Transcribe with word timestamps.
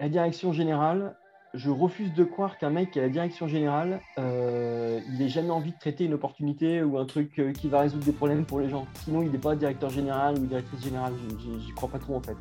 La 0.00 0.08
direction 0.08 0.52
générale, 0.52 1.14
je 1.54 1.70
refuse 1.70 2.12
de 2.12 2.24
croire 2.24 2.58
qu'un 2.58 2.70
mec 2.70 2.90
qui 2.90 2.98
a 2.98 3.02
la 3.02 3.08
direction 3.08 3.46
générale, 3.46 4.00
euh, 4.18 4.98
il 5.08 5.18
n'ait 5.18 5.28
jamais 5.28 5.50
envie 5.50 5.70
de 5.70 5.78
traiter 5.78 6.06
une 6.06 6.14
opportunité 6.14 6.82
ou 6.82 6.98
un 6.98 7.04
truc 7.04 7.38
euh, 7.38 7.52
qui 7.52 7.68
va 7.68 7.80
résoudre 7.80 8.04
des 8.04 8.12
problèmes 8.12 8.44
pour 8.44 8.58
les 8.58 8.68
gens. 8.68 8.86
Sinon, 9.04 9.22
il 9.22 9.30
n'est 9.30 9.38
pas 9.38 9.54
directeur 9.54 9.90
général 9.90 10.38
ou 10.38 10.46
directrice 10.46 10.82
générale. 10.82 11.12
J'y 11.38 11.72
crois 11.72 11.88
pas 11.88 12.00
trop 12.00 12.16
en 12.16 12.20
fait. 12.20 12.36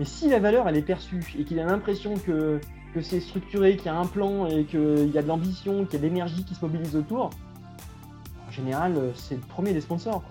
Mais 0.00 0.04
si 0.04 0.28
la 0.28 0.40
valeur 0.40 0.68
elle 0.68 0.76
est 0.76 0.82
perçue 0.82 1.22
et 1.38 1.44
qu'il 1.44 1.60
a 1.60 1.66
l'impression 1.66 2.14
que, 2.16 2.60
c'est 3.00 3.20
structuré, 3.20 3.76
qu'il 3.76 3.86
y 3.86 3.88
a 3.90 3.96
un 3.96 4.06
plan 4.06 4.46
et 4.46 4.64
qu'il 4.64 5.10
y 5.10 5.18
a 5.18 5.22
de 5.22 5.28
l'ambition, 5.28 5.84
qu'il 5.84 5.94
y 5.94 5.96
a 5.96 5.98
de 6.00 6.06
l'énergie 6.06 6.44
qui 6.44 6.56
se 6.56 6.64
mobilise 6.64 6.96
autour, 6.96 7.30
en 8.48 8.50
général, 8.50 9.12
c'est 9.14 9.36
le 9.36 9.40
premier 9.40 9.72
des 9.72 9.80
sponsors. 9.80 10.22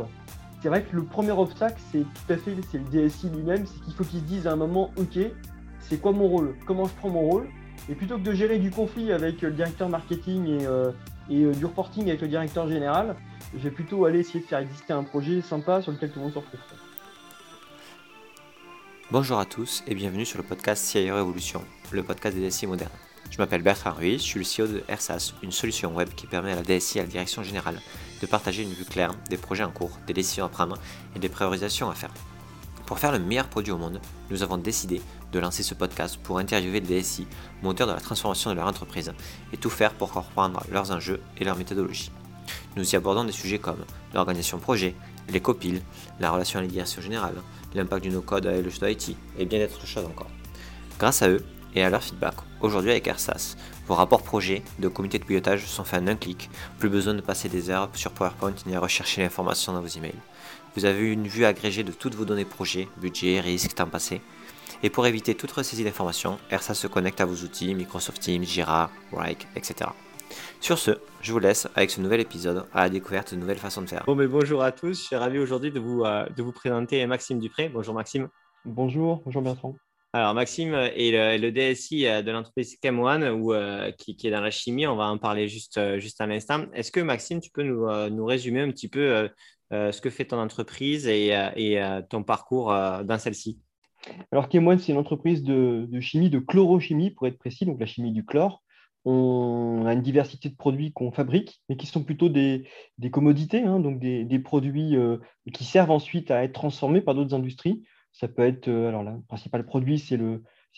C'est 0.61 0.70
vrai 0.70 0.83
que 0.83 0.95
le 0.95 1.04
premier 1.04 1.31
obstacle, 1.31 1.81
c'est 1.91 2.04
tout 2.04 2.33
à 2.33 2.38
fait 2.38 2.55
c'est 2.71 2.77
le 2.77 3.07
DSI 3.07 3.29
lui-même, 3.29 3.65
c'est 3.65 3.81
qu'il 3.83 3.93
faut 3.93 4.04
qu'il 4.04 4.20
se 4.20 4.25
dise 4.25 4.47
à 4.47 4.51
un 4.54 4.55
moment, 4.55 4.91
ok, 4.97 5.17
c'est 5.89 6.00
quoi 6.00 6.11
mon 6.11 6.27
rôle? 6.27 6.55
Comment 6.65 6.86
je 6.86 6.93
prends 6.93 7.09
mon 7.09 7.21
rôle? 7.21 7.47
Et 7.89 7.95
plutôt 7.95 8.17
que 8.17 8.23
de 8.23 8.34
gérer 8.34 8.59
du 8.59 8.71
conflit 8.71 9.12
avec 9.12 9.41
le 9.41 9.52
directeur 9.52 9.90
marketing 9.90 10.48
et, 10.48 10.66
euh, 10.66 10.91
euh, 11.31 11.53
du 11.53 11.66
reporting 11.66 12.07
avec 12.07 12.21
le 12.21 12.27
directeur 12.27 12.67
général, 12.67 13.16
je 13.53 13.59
vais 13.59 13.71
plutôt 13.71 14.05
aller 14.05 14.20
essayer 14.20 14.40
de 14.40 14.45
faire 14.45 14.59
exister 14.59 14.93
un 14.93 15.04
projet 15.04 15.41
sympa 15.41 15.81
sur 15.81 15.91
lequel 15.91 16.12
tout 16.12 16.20
le 16.20 16.26
monde 16.26 16.34
s'en 16.34 16.41
fout. 16.41 16.59
Bonjour 19.12 19.38
à 19.38 19.45
tous 19.45 19.84
et 19.85 19.95
bienvenue 19.95 20.26
sur 20.26 20.38
le 20.38 20.43
podcast 20.43 20.84
CIO 20.85 21.16
Révolution, 21.16 21.62
le 21.91 22.04
podcast 22.04 22.35
des 22.38 22.48
DSI 22.48 22.68
modernes. 22.68 22.90
Je 23.29 23.38
m'appelle 23.38 23.62
Bertrand 23.62 23.91
Ruiz, 23.91 24.21
je 24.21 24.27
suis 24.27 24.40
le 24.40 24.45
CEO 24.45 24.71
de 24.71 24.84
AirSAS, 24.88 25.34
une 25.43 25.52
solution 25.52 25.93
web 25.93 26.09
qui 26.15 26.26
permet 26.26 26.54
à 26.54 26.55
la 26.55 26.63
DSI 26.63 26.98
et 26.98 27.02
à 27.02 27.04
la 27.04 27.09
direction 27.09 27.43
générale 27.43 27.79
de 28.21 28.26
partager 28.26 28.63
une 28.63 28.71
vue 28.71 28.85
claire 28.85 29.13
des 29.29 29.38
projets 29.38 29.63
en 29.63 29.71
cours, 29.71 29.98
des 30.07 30.13
décisions 30.13 30.45
à 30.45 30.49
prendre 30.49 30.77
et 31.15 31.20
des 31.20 31.29
priorisations 31.29 31.90
à 31.90 31.95
faire. 31.95 32.13
Pour 32.85 32.99
faire 32.99 33.12
le 33.12 33.20
meilleur 33.20 33.48
produit 33.48 33.71
au 33.71 33.77
monde, 33.77 33.99
nous 34.29 34.43
avons 34.43 34.57
décidé 34.57 35.02
de 35.33 35.39
lancer 35.39 35.63
ce 35.63 35.73
podcast 35.73 36.17
pour 36.23 36.37
interviewer 36.37 36.79
les 36.79 37.01
DSI, 37.01 37.27
moteurs 37.61 37.87
de 37.87 37.93
la 37.93 37.99
transformation 37.99 38.51
de 38.51 38.55
leur 38.55 38.67
entreprise, 38.67 39.11
et 39.51 39.57
tout 39.57 39.69
faire 39.69 39.93
pour 39.93 40.12
comprendre 40.12 40.63
leurs 40.71 40.91
enjeux 40.91 41.20
et 41.37 41.43
leurs 41.43 41.57
méthodologies. 41.57 42.12
Nous 42.75 42.93
y 42.93 42.95
abordons 42.95 43.23
des 43.23 43.31
sujets 43.31 43.59
comme 43.59 43.84
l'organisation 44.13 44.59
projet, 44.59 44.95
les 45.29 45.41
copiles, 45.41 45.81
la 46.20 46.31
relation 46.31 46.59
à 46.59 46.62
la 46.62 46.67
direction 46.67 47.01
générale, 47.01 47.35
l'impact 47.73 48.03
du 48.03 48.09
no-code 48.09 48.45
avec 48.45 48.63
le 48.63 48.70
choix 48.70 48.91
IT 48.91 49.15
et 49.37 49.45
bien 49.45 49.59
d'autres 49.59 49.85
choses 49.87 50.05
encore. 50.05 50.29
Grâce 50.99 51.21
à 51.21 51.29
eux 51.29 51.43
et 51.75 51.84
à 51.84 51.90
leur 51.90 52.03
feedback, 52.03 52.35
aujourd'hui 52.62 52.91
avec 52.91 53.07
AirSAS, 53.07 53.55
vos 53.87 53.95
rapports 53.95 54.21
projets 54.21 54.62
de 54.79 54.87
comité 54.87 55.18
de 55.18 55.25
pilotage 55.25 55.65
sont 55.65 55.84
faits 55.84 56.03
en 56.03 56.07
un 56.07 56.15
clic, 56.15 56.49
plus 56.77 56.90
besoin 56.90 57.15
de 57.15 57.21
passer 57.21 57.49
des 57.49 57.70
heures 57.70 57.90
sur 57.93 58.12
PowerPoint 58.12 58.53
ni 58.68 58.75
à 58.75 58.79
rechercher 58.79 59.23
l'information 59.23 59.73
dans 59.73 59.81
vos 59.81 59.87
emails. 59.87 60.13
Vous 60.75 60.85
avez 60.85 61.12
une 61.12 61.27
vue 61.27 61.45
agrégée 61.45 61.84
de 61.84 61.91
toutes 61.91 62.15
vos 62.15 62.25
données 62.25 62.45
projets, 62.45 62.87
budget, 62.97 63.40
risque, 63.40 63.75
temps 63.75 63.87
passé. 63.87 64.22
Et 64.85 64.89
pour 64.89 65.07
éviter 65.07 65.34
toute 65.34 65.51
ressaisie 65.51 65.85
d'informations, 65.85 66.38
AirSAS 66.51 66.73
se 66.73 66.88
connecte 66.88 67.22
à 67.22 67.25
vos 67.25 67.45
outils 67.45 67.73
Microsoft 67.73 68.22
Teams, 68.22 68.44
Jira, 68.44 68.91
Rike, 69.13 69.47
etc. 69.56 69.90
Sur 70.59 70.78
ce, 70.78 70.91
je 71.22 71.31
vous 71.31 71.40
laisse 71.40 71.69
avec 71.73 71.90
ce 71.90 72.01
nouvel 72.01 72.19
épisode 72.19 72.66
à 72.73 72.81
la 72.81 72.90
découverte 72.90 73.34
de 73.34 73.40
nouvelles 73.40 73.59
façons 73.59 73.81
de 73.81 73.88
faire. 73.88 74.03
Bon, 74.06 74.16
mais 74.16 74.28
bonjour 74.28 74.62
à 74.62 74.73
tous, 74.73 75.00
je 75.00 75.06
suis 75.06 75.16
ravi 75.16 75.40
aujourd'hui 75.40 75.72
de 75.72 75.79
vous, 75.79 76.03
euh, 76.03 76.25
de 76.35 76.44
vous 76.44 76.51
présenter 76.51 77.06
Maxime 77.06 77.40
Dupré. 77.40 77.69
Bonjour 77.69 77.94
Maxime. 77.94 78.28
Bonjour, 78.66 79.22
bonjour 79.23 79.41
Bertrand. 79.41 79.73
Alors 80.12 80.34
Maxime 80.34 80.73
est 80.73 81.38
le, 81.38 81.51
DSI 81.51 82.06
euh, 82.06 82.22
de 82.22 82.31
l'entreprise 82.31 82.78
Chem1 82.84 83.31
ou, 83.31 83.53
euh, 83.53 83.90
qui, 83.91 84.18
est 84.22 84.31
dans 84.31 84.41
la 84.41 84.51
chimie, 84.51 84.85
on 84.85 84.97
va 84.97 85.06
en 85.06 85.18
parler 85.18 85.47
juste, 85.47 85.79
juste 86.00 86.19
à 86.19 86.28
l'instant. 86.28 86.66
Est-ce 86.73 86.91
que 86.91 87.00
Maxime, 87.00 87.40
tu 87.40 87.51
peux 87.51 87.63
nous, 87.63 87.88
nous 88.09 88.25
résumer 88.25 88.59
un 88.59 88.69
petit 88.69 88.90
peu 88.90 89.29
ce 89.72 90.01
que 90.01 90.09
fait 90.09 90.25
ton 90.25 90.40
entreprise 90.40 91.07
et, 91.07 91.29
et 91.56 91.81
ton 92.09 92.23
parcours 92.23 92.68
dans 92.68 93.18
celle-ci? 93.18 93.59
Alors, 94.31 94.47
Chem1, 94.47 94.79
c'est 94.79 94.91
une 94.91 94.97
entreprise 94.97 95.44
de, 95.44 95.88
de, 95.90 96.00
chimie, 96.00 96.29
de 96.29 96.40
chlorochimie 96.40 97.12
pour 97.12 97.28
être 97.28 97.38
précis, 97.38 97.66
donc 97.66 97.79
la 97.79 97.85
chimie 97.85 98.12
du 98.12 98.25
chlore 98.25 98.63
on 99.06 99.85
a 99.85 99.94
une 99.94 100.01
diversité 100.01 100.50
de 100.50 100.56
produits 100.56 100.94
qu'on 100.94 101.12
fabrique, 101.12 101.62
mais 101.68 101.75
qui 101.75 101.88
sont 101.88 102.03
plutôt 102.03 102.29
des, 102.29 102.66
commodités, 103.12 103.62
hein, 103.62 103.79
donc 103.79 104.00
des, 104.00 104.40
produits 104.40 104.96
euh, 104.96 105.18
qui 105.53 105.66
servent 105.66 105.91
ensuite 105.91 106.31
à 106.31 106.44
être 106.44 106.53
transformés 106.53 107.02
par 107.02 107.16
d'autres 107.16 107.36
industries. 107.36 107.84
Ça 108.12 108.28
peut 108.28 108.44
être, 108.44 108.68
euh, 108.69 108.88
alors 108.88 109.03
le 109.03 109.22
principal 109.28 109.66
produit, 109.66 110.00
c'est 110.00 110.18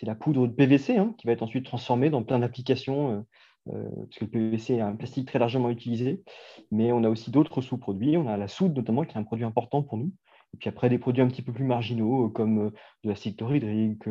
la 0.01 0.15
poudre 0.15 0.47
de 0.47 0.53
PVC, 0.53 0.97
hein, 0.97 1.13
qui 1.17 1.27
va 1.27 1.33
être 1.33 1.43
ensuite 1.43 1.65
transformée 1.65 2.09
dans 2.09 2.23
plein 2.23 2.39
d'applications, 2.39 3.25
euh, 3.67 3.83
parce 3.95 4.17
que 4.17 4.25
le 4.25 4.31
PVC 4.31 4.75
est 4.75 4.81
un 4.81 4.95
plastique 4.95 5.27
très 5.27 5.39
largement 5.39 5.69
utilisé. 5.69 6.23
Mais 6.71 6.91
on 6.91 7.03
a 7.03 7.09
aussi 7.09 7.29
d'autres 7.29 7.61
sous-produits. 7.61 8.17
On 8.17 8.27
a 8.27 8.37
la 8.37 8.47
soude, 8.47 8.75
notamment, 8.75 9.03
qui 9.03 9.15
est 9.15 9.19
un 9.19 9.23
produit 9.23 9.45
important 9.45 9.83
pour 9.83 9.97
nous. 9.97 10.11
Et 10.53 10.57
puis 10.57 10.69
après, 10.69 10.89
des 10.89 10.99
produits 10.99 11.21
un 11.21 11.27
petit 11.27 11.41
peu 11.41 11.51
plus 11.51 11.65
marginaux, 11.65 12.29
comme 12.29 12.71
de 13.03 13.09
l'acide 13.09 13.35
chlorhydrique, 13.35 14.07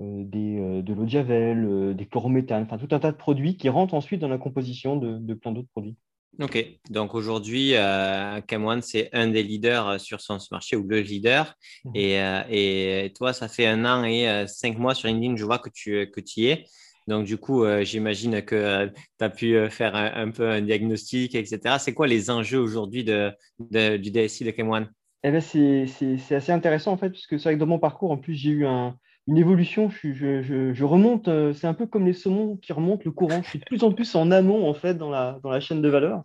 euh, 0.00 0.24
des, 0.24 0.58
euh, 0.58 0.82
de 0.82 0.92
l'eau 0.92 1.04
de 1.04 1.10
javel, 1.10 1.64
euh, 1.64 1.94
des 1.94 2.06
chlorométhanes, 2.06 2.64
enfin 2.64 2.78
tout 2.78 2.92
un 2.92 2.98
tas 2.98 3.12
de 3.12 3.16
produits 3.16 3.56
qui 3.56 3.68
rentrent 3.68 3.94
ensuite 3.94 4.20
dans 4.20 4.28
la 4.28 4.38
composition 4.38 4.96
de, 4.96 5.34
plein 5.34 5.52
d'autres 5.52 5.68
produits. 5.70 5.94
Ok, 6.40 6.66
donc 6.90 7.14
aujourd'hui, 7.14 7.76
euh, 7.76 8.40
Cam1, 8.40 8.80
c'est 8.80 9.08
un 9.12 9.28
des 9.28 9.44
leaders 9.44 10.00
sur 10.00 10.20
son 10.20 10.38
marché 10.50 10.74
ou 10.74 10.82
le 10.82 11.00
leader. 11.00 11.54
Mhm. 11.84 11.92
Et, 11.94 13.04
et, 13.04 13.12
toi, 13.12 13.32
ça 13.32 13.46
fait 13.46 13.66
un 13.66 13.84
an 13.84 14.02
et 14.02 14.44
cinq 14.48 14.78
mois 14.78 14.96
sur 14.96 15.06
LinkedIn, 15.06 15.36
je 15.36 15.44
vois 15.44 15.60
que 15.60 15.70
tu, 15.72 16.10
que 16.10 16.20
y 16.36 16.46
es. 16.46 16.64
Donc, 17.06 17.24
du 17.24 17.36
coup, 17.36 17.64
j'imagine 17.82 18.42
que 18.42 18.90
tu 19.18 19.24
as 19.24 19.30
pu 19.30 19.70
faire 19.70 19.94
un, 19.94 20.32
peu 20.32 20.50
un 20.50 20.60
diagnostic, 20.60 21.36
etc. 21.36 21.76
C'est 21.78 21.94
quoi 21.94 22.08
les 22.08 22.30
enjeux 22.30 22.58
aujourd'hui 22.58 23.04
de, 23.04 23.30
du 23.60 24.10
DSI 24.10 24.42
de 24.42 24.50
Cam1 24.50 24.88
eh 25.24 25.30
ben, 25.30 25.40
c'est 25.40 26.34
assez 26.34 26.52
intéressant 26.52 26.92
en 26.92 26.96
fait, 26.96 27.10
parce 27.10 27.26
que 27.26 27.38
c'est 27.38 27.44
vrai 27.44 27.54
que 27.54 27.60
dans 27.60 27.66
mon 27.66 27.78
parcours, 27.78 28.10
en 28.10 28.18
plus, 28.18 28.34
j'ai 28.34 28.50
eu 28.50 28.66
un, 28.66 28.96
une 29.26 29.38
évolution. 29.38 29.88
Je, 29.90 30.84
remonte, 30.84 31.28
euh, 31.28 31.52
c'est 31.52 31.66
un 31.66 31.74
peu 31.74 31.86
comme 31.86 32.06
les 32.06 32.12
saumons 32.12 32.56
qui 32.56 32.72
remontent 32.72 33.02
le 33.04 33.10
courant. 33.10 33.42
Je 33.42 33.48
suis 33.48 33.58
de 33.58 33.64
plus 33.64 33.82
en 33.82 33.92
plus 33.92 34.14
en 34.14 34.30
amont 34.30 34.68
en 34.68 34.74
fait 34.74 34.94
dans 34.94 35.10
la, 35.10 35.38
dans 35.42 35.50
la 35.50 35.60
chaîne 35.60 35.82
de 35.82 35.88
valeur. 35.88 36.24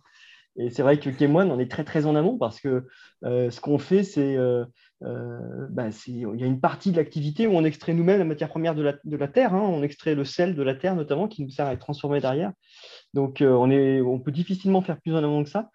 Et 0.56 0.68
c'est 0.68 0.82
vrai 0.82 0.98
que 0.98 1.08
Kémoine, 1.08 1.50
on 1.50 1.58
est 1.58 1.70
très 1.70 1.84
très 1.84 2.06
en 2.06 2.16
amont 2.16 2.36
parce 2.36 2.60
que 2.60 2.86
euh, 3.24 3.50
ce 3.50 3.60
qu'on 3.60 3.78
fait, 3.78 4.02
c'est 4.02 4.36
euh, 4.36 4.66
bah, 5.00 5.86
il 6.06 6.18
y 6.18 6.42
a 6.42 6.46
une 6.46 6.60
partie 6.60 6.90
de 6.90 6.96
l'activité 6.96 7.46
où 7.46 7.52
on 7.52 7.64
extrait 7.64 7.94
nous-mêmes 7.94 8.18
la 8.18 8.24
matière 8.24 8.48
première 8.50 8.74
de 8.74 8.82
la, 8.82 8.94
de 9.04 9.16
la 9.16 9.28
terre. 9.28 9.54
Hein. 9.54 9.62
on 9.62 9.82
extrait 9.82 10.14
le 10.14 10.24
sel 10.24 10.54
de 10.54 10.62
la 10.62 10.74
terre 10.74 10.96
notamment 10.96 11.28
qui 11.28 11.42
nous 11.42 11.50
sert 11.50 11.66
à 11.66 11.72
être 11.72 11.80
transformé 11.80 12.20
derrière. 12.20 12.52
Donc 13.14 13.42
on, 13.42 13.70
est, 13.70 14.02
on 14.02 14.18
peut 14.18 14.32
difficilement 14.32 14.82
faire 14.82 15.00
plus 15.00 15.14
en 15.14 15.18
amont 15.18 15.44
que 15.44 15.50
ça. 15.50 15.70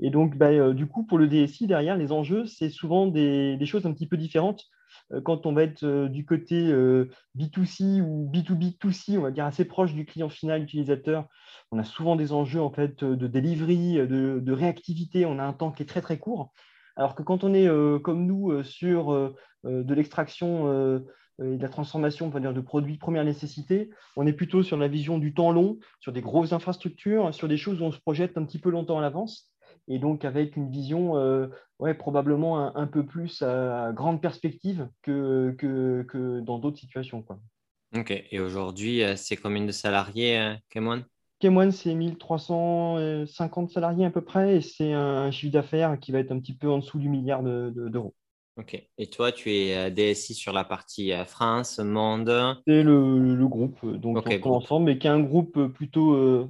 Et 0.00 0.10
donc, 0.10 0.36
bah, 0.36 0.72
du 0.72 0.86
coup, 0.86 1.04
pour 1.04 1.18
le 1.18 1.28
DSI, 1.28 1.66
derrière, 1.66 1.96
les 1.96 2.12
enjeux, 2.12 2.46
c'est 2.46 2.70
souvent 2.70 3.06
des, 3.06 3.58
choses 3.66 3.86
un 3.86 3.92
petit 3.92 4.06
peu 4.06 4.16
différentes. 4.16 4.64
Euh, 5.12 5.20
quand 5.20 5.46
on 5.46 5.52
va 5.52 5.62
être 5.62 5.84
euh, 5.84 6.08
du 6.08 6.24
côté 6.24 6.68
euh, 6.68 7.10
B2C 7.36 8.00
ou 8.00 8.30
B2B2C, 8.32 9.18
on 9.18 9.22
va 9.22 9.30
dire 9.30 9.44
assez 9.44 9.64
proche 9.64 9.94
du 9.94 10.04
client 10.04 10.28
final 10.28 10.62
utilisateur, 10.62 11.26
on 11.72 11.78
a 11.78 11.84
souvent 11.84 12.16
des 12.16 12.32
enjeux 12.32 12.60
en 12.60 12.70
fait 12.70 13.04
de 13.04 13.26
delivery, 13.26 13.94
de, 14.06 14.52
réactivité, 14.52 15.26
on 15.26 15.38
a 15.38 15.44
un 15.44 15.52
temps 15.52 15.70
qui 15.70 15.82
est 15.82 15.86
très 15.86 16.00
très 16.00 16.18
court. 16.18 16.52
Alors 16.96 17.14
que 17.14 17.22
quand 17.22 17.44
on 17.44 17.54
est 17.54 17.68
comme 18.02 18.26
nous 18.26 18.62
sur 18.64 19.32
de 19.62 19.94
l'extraction 19.94 20.98
et 21.38 21.56
de 21.56 21.62
la 21.62 21.68
transformation 21.68 22.26
on 22.26 22.30
va 22.30 22.40
dire, 22.40 22.52
de 22.52 22.60
produits 22.60 22.98
première 22.98 23.24
nécessité, 23.24 23.90
on 24.16 24.26
est 24.26 24.32
plutôt 24.32 24.64
sur 24.64 24.76
la 24.76 24.88
vision 24.88 25.18
du 25.18 25.32
temps 25.32 25.52
long, 25.52 25.78
sur 26.00 26.12
des 26.12 26.22
grosses 26.22 26.52
infrastructures, 26.52 27.32
sur 27.32 27.46
des 27.46 27.56
choses 27.56 27.80
où 27.80 27.84
on 27.84 27.92
se 27.92 28.00
projette 28.00 28.36
un 28.36 28.44
petit 28.44 28.58
peu 28.58 28.70
longtemps 28.70 28.98
à 28.98 29.02
l'avance 29.02 29.52
et 29.88 29.98
donc 29.98 30.24
avec 30.24 30.56
une 30.56 30.70
vision 30.70 31.16
euh, 31.16 31.48
ouais, 31.78 31.94
probablement 31.94 32.76
un, 32.76 32.86
peu 32.86 33.04
plus 33.04 33.42
à 33.42 33.92
grande 33.92 34.20
perspective 34.20 34.88
que, 35.02 35.54
que, 35.58 36.04
que 36.08 36.40
dans 36.40 36.58
d'autres 36.58 36.78
situations. 36.78 37.22
Quoi. 37.22 37.40
Ok, 37.96 38.12
et 38.30 38.40
aujourd'hui, 38.40 39.02
euh, 39.02 39.16
c'est 39.16 39.36
combien 39.36 39.64
de 39.64 39.72
salariés, 39.72 40.38
euh, 40.38 40.54
Kemoine 40.68 41.04
Kemoine, 41.40 41.72
c'est 41.72 41.94
1350 41.94 43.70
salariés 43.70 44.04
à 44.04 44.10
peu 44.10 44.20
près, 44.20 44.56
et 44.56 44.60
c'est 44.60 44.92
un 44.92 45.30
chiffre 45.30 45.52
d'affaires 45.52 45.98
qui 45.98 46.12
va 46.12 46.18
être 46.18 46.32
un 46.32 46.38
petit 46.38 46.54
peu 46.54 46.68
en 46.68 46.78
dessous 46.78 46.98
du 46.98 47.08
milliard 47.08 47.42
d'euros. 47.42 48.14
Ok. 48.60 48.78
Et 48.98 49.06
toi, 49.06 49.32
tu 49.32 49.50
es 49.50 49.74
euh, 49.74 49.88
DSI 49.88 50.34
sur 50.34 50.52
la 50.52 50.64
partie 50.64 51.14
euh, 51.14 51.24
France, 51.24 51.78
monde? 51.78 52.28
C'est 52.66 52.82
le, 52.82 53.46
groupe, 53.46 53.78
euh, 53.84 53.96
donc 53.96 54.28
ensemble, 54.44 54.84
mais 54.84 54.98
qui 54.98 55.06
est 55.06 55.10
un 55.10 55.20
groupe 55.20 55.68
plutôt, 55.68 56.44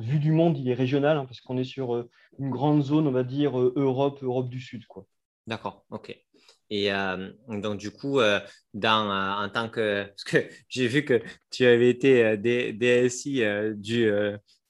vu 0.00 0.18
du 0.18 0.32
monde, 0.32 0.58
il 0.58 0.68
est 0.68 0.74
régional, 0.74 1.16
hein, 1.18 1.24
parce 1.24 1.40
qu'on 1.40 1.56
est 1.58 1.64
sur 1.64 2.04
une 2.40 2.50
grande 2.50 2.82
zone, 2.82 3.06
on 3.06 3.12
va 3.12 3.22
dire 3.22 3.56
Europe, 3.56 4.24
Europe 4.24 4.48
du 4.48 4.60
Sud. 4.60 4.86
Quoi. 4.86 5.06
D'accord, 5.46 5.84
ok. 5.90 6.18
Et 6.70 6.90
donc, 7.48 7.78
du 7.78 7.92
coup, 7.92 8.18
dans, 8.74 9.44
en 9.44 9.48
tant 9.48 9.68
que. 9.68 10.04
Parce 10.04 10.24
que 10.24 10.38
j'ai 10.68 10.88
vu 10.88 11.04
que 11.04 11.22
tu 11.50 11.64
avais 11.64 11.90
été 11.90 12.36
DSI 12.38 13.42
du, 13.76 14.10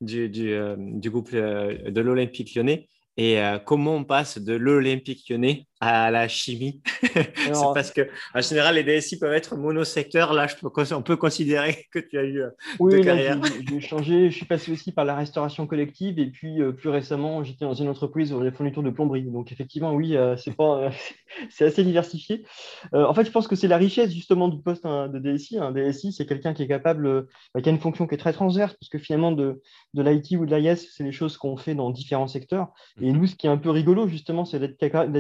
du, 0.03 0.29
du, 0.29 0.59
du, 0.77 1.11
groupe 1.11 1.33
de 1.33 2.01
l'Olympique 2.01 2.55
lyonnais. 2.55 2.87
Et 3.19 3.39
euh, 3.41 3.59
comment 3.59 3.97
on 3.97 4.05
passe 4.05 4.39
de 4.39 4.55
l'Olympique 4.55 5.29
lyonnais 5.29 5.67
à 5.81 6.11
la 6.11 6.29
chimie? 6.29 6.81
C'est 7.03 7.53
parce 7.75 7.91
que 7.91 8.09
en 8.35 8.41
général, 8.41 8.77
les 8.77 8.85
DSI 8.85 9.19
peuvent 9.19 9.35
être 9.35 9.55
monosecteurs. 9.57 10.33
Là, 10.33 10.47
je 10.47 10.57
peux, 10.57 10.95
on 10.95 11.03
peut 11.03 11.17
considérer 11.17 11.87
que 11.93 11.99
tu 11.99 12.19
as 12.19 12.23
eu 12.23 12.41
euh, 12.41 12.49
oui, 12.79 12.95
deux 12.95 13.01
carrières. 13.03 13.39
J'ai 13.69 13.81
changé. 13.81 14.31
Je 14.31 14.37
suis 14.37 14.47
passé 14.47 14.73
aussi 14.73 14.93
par 14.93 15.05
la 15.05 15.15
restauration 15.15 15.67
collective 15.67 16.19
et 16.19 16.27
puis 16.27 16.63
euh, 16.63 16.73
plus 16.73 16.89
récemment, 16.89 17.45
j'étais 17.45 17.67
dans 17.67 17.75
une 17.75 17.89
entreprise 17.89 18.33
où 18.33 18.41
les 18.41 18.51
fournitures 18.51 18.83
de 18.83 18.91
plomberie. 18.91 19.25
Donc 19.25 19.53
effectivement, 19.53 19.93
oui, 19.93 20.17
c'est 20.39 20.57
pas, 20.57 20.91
c'est 21.51 21.67
assez 21.67 21.85
diversifié. 21.85 22.47
en 22.95 23.13
fait, 23.13 23.27
je 23.27 23.31
pense 23.31 23.47
que 23.47 23.57
c'est 23.57 23.69
la 23.69 23.77
richesse 23.77 24.13
justement 24.13 24.49
du 24.49 24.63
poste 24.63 24.87
hein, 24.87 25.09
de 25.09 25.19
DSI. 25.19 25.59
Un 25.59 25.73
DSI, 25.73 26.13
c'est 26.13 26.25
quelqu'un 26.25 26.55
qui 26.55 26.63
est 26.63 26.69
capable, 26.69 27.27
bah, 27.55 27.61
qui 27.61 27.69
a 27.69 27.73
une 27.73 27.79
fonction 27.79 28.07
qui 28.07 28.15
est 28.15 28.19
très 28.19 28.33
transverse, 28.33 28.75
parce 28.81 28.89
que 28.89 28.99
finalement 28.99 29.33
de, 29.33 29.61
de 29.93 30.03
l'IT 30.03 30.39
ou 30.39 30.47
de 30.47 30.57
l'IS, 30.57 30.89
c'est 30.97 31.05
les 31.05 31.13
choses 31.13 31.37
qu'on 31.37 31.59
fait 31.59 31.75
dans 31.75 31.91
différents 31.91 32.29
secteurs. 32.29 32.73
Et 33.03 33.13
nous, 33.13 33.27
ce 33.27 33.35
qui 33.35 33.49
est 33.49 33.51
un 33.51 33.57
peu 33.57 33.71
rigolo, 33.71 34.07
justement, 34.07 34.45
c'est 34.45 34.61
d'être 34.61 34.77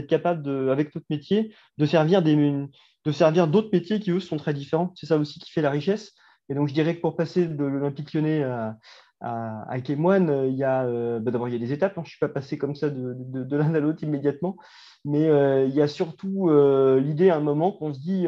capable, 0.07 0.71
avec 0.71 0.95
notre 0.95 1.07
métier, 1.11 1.53
de 1.79 1.85
servir 1.85 2.23
d'autres 2.23 3.71
métiers 3.73 3.99
qui, 3.99 4.13
eux, 4.13 4.21
sont 4.21 4.37
très 4.37 4.55
différents. 4.55 4.93
C'est 4.95 5.07
ça 5.07 5.19
aussi 5.19 5.41
qui 5.41 5.51
fait 5.51 5.63
la 5.63 5.71
richesse. 5.71 6.13
Et 6.49 6.55
donc, 6.55 6.69
je 6.69 6.75
dirais 6.75 6.95
que 6.95 7.01
pour 7.01 7.17
passer 7.17 7.47
de 7.47 7.65
l'Olympique 7.65 8.15
lyonnais 8.15 8.45
à, 8.45 8.79
à, 9.21 9.65
à 9.69 9.79
il 9.79 10.55
y 10.55 10.65
a 10.65 10.85
euh, 10.85 11.19
bah, 11.19 11.33
d'abord 11.33 11.49
il 11.49 11.53
y 11.55 11.57
a 11.57 11.59
des 11.59 11.73
étapes. 11.73 11.99
Hein. 11.99 12.03
Je 12.05 12.09
ne 12.09 12.11
suis 12.11 12.19
pas 12.21 12.29
passé 12.29 12.57
comme 12.57 12.77
ça 12.77 12.89
de, 12.89 13.57
l'un 13.57 13.75
à 13.75 13.81
l'autre 13.81 14.05
immédiatement, 14.05 14.57
mais 15.05 15.29
euh, 15.29 15.67
il 15.67 15.75
y 15.75 15.83
a 15.83 15.89
surtout 15.89 16.51
euh, 16.51 17.01
l'idée 17.01 17.31
à 17.31 17.37
un 17.37 17.41
moment 17.41 17.73
qu'on 17.73 17.93
se 17.93 17.99
dit 17.99 18.27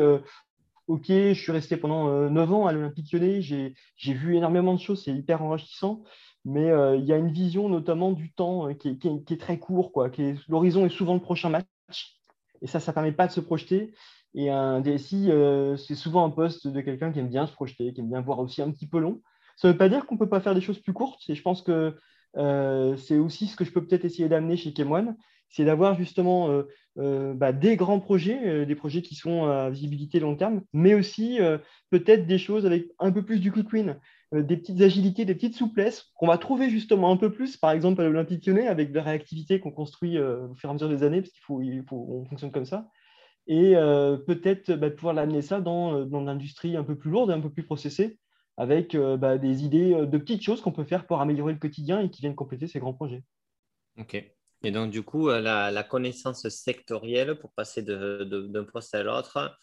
Ok, 0.89 1.07
je 1.09 1.33
suis 1.33 1.53
resté 1.53 1.77
pendant 1.77 2.29
9 2.29 2.53
ans 2.53 2.67
à 2.67 2.73
l'Olympique 2.73 3.13
lyonnais, 3.13 3.41
j'ai 3.41 3.75
vu 4.13 4.37
énormément 4.37 4.75
de 4.75 4.81
choses, 4.81 5.05
c'est 5.05 5.15
hyper 5.15 5.43
enrichissant 5.43 6.03
mais 6.45 6.71
euh, 6.71 6.97
il 6.97 7.05
y 7.05 7.13
a 7.13 7.17
une 7.17 7.31
vision 7.31 7.69
notamment 7.69 8.13
du 8.13 8.33
temps 8.33 8.69
euh, 8.69 8.75
qui, 8.75 8.89
est, 8.89 9.41
très 9.41 9.59
court. 9.59 9.93
L'horizon 10.49 10.85
est 10.85 10.91
souvent 10.91 11.15
le 11.15 11.21
prochain 11.21 11.49
match, 11.49 11.67
et 12.61 12.67
ça, 12.67 12.81
ça 12.81 12.93
ne 12.93 12.95
permet 12.95 13.13
pas 13.13 13.27
de 13.27 13.33
se 13.33 13.41
projeter. 13.41 13.95
Et 14.35 14.51
un 14.51 14.81
DSI, 14.81 15.31
euh, 15.31 15.77
c'est 15.77 15.95
souvent 15.95 16.25
un 16.25 16.31
poste 16.31 16.67
de 16.67 16.81
quelqu'un 16.81 17.13
qui 17.13 17.21
aime 17.21 17.29
bien 17.29 17.47
se 17.47 17.53
projeter, 17.53 17.93
qui 17.93 18.01
aime 18.01 18.11
bien 18.11 18.21
voir 18.21 18.41
aussi 18.41 18.63
un 18.63 18.71
petit 18.71 18.89
peu 18.89 18.99
long. 18.99 19.23
Ça 19.57 19.69
ne 19.69 19.73
veut 19.73 19.79
pas 19.79 19.89
dire 19.89 20.07
qu'on 20.07 20.17
ne 20.17 20.19
peut 20.19 20.29
pas 20.29 20.41
faire 20.41 20.55
des 20.55 20.61
choses 20.61 20.81
plus 20.81 20.93
courtes, 20.93 21.21
et 21.29 21.35
je 21.35 21.43
pense 21.43 21.63
que 21.63 21.97
c'est 22.35 23.19
aussi 23.19 23.47
ce 23.47 23.57
que 23.57 23.65
je 23.65 23.71
peux 23.71 23.87
peut-être 23.87 24.05
essayer 24.05 24.29
d'amener 24.29 24.57
chez 24.57 24.73
Kemoine, 24.73 25.17
c'est 25.51 25.65
d'avoir 25.65 25.97
justement 25.97 26.63
bah, 26.97 27.53
des 27.53 27.77
grands 27.77 28.01
projets, 28.01 28.67
des 28.67 28.75
projets 28.75 29.03
qui 29.03 29.15
sont 29.15 29.45
à 29.45 29.71
visibilité 29.71 30.19
long 30.19 30.37
terme, 30.37 30.63
mais 30.73 30.95
aussi 30.95 31.39
peut-être 31.91 32.27
des 32.27 32.39
choses 32.39 32.67
avec 32.67 32.87
un 32.99 33.13
peu 33.13 33.25
plus 33.25 33.39
du 33.39 33.53
quick 33.53 33.73
win. 33.73 33.97
Euh, 34.35 34.43
des 34.43 34.57
petites 34.57 34.81
agilités, 34.81 35.25
des 35.25 35.35
petites 35.35 35.55
souplesses 35.55 36.11
qu'on 36.15 36.27
va 36.27 36.39
trouver 36.39 36.71
justement 36.71 37.11
un 37.11 37.17
peu 37.17 37.33
plus, 37.33 37.57
par 37.57 37.71
exemple 37.71 38.01
à 38.01 38.05
l'Olympique 38.05 38.47
lyonnais, 38.47 38.67
avec 38.67 38.91
de 38.91 38.97
la 38.97 39.03
réactivité 39.03 39.61
qu'on 39.61 39.71
construit 39.71 40.19
euh, 40.19 40.49
au 40.49 40.55
fur 40.55 40.69
et 40.69 40.71
à 40.71 40.75
mesure 40.75 40.89
des 40.89 41.03
années, 41.03 41.21
parce 41.21 41.33
qu'il 41.33 41.85
faut, 41.87 42.25
fonctionne 42.29 42.51
comme 42.51 42.65
ça. 42.65 42.89
Et 43.47 43.77
euh, 43.77 44.17
peut-être 44.17 44.73
bah, 44.73 44.91
pouvoir 44.91 45.15
l'amener 45.15 45.43
ça 45.43 45.61
dans, 45.61 46.05
dans 46.07 46.21
l'industrie 46.21 46.77
un 46.77 46.85
peu 46.85 46.97
plus 46.97 47.11
lourde 47.11 47.31
un 47.31 47.41
peu 47.41 47.51
plus 47.51 47.65
processée, 47.65 48.19
avec 48.57 48.97
bah, 48.97 49.37
des 49.37 49.65
idées 49.65 49.95
de 49.95 50.19
petites 50.19 50.43
choses 50.43 50.61
qu'on 50.61 50.73
peut 50.73 50.85
faire 50.85 51.07
pour 51.07 51.21
améliorer 51.21 51.53
le 51.53 51.59
quotidien 51.59 52.01
et 52.01 52.09
qui 52.09 52.21
viennent 52.21 52.37
compléter 52.37 52.69
ces 52.69 52.79
grands 52.79 52.95
projets. 52.95 53.23
Ok. 53.99 54.25
Et 54.65 54.71
donc, 54.71 54.91
du 54.91 55.03
coup, 55.03 55.29
la, 55.29 55.71
la 55.71 55.83
connaissance 55.83 56.49
sectorielle 56.49 57.39
pour 57.39 57.53
passer 57.53 57.83
d'un 57.83 58.65
poste 58.65 58.95
à 58.95 59.03
l'autre, 59.03 59.57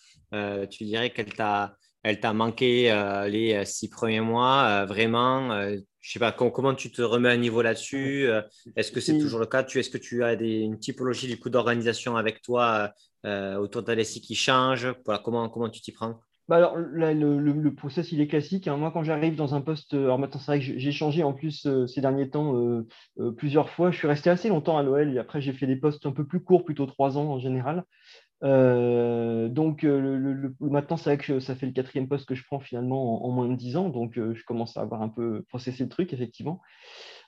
tu 0.69 0.85
dirais 0.85 1.11
qu'elle 1.11 1.33
t'a 1.33 1.75
elle 2.03 2.19
t'a 2.19 2.33
manqué 2.33 2.91
euh, 2.91 3.27
les 3.27 3.53
euh, 3.53 3.65
six 3.65 3.89
premiers 3.89 4.21
mois, 4.21 4.63
euh, 4.63 4.85
vraiment. 4.85 5.51
je 5.99 6.11
sais 6.11 6.19
pas 6.19 6.31
comment, 6.31 6.73
tu 6.73 6.91
te 6.91 7.01
remets 7.01 7.29
à 7.29 7.37
niveau 7.37 7.61
là-dessus. 7.61 8.27
Est-ce 8.75 8.91
que 8.91 8.99
c'est 8.99 9.17
toujours 9.19 9.39
le 9.39 9.45
cas? 9.45 9.63
Est-ce 9.63 9.89
que 9.89 9.99
tu 9.99 10.23
as 10.23 10.33
une 10.33 10.79
typologie 10.79 11.27
du 11.27 11.39
coup 11.39 11.49
d'organisation 11.49 12.17
avec 12.17 12.41
toi 12.41 12.91
autour 13.23 13.83
de 13.83 13.93
l'SI 13.93 14.21
qui 14.21 14.35
change? 14.35 14.87
Comment, 15.23 15.49
comment 15.49 15.69
tu 15.69 15.81
t'y 15.81 15.91
prends? 15.91 16.19
Bah 16.51 16.57
alors, 16.57 16.75
le, 16.75 17.69
process, 17.69 18.11
il 18.11 18.19
est 18.19 18.27
classique. 18.27 18.67
Hein. 18.67 18.75
Moi, 18.75 18.91
quand 18.91 19.03
j'arrive 19.03 19.35
dans 19.37 19.55
un 19.55 19.61
poste, 19.61 19.93
alors 19.93 20.19
maintenant, 20.19 20.37
c'est 20.37 20.51
vrai 20.51 20.59
que 20.59 20.65
j'ai 20.77 20.91
changé 20.91 21.23
en 21.23 21.31
plus 21.31 21.65
ces 21.87 22.01
derniers 22.01 22.29
temps 22.29 22.83
plusieurs 23.37 23.69
fois. 23.69 23.89
Je 23.89 23.97
suis 23.97 24.07
resté 24.07 24.29
assez 24.29 24.49
longtemps 24.49 24.77
à 24.77 24.83
Noël 24.83 25.13
et 25.15 25.17
après, 25.17 25.39
j'ai 25.39 25.53
fait 25.53 25.65
des 25.65 25.77
postes 25.77 26.05
un 26.05 26.11
peu 26.11 26.27
plus 26.27 26.41
courts, 26.41 26.65
plutôt 26.65 26.85
trois 26.85 27.17
ans 27.17 27.31
en 27.31 27.39
général. 27.39 27.85
Euh, 28.43 29.49
donc 29.49 29.83
euh, 29.83 30.49
maintenant, 30.59 30.97
c'est 30.97 31.15
vrai 31.15 31.17
que 31.17 31.39
ça 31.39 31.55
fait 31.55 31.67
le 31.67 31.73
quatrième 31.73 32.07
poste 32.07 32.27
que 32.27 32.35
je 32.35 32.43
prends 32.43 32.59
finalement 32.59 33.23
en, 33.25 33.29
moins 33.29 33.47
de 33.47 33.55
dix 33.55 33.77
ans, 33.77 33.89
donc 33.89 34.17
euh, 34.17 34.33
je 34.33 34.43
commence 34.45 34.77
à 34.77 34.81
avoir 34.81 35.01
un 35.01 35.09
peu 35.09 35.43
processé 35.49 35.83
le 35.83 35.89
truc, 35.89 36.11
effectivement. 36.13 36.61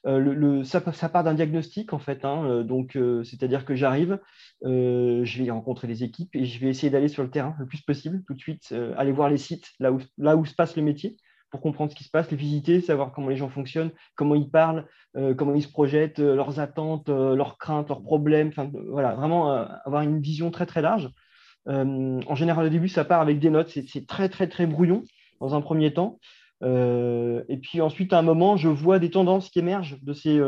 Le, 0.06 0.64
ça, 0.64 0.82
part 0.82 1.24
d'un 1.24 1.34
diagnostic, 1.34 1.94
en 1.94 2.00
fait, 2.00 2.26
hein, 2.26 2.64
donc 2.64 2.98
c'est-à-dire 3.24 3.64
que 3.64 3.74
j'arrive, 3.74 4.20
je 4.64 5.44
vais 5.44 5.50
rencontrer 5.50 5.88
les 5.88 6.04
équipes 6.04 6.36
et 6.36 6.44
je 6.44 6.60
vais 6.60 6.68
essayer 6.68 6.90
d'aller 6.90 7.08
sur 7.08 7.24
le 7.24 7.30
terrain 7.30 7.56
le 7.58 7.66
plus 7.66 7.82
possible, 7.82 8.22
tout 8.28 8.34
de 8.34 8.40
suite, 8.40 8.74
aller 8.98 9.14
voir 9.14 9.30
les 9.30 9.38
sites, 9.38 9.72
là 9.80 9.94
où, 9.94 10.00
là 10.18 10.36
où 10.36 10.44
se 10.46 10.56
passe 10.56 10.76
le 10.76 10.84
métier, 10.84 11.16
pour 11.54 11.62
comprendre 11.62 11.92
ce 11.92 11.96
qui 11.96 12.04
se 12.04 12.10
passe, 12.10 12.32
les 12.32 12.36
visiter, 12.36 12.82
savoir 12.82 13.12
comment 13.12 13.30
les 13.30 13.36
gens 13.36 13.48
fonctionnent, 13.48 13.92
comment 14.16 14.34
ils 14.34 14.50
parlent, 14.50 14.88
euh, 15.16 15.36
comment 15.36 15.54
ils 15.54 15.62
se 15.62 15.68
projettent, 15.68 16.18
euh, 16.18 16.36
leurs 16.36 16.60
attentes, 16.60 17.10
euh, 17.10 17.36
leurs 17.36 17.60
craintes, 17.60 17.90
leurs 17.90 18.02
problèmes. 18.02 18.50
voilà, 18.90 19.14
vraiment 19.14 19.52
avoir 19.86 20.02
une 20.02 20.20
vision 20.20 20.50
très 20.50 20.66
très 20.66 20.82
large. 20.82 21.12
en 21.68 22.36
général, 22.36 22.66
au 22.66 22.70
début, 22.70 22.88
ça 22.88 23.06
part 23.06 23.22
avec 23.22 23.38
des 23.38 23.52
notes. 23.52 23.70
C'est 23.70 24.08
très 24.08 24.30
très 24.30 24.48
très 24.48 24.66
brouillon 24.66 25.04
dans 25.40 25.54
un 25.54 25.62
premier 25.62 25.94
temps. 25.94 26.20
Et 26.64 27.58
puis 27.58 27.82
ensuite, 27.82 28.14
à 28.14 28.20
un 28.20 28.24
moment, 28.24 28.58
je 28.58 28.70
vois 28.70 29.00
des 29.00 29.10
tendances 29.10 29.50
qui 29.50 29.60
émergent 29.60 29.98
de 30.02 30.14
ces, 30.14 30.40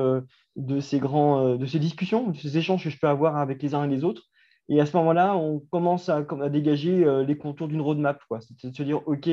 de 0.56 0.80
ces 0.80 1.00
grands, 1.00 1.56
de 1.56 1.66
ces 1.66 1.80
discussions, 1.80 2.30
de 2.30 2.38
ces 2.38 2.58
échanges 2.58 2.84
que 2.84 2.90
je 2.90 2.98
peux 2.98 3.08
avoir 3.08 3.38
avec 3.38 3.62
les 3.62 3.76
uns 3.76 3.84
et 3.84 3.90
les 3.90 4.04
autres. 4.04 4.24
Et 4.68 4.82
à 4.82 4.86
ce 4.86 4.98
moment-là, 4.98 5.36
on 5.38 5.60
commence 5.60 6.10
à, 6.10 6.24
dégager 6.50 7.06
euh, 7.06 7.24
les 7.24 7.38
contours 7.38 7.68
d'une 7.68 7.82
roadmap. 7.82 8.20
C'est 8.40 8.70
de 8.70 8.76
se 8.76 8.84
dire, 8.84 9.08
OK, 9.08 9.30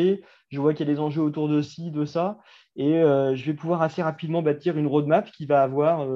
je 0.50 0.60
vois 0.60 0.74
qu'il 0.74 0.86
y 0.86 0.90
a 0.90 0.92
des 0.92 1.00
enjeux 1.00 1.22
autour 1.22 1.48
de 1.48 1.62
ci, 1.62 1.90
de 1.90 2.04
ça, 2.04 2.38
et 2.76 2.98
euh, 2.98 3.34
je 3.34 3.44
vais 3.46 3.54
pouvoir 3.54 3.80
assez 3.82 4.02
rapidement 4.02 4.42
bâtir 4.42 4.76
une 4.76 4.86
roadmap 4.86 5.30
qui 5.30 5.46
va 5.46 5.62
avoir 5.62 6.06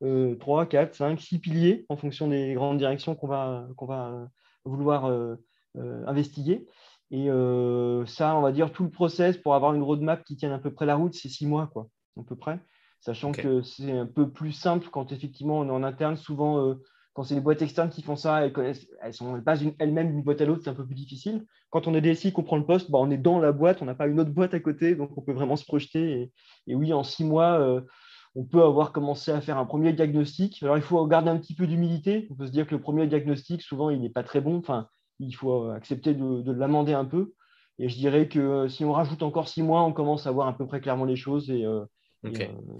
3, 0.00 0.66
4, 0.66 0.94
5, 0.94 1.20
6 1.20 1.38
piliers 1.38 1.86
en 1.88 1.96
fonction 1.96 2.28
des 2.28 2.52
grandes 2.54 2.78
directions 2.78 3.14
qu'on 3.14 3.26
va, 3.26 3.66
qu'on 3.76 3.86
va 3.86 4.28
vouloir 4.64 5.06
euh, 5.78 6.04
investiguer. 6.06 6.66
Et 7.10 7.28
ça, 8.06 8.36
on 8.36 8.42
va 8.42 8.52
dire, 8.52 8.72
tout 8.72 8.84
le 8.84 8.90
process 8.90 9.36
pour 9.36 9.54
avoir 9.54 9.74
une 9.74 9.82
roadmap 9.82 10.24
qui 10.24 10.36
tienne 10.36 10.52
à 10.52 10.58
peu 10.58 10.72
près 10.72 10.86
la 10.86 10.96
route, 10.96 11.14
c'est 11.14 11.28
six 11.28 11.46
mois, 11.46 11.68
quoi, 11.72 11.88
à 12.18 12.22
peu 12.22 12.36
près. 12.36 12.60
Sachant 13.00 13.32
que 13.32 13.62
c'est 13.62 13.92
un 13.92 14.06
peu 14.06 14.30
plus 14.30 14.52
simple 14.52 14.88
quand 14.90 15.12
effectivement 15.12 15.60
on 15.60 15.68
est 15.68 15.72
en 15.72 15.84
interne. 15.84 16.16
Souvent, 16.16 16.76
quand 17.18 17.24
c'est 17.24 17.34
des 17.34 17.40
boîtes 17.40 17.62
externes 17.62 17.90
qui 17.90 18.02
font 18.02 18.14
ça, 18.14 18.44
elles, 18.44 18.52
connaissent, 18.52 18.86
elles 19.02 19.12
sont 19.12 19.42
passent 19.42 19.64
elles-mêmes 19.80 20.12
d'une 20.12 20.22
boîte 20.22 20.40
à 20.40 20.44
l'autre, 20.44 20.62
c'est 20.62 20.70
un 20.70 20.74
peu 20.74 20.86
plus 20.86 20.94
difficile. 20.94 21.44
Quand 21.68 21.88
on 21.88 21.94
est 21.94 22.00
DSI, 22.00 22.32
qu'on 22.32 22.44
prend 22.44 22.58
le 22.58 22.64
poste, 22.64 22.92
bah, 22.92 22.98
on 23.00 23.10
est 23.10 23.18
dans 23.18 23.40
la 23.40 23.50
boîte, 23.50 23.82
on 23.82 23.86
n'a 23.86 23.96
pas 23.96 24.06
une 24.06 24.20
autre 24.20 24.30
boîte 24.30 24.54
à 24.54 24.60
côté, 24.60 24.94
donc 24.94 25.10
on 25.16 25.22
peut 25.22 25.32
vraiment 25.32 25.56
se 25.56 25.64
projeter. 25.64 26.30
Et, 26.68 26.76
oui, 26.76 26.92
en 26.92 27.02
six 27.02 27.24
mois, 27.24 27.58
euh, 27.58 27.80
on 28.36 28.44
peut 28.44 28.62
avoir 28.62 28.92
commencé 28.92 29.32
à 29.32 29.40
faire 29.40 29.58
un 29.58 29.64
premier 29.64 29.92
diagnostic. 29.92 30.62
Alors, 30.62 30.76
il 30.76 30.82
faut 30.82 31.04
garder 31.08 31.28
un 31.28 31.38
petit 31.38 31.56
peu 31.56 31.66
d'humilité. 31.66 32.28
On 32.30 32.36
peut 32.36 32.46
se 32.46 32.52
dire 32.52 32.68
que 32.68 32.76
le 32.76 32.80
premier 32.80 33.08
diagnostic, 33.08 33.62
souvent, 33.62 33.90
il 33.90 34.00
n'est 34.00 34.10
pas 34.10 34.22
très 34.22 34.40
bon. 34.40 34.58
Enfin, 34.58 34.86
il 35.18 35.32
faut 35.32 35.70
accepter 35.70 36.14
de, 36.14 36.52
l'amender 36.52 36.92
un 36.92 37.04
peu. 37.04 37.32
Et 37.78 37.88
je 37.88 37.96
dirais 37.96 38.28
que 38.28 38.40
euh, 38.40 38.68
si 38.68 38.84
on 38.84 38.92
rajoute 38.92 39.22
encore 39.22 39.48
six 39.48 39.62
mois, 39.62 39.82
on 39.82 39.92
commence 39.92 40.26
à 40.26 40.32
voir 40.32 40.48
à 40.48 40.56
peu 40.56 40.66
près 40.66 40.80
clairement 40.80 41.04
les 41.04 41.14
choses 41.14 41.48
et, 41.50 41.64
euh, 41.64 41.84
euh, 42.26 42.30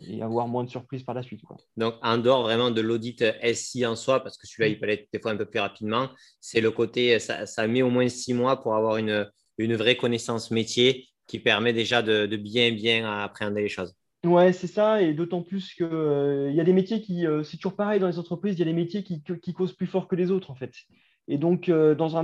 et, 0.09 0.23
avoir 0.23 0.49
moins 0.49 0.65
de 0.65 0.71
surprises 0.71 1.05
par 1.05 1.15
la 1.15 1.23
suite. 1.23 1.41
Donc, 1.77 1.95
en 2.03 2.19
dehors 2.19 2.43
vraiment 2.43 2.73
de 2.73 2.81
l'audit 2.81 3.23
SI 3.55 3.87
en 3.87 3.95
soi, 3.95 4.21
parce 4.21 4.37
que 4.37 4.47
celui-là, 4.49 4.69
il 4.69 4.81
peut 4.81 4.89
être 4.89 5.07
des 5.13 5.21
fois 5.21 5.31
un 5.31 5.37
peu 5.37 5.47
plus 5.47 5.61
rapidement, 5.61 6.09
c'est 6.41 6.61
le 6.61 6.73
côté, 6.73 7.21
ça, 7.21 7.47
ça, 7.47 7.69
met 7.69 7.83
au 7.83 7.91
moins 7.91 8.09
six 8.09 8.35
mois 8.35 8.61
pour 8.61 8.75
avoir 8.75 8.97
une, 8.97 9.31
une 9.59 9.77
vraie 9.77 9.97
connaissance 9.97 10.51
métier 10.51 11.07
qui 11.29 11.39
permet 11.39 11.73
déjà 11.73 12.03
de, 12.03 12.27
de 12.27 12.37
bien, 12.37 12.73
bien 12.73 13.09
appréhender 13.09 13.63
les 13.63 13.69
choses. 13.69 13.95
Ouais, 14.25 14.53
c'est 14.53 14.67
ça, 14.67 15.01
et 15.01 15.15
d'autant 15.15 15.43
plus 15.43 15.73
qu'il 15.75 15.87
euh, 15.87 16.51
y 16.51 16.61
a 16.61 16.65
des 16.65 16.73
métiers 16.73 17.01
qui, 17.01 17.25
euh, 17.25 17.45
c'est 17.45 17.57
toujours 17.57 17.77
pareil 17.77 18.01
dans 18.01 18.09
les 18.09 18.19
entreprises, 18.19 18.55
il 18.57 18.59
y 18.59 18.63
a 18.63 18.65
des 18.65 18.73
métiers 18.73 19.05
qui, 19.05 19.23
qui, 19.23 19.55
causent 19.55 19.75
plus 19.75 19.87
fort 19.87 20.09
que 20.09 20.17
les 20.17 20.33
autres 20.33 20.51
en 20.51 20.57
fait. 20.57 20.73
Et 21.29 21.37
donc, 21.37 21.71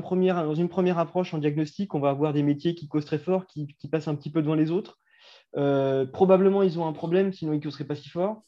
premier, 0.03 0.33
dans 0.33 0.55
une 0.55 0.69
première 0.69 0.99
approche 0.99 1.35
en 1.35 1.39
diagnostic, 1.39 1.95
on 1.95 2.01
va 2.01 2.09
avoir 2.09 2.33
des 2.33 2.43
métiers 2.43 2.75
qui 2.75 2.89
causent 2.89 3.05
très 3.05 3.19
fort, 3.19 3.47
qui, 3.47 3.69
passent 3.91 4.09
un 4.09 4.15
petit 4.15 4.31
peu 4.31 4.41
devant 4.41 4.55
les 4.55 4.71
autres. 4.71 4.99
Euh, 5.57 6.07
probablement, 6.07 6.63
ils 6.63 6.79
ont 6.79 6.87
un 6.87 6.93
problème, 6.95 7.33
sinon 7.33 7.53
ils 7.53 7.65
ne 7.65 7.71
seraient 7.71 7.85
pas 7.85 7.95
si 7.95 8.09
forts. 8.09 8.43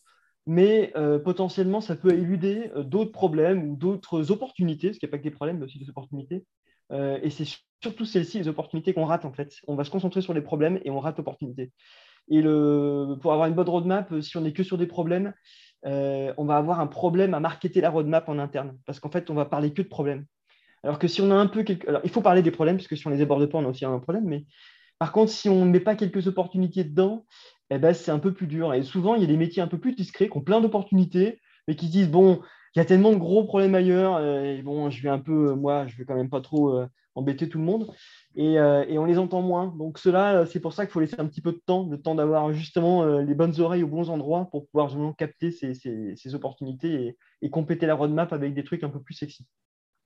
Mais 0.46 0.92
euh, 0.96 1.18
potentiellement, 1.18 1.80
ça 1.80 1.94
peut 1.94 2.12
éluder 2.12 2.70
euh, 2.74 2.84
d'autres 2.84 3.12
problèmes 3.12 3.68
ou 3.68 3.76
d'autres 3.76 4.30
opportunités, 4.30 4.88
parce 4.88 4.98
qu'il 4.98 5.08
n'y 5.08 5.10
a 5.10 5.12
pas 5.12 5.18
que 5.18 5.24
des 5.24 5.30
problèmes, 5.30 5.58
mais 5.58 5.64
aussi 5.64 5.78
des 5.78 5.90
opportunités. 5.90 6.46
et 6.90 7.30
c'est 7.30 7.46
surtout 7.82 8.04
celles-ci, 8.06 8.38
les 8.38 8.48
opportunités 8.48 8.94
qu'on 8.94 9.04
rate 9.04 9.24
en 9.24 9.32
fait. 9.32 9.56
On 9.66 9.74
va 9.74 9.84
se 9.84 9.90
concentrer 9.90 10.22
sur 10.22 10.32
les 10.32 10.40
problèmes 10.40 10.80
et 10.84 10.90
on 10.90 11.00
rate 11.00 11.18
l'opportunité. 11.18 11.72
Et 12.28 12.42
pour 12.42 13.32
avoir 13.32 13.46
une 13.46 13.54
bonne 13.54 13.68
roadmap, 13.68 14.12
si 14.22 14.36
on 14.36 14.42
n'est 14.42 14.52
que 14.52 14.62
sur 14.62 14.78
des 14.78 14.86
problèmes, 14.86 15.34
on 15.82 16.44
va 16.44 16.56
avoir 16.56 16.80
un 16.80 16.86
problème 16.86 17.34
à 17.34 17.40
marketer 17.40 17.80
la 17.80 17.90
roadmap 17.90 18.28
en 18.28 18.38
interne, 18.38 18.78
parce 18.86 19.00
qu'en 19.00 19.10
fait, 19.10 19.30
on 19.30 19.34
va 19.34 19.46
parler 19.46 19.72
que 19.72 19.82
de 19.82 19.88
problèmes. 19.88 20.26
Alors 20.86 21.00
que 21.00 21.08
si 21.08 21.20
on 21.20 21.32
a 21.32 21.34
un 21.34 21.48
peu, 21.48 21.64
alors 21.88 22.00
il 22.04 22.10
faut 22.10 22.22
parler 22.22 22.42
des 22.42 22.52
problèmes, 22.52 22.76
parce 22.76 22.86
que 22.86 22.94
si 22.94 23.04
on 23.08 23.10
les 23.10 23.20
aborde 23.20 23.44
pas, 23.46 23.58
on 23.58 23.64
a 23.64 23.68
aussi 23.68 23.84
un 23.84 23.98
problème, 23.98 24.24
mais 24.24 24.46
par 25.00 25.10
contre, 25.10 25.32
si 25.32 25.48
on 25.48 25.64
ne 25.64 25.70
met 25.70 25.80
pas 25.80 25.96
quelques 25.96 26.28
opportunités 26.28 26.84
dedans, 26.84 27.26
eh 27.70 27.78
ben, 27.78 27.92
c'est 27.92 28.12
un 28.12 28.20
peu 28.20 28.32
plus 28.32 28.46
dur. 28.46 28.72
Et 28.72 28.84
souvent, 28.84 29.16
il 29.16 29.20
y 29.20 29.24
a 29.24 29.26
des 29.26 29.36
métiers 29.36 29.62
un 29.62 29.66
peu 29.66 29.78
plus 29.78 29.94
discrets 29.94 30.28
qui 30.28 30.36
ont 30.36 30.42
plein 30.42 30.60
d'opportunités, 30.60 31.40
mais 31.66 31.74
qui 31.74 31.86
se 31.86 31.92
disent, 31.92 32.08
bon, 32.08 32.40
il 32.74 32.78
y 32.78 32.82
a 32.82 32.84
tellement 32.84 33.10
de 33.10 33.16
gros 33.16 33.44
problèmes 33.44 33.74
ailleurs. 33.74 34.20
et 34.20 34.62
bon, 34.62 34.88
je 34.90 35.02
vais 35.02 35.08
un 35.08 35.18
peu, 35.18 35.54
moi, 35.54 35.88
je 35.88 35.96
vais 35.96 36.04
quand 36.04 36.14
même 36.14 36.30
pas 36.30 36.40
trop 36.40 36.80
embêter 37.16 37.48
tout 37.48 37.58
le 37.58 37.64
monde. 37.64 37.88
Et, 38.36 38.60
on 38.60 39.04
les 39.06 39.18
entend 39.18 39.42
moins. 39.42 39.74
Donc 39.76 39.98
cela, 39.98 40.46
c'est 40.46 40.60
pour 40.60 40.72
ça 40.72 40.86
qu'il 40.86 40.92
faut 40.92 41.00
laisser 41.00 41.18
un 41.18 41.26
petit 41.26 41.40
peu 41.40 41.52
de 41.52 41.60
temps, 41.66 41.88
le 41.90 42.00
temps 42.00 42.14
d'avoir 42.14 42.52
justement 42.52 43.04
les 43.18 43.34
bonnes 43.34 43.60
oreilles 43.60 43.82
aux 43.82 43.88
bons 43.88 44.08
endroits 44.08 44.48
pour 44.52 44.68
pouvoir 44.68 44.86
vraiment 44.86 45.12
capter 45.12 45.50
ces, 45.50 46.34
opportunités 46.34 47.16
et, 47.42 47.50
compléter 47.50 47.86
la 47.86 47.94
roadmap 47.96 48.32
avec 48.32 48.54
des 48.54 48.62
trucs 48.62 48.84
un 48.84 48.90
peu 48.90 49.02
plus 49.02 49.14
sexy. 49.14 49.46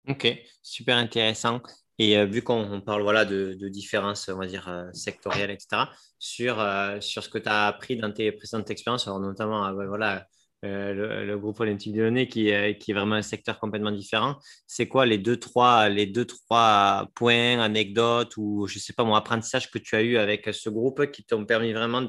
Ok, 0.08 0.26
super 0.62 0.96
intéressant. 0.96 1.60
Et 2.00 2.16
euh, 2.16 2.24
vu 2.24 2.40
qu'on 2.42 2.80
parle 2.80 3.02
voilà, 3.02 3.26
de, 3.26 3.68
différences, 3.68 4.30
on 4.30 4.38
va 4.38 4.46
dire, 4.46 4.66
euh, 4.68 4.90
sectorielles, 4.94 5.50
etc., 5.50 5.82
sur, 6.18 6.58
euh, 6.58 6.98
sur 7.00 7.22
ce 7.22 7.28
que 7.28 7.36
tu 7.36 7.48
as 7.48 7.66
appris 7.66 7.96
dans 7.96 8.10
tes 8.10 8.32
précédentes 8.32 8.70
expériences, 8.70 9.06
notamment 9.06 9.70
voilà, 9.86 10.26
le, 10.62 11.36
groupe 11.36 11.60
olympique 11.60 11.94
de 11.94 12.02
Lyonnais 12.02 12.26
qui, 12.26 12.50
qui, 12.78 12.90
est 12.90 12.94
vraiment 12.94 13.16
un 13.16 13.22
secteur 13.22 13.58
complètement 13.58 13.90
différent, 13.90 14.36
c'est 14.66 14.88
quoi 14.88 15.04
les 15.04 15.18
deux, 15.18 15.38
trois, 15.38 15.90
les 15.90 16.06
deux, 16.06 16.24
trois 16.24 17.06
points, 17.14 17.60
anecdotes 17.60 18.34
ou, 18.38 18.66
je 18.66 18.76
ne 18.76 18.80
sais 18.80 18.94
pas, 18.94 19.04
mon 19.04 19.14
apprentissage 19.14 19.70
que 19.70 19.78
tu 19.78 19.94
as 19.94 20.02
eu 20.02 20.16
avec 20.16 20.48
ce 20.54 20.70
groupe 20.70 21.10
qui 21.10 21.22
t'ont 21.24 21.44
permis 21.44 21.74
vraiment 21.74 22.02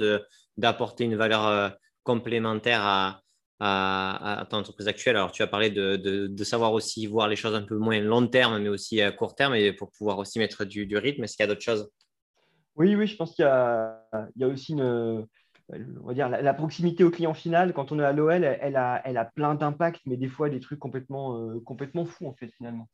d'apporter 0.57 1.03
une 1.03 1.17
valeur 1.17 1.75
complémentaire 2.03 2.81
à, 2.81 3.21
à, 3.63 4.47
ton 4.49 4.57
entreprise 4.57 4.87
actuelle 4.87 5.15
Alors, 5.15 5.31
tu 5.31 5.43
as 5.43 5.47
parlé 5.47 5.69
de, 5.69 6.43
savoir 6.43 6.73
aussi 6.73 7.05
voir 7.05 7.27
les 7.27 7.35
choses 7.35 7.53
un 7.53 7.61
peu 7.61 7.77
moins 7.77 7.99
long 7.99 8.25
terme, 8.27 8.59
mais 8.59 8.69
aussi 8.69 9.01
à 9.01 9.11
court 9.11 9.35
terme, 9.35 9.53
et 9.53 9.71
pour 9.71 9.91
pouvoir 9.91 10.17
aussi 10.17 10.39
mettre 10.39 10.65
du, 10.65 10.97
rythme. 10.97 11.23
Est-ce 11.23 11.37
qu'il 11.37 11.43
y 11.43 11.45
a 11.45 11.47
d'autres 11.47 11.61
choses? 11.61 11.89
Oui, 12.75 12.95
oui, 12.95 13.05
je 13.05 13.15
pense 13.15 13.35
qu'il 13.35 13.45
y, 13.45 13.47
a, 13.47 14.47
aussi 14.47 14.73
une, 14.73 15.27
on 16.01 16.07
va 16.07 16.13
dire, 16.13 16.29
la, 16.29 16.53
proximité 16.53 17.03
au 17.03 17.11
client 17.11 17.35
final. 17.35 17.73
Quand 17.73 17.91
on 17.91 17.99
est 17.99 18.03
à 18.03 18.13
l'OL, 18.13 18.43
elle, 18.43 18.75
a, 18.77 19.31
plein 19.35 19.53
d'impacts, 19.53 20.01
mais 20.07 20.17
des 20.17 20.29
fois 20.29 20.49
des 20.49 20.59
trucs 20.59 20.79
complètement, 20.79 21.37
euh, 21.37 21.59
complètement 21.59 22.05
fous, 22.05 22.27
en 22.27 22.33
fait, 22.33 22.49
finalement. 22.57 22.89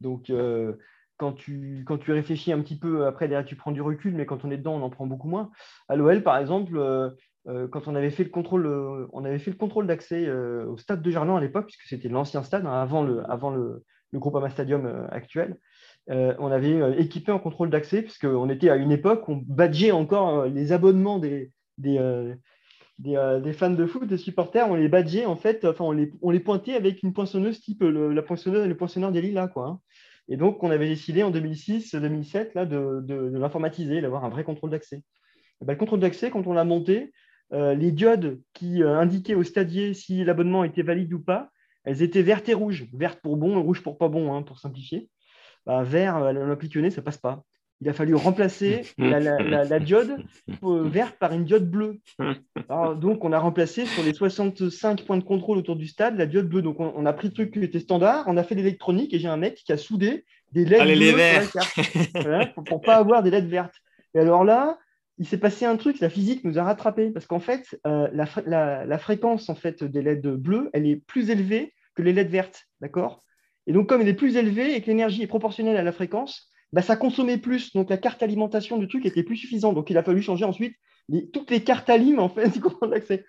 Donc, 0.00 0.28
euh, 0.28 0.74
quand 1.16 1.32
tu, 1.32 1.84
quand 1.86 1.98
tu 1.98 2.12
réfléchis 2.12 2.52
un 2.52 2.60
petit 2.60 2.78
peu, 2.78 3.06
après, 3.06 3.28
derrière, 3.28 3.46
tu 3.46 3.56
prends 3.56 3.72
du 3.72 3.80
recul, 3.80 4.14
mais 4.14 4.26
quand 4.26 4.44
on 4.44 4.50
est 4.50 4.58
dedans, 4.58 4.74
on 4.74 4.82
en 4.82 4.90
prend 4.90 5.06
beaucoup 5.06 5.28
moins. 5.28 5.50
À 5.88 5.96
l'OL, 5.96 6.22
par 6.22 6.36
exemple, 6.36 6.76
euh, 6.76 7.10
quand 7.46 7.88
on 7.88 7.94
avait 7.94 8.10
fait 8.10 8.24
le 8.24 8.30
contrôle, 8.30 8.66
euh, 8.66 9.06
on 9.12 9.24
avait 9.24 9.38
fait 9.38 9.50
le 9.50 9.56
contrôle 9.56 9.86
d'accès 9.86 10.26
euh, 10.26 10.66
au 10.66 10.76
stade 10.76 11.02
de 11.02 11.10
Gerland 11.10 11.38
à 11.38 11.40
l'époque, 11.40 11.66
puisque 11.66 11.88
c'était 11.88 12.08
l'ancien 12.08 12.42
stade, 12.42 12.66
hein, 12.66 12.72
avant, 12.72 13.02
le, 13.02 13.22
avant 13.30 13.50
le, 13.50 13.84
le 14.12 14.18
Groupama 14.18 14.50
Stadium 14.50 15.08
actuel. 15.10 15.56
on 16.08 16.50
avait 16.50 17.00
équipé 17.00 17.32
un 17.32 17.38
contrôle 17.38 17.70
d'accès, 17.70 18.02
puisqu'on 18.02 18.50
était 18.50 18.70
à 18.70 18.76
une 18.76 18.92
époque 18.92 19.28
où 19.28 19.32
on 19.32 19.42
badgeait 19.46 19.92
encore 19.92 20.46
les 20.46 20.72
abonnements 20.72 21.18
des, 21.18 21.52
des, 21.78 22.34
des, 22.98 23.52
fans 23.52 23.70
de 23.70 23.86
foot, 23.86 24.06
des 24.06 24.18
supporters, 24.18 24.68
on 24.68 24.74
les 24.74 24.88
badgeait 24.88 25.26
en 25.26 25.36
fait, 25.36 25.64
enfin 25.64 25.84
on 25.84 25.92
les, 25.92 26.10
on 26.22 26.30
les 26.30 26.40
pointait 26.40 26.74
avec 26.74 27.02
une 27.02 27.12
poinçonneuse 27.12 27.60
type 27.60 27.82
la 27.82 28.22
poinçonneuse, 28.22 28.66
le 28.66 28.76
poinçonneur 28.76 29.12
des 29.12 29.22
lilas, 29.22 29.48
quoi. 29.48 29.66
Hein. 29.68 29.80
Et 30.30 30.36
donc 30.36 30.62
on 30.62 30.70
avait 30.70 30.88
décidé 30.88 31.22
en 31.22 31.30
2006-2007 31.32 32.50
là 32.54 32.64
de, 32.64 33.00
de, 33.02 33.36
l'informatiser, 33.36 34.00
d'avoir 34.00 34.24
un 34.24 34.28
vrai 34.28 34.44
contrôle 34.44 34.70
d'accès. 34.70 35.02
Ben, 35.60 35.72
le 35.74 35.78
contrôle 35.78 36.00
d'accès, 36.00 36.30
quand 36.30 36.46
on 36.46 36.52
l'a 36.52 36.64
monté, 36.64 37.12
euh, 37.52 37.74
les 37.74 37.90
diodes 37.90 38.40
qui 38.54 38.82
euh, 38.82 38.98
indiquaient 38.98 39.34
au 39.34 39.42
stadier 39.42 39.92
si 39.92 40.24
l'abonnement 40.24 40.62
était 40.62 40.82
valide 40.82 41.12
ou 41.12 41.20
pas, 41.20 41.50
elles 41.84 42.02
étaient 42.02 42.22
vertes 42.22 42.48
et 42.48 42.54
rouges. 42.54 42.86
Verte 42.92 43.20
pour 43.22 43.36
bon 43.36 43.58
et 43.58 43.62
rouge 43.62 43.82
pour 43.82 43.98
pas 43.98 44.08
bon, 44.08 44.32
hein, 44.32 44.42
pour 44.42 44.60
simplifier. 44.60 45.08
Bah, 45.66 45.82
vert, 45.82 46.16
euh, 46.18 46.32
l'impliqué 46.32 46.88
ça 46.90 47.02
passe 47.02 47.18
pas. 47.18 47.42
Il 47.82 47.88
a 47.88 47.94
fallu 47.94 48.14
remplacer 48.14 48.82
la, 48.98 49.80
diode 49.80 50.22
verte 50.60 51.16
par 51.18 51.32
une 51.32 51.44
diode 51.44 51.68
bleue. 51.68 51.98
donc, 52.68 53.24
on 53.24 53.32
a 53.32 53.38
remplacé 53.38 53.86
sur 53.86 54.02
les 54.02 54.12
65 54.12 55.06
points 55.06 55.16
de 55.16 55.24
contrôle 55.24 55.56
autour 55.56 55.76
du 55.76 55.86
stade 55.86 56.18
la 56.18 56.26
diode 56.26 56.46
bleue. 56.46 56.60
Donc, 56.60 56.78
on, 56.78 57.06
a 57.06 57.12
pris 57.14 57.28
le 57.28 57.32
truc 57.32 57.54
qui 57.54 57.64
était 57.64 57.80
standard, 57.80 58.24
on 58.26 58.36
a 58.36 58.42
fait 58.42 58.54
l'électronique 58.54 59.14
et 59.14 59.18
j'ai 59.18 59.28
un 59.28 59.38
mec 59.38 59.54
qui 59.64 59.72
a 59.72 59.78
soudé 59.78 60.26
des 60.52 60.66
LED 60.66 61.14
bleus 62.12 62.52
pour 62.54 62.80
ne 62.80 62.84
pas 62.84 62.96
avoir 62.96 63.22
des 63.22 63.30
LED 63.30 63.46
vertes. 63.46 63.76
Et 64.14 64.18
alors 64.18 64.44
là, 64.44 64.78
il 65.20 65.26
s'est 65.26 65.38
passé 65.38 65.66
un 65.66 65.76
truc, 65.76 66.00
la 66.00 66.08
physique 66.08 66.44
nous 66.44 66.58
a 66.58 66.64
rattrapés, 66.64 67.10
parce 67.10 67.26
qu'en 67.26 67.40
fait, 67.40 67.78
euh, 67.86 68.08
la, 68.14 68.98
fréquence 68.98 69.50
en 69.50 69.54
fait, 69.54 69.84
des 69.84 70.00
LED 70.00 70.26
bleus, 70.26 70.70
elle 70.72 70.86
est 70.86 70.96
plus 70.96 71.28
élevée 71.28 71.74
que 71.94 72.00
les 72.00 72.14
LED 72.14 72.30
vertes, 72.30 72.64
d'accord? 72.80 73.22
Et 73.66 73.74
donc, 73.74 73.86
comme 73.86 74.00
elle 74.00 74.08
est 74.08 74.14
plus 74.14 74.36
élevée 74.36 74.74
et 74.74 74.80
que 74.80 74.86
l'énergie 74.86 75.22
est 75.22 75.26
proportionnelle 75.26 75.76
à 75.76 75.82
la 75.82 75.92
fréquence, 75.92 76.50
bah, 76.72 76.80
ça 76.80 76.96
consommait 76.96 77.36
plus, 77.36 77.74
donc 77.74 77.90
la 77.90 77.98
carte 77.98 78.22
alimentation 78.22 78.78
du 78.78 78.88
truc 78.88 79.04
était 79.04 79.22
plus 79.22 79.36
suffisante. 79.36 79.74
Donc, 79.74 79.90
il 79.90 79.98
a 79.98 80.02
fallu 80.02 80.22
changer 80.22 80.46
ensuite 80.46 80.74
toutes 81.34 81.50
les 81.50 81.62
cartes 81.62 81.90
alim, 81.90 82.18
en 82.18 82.30
fait, 82.30 82.50
d'accès. 82.90 83.26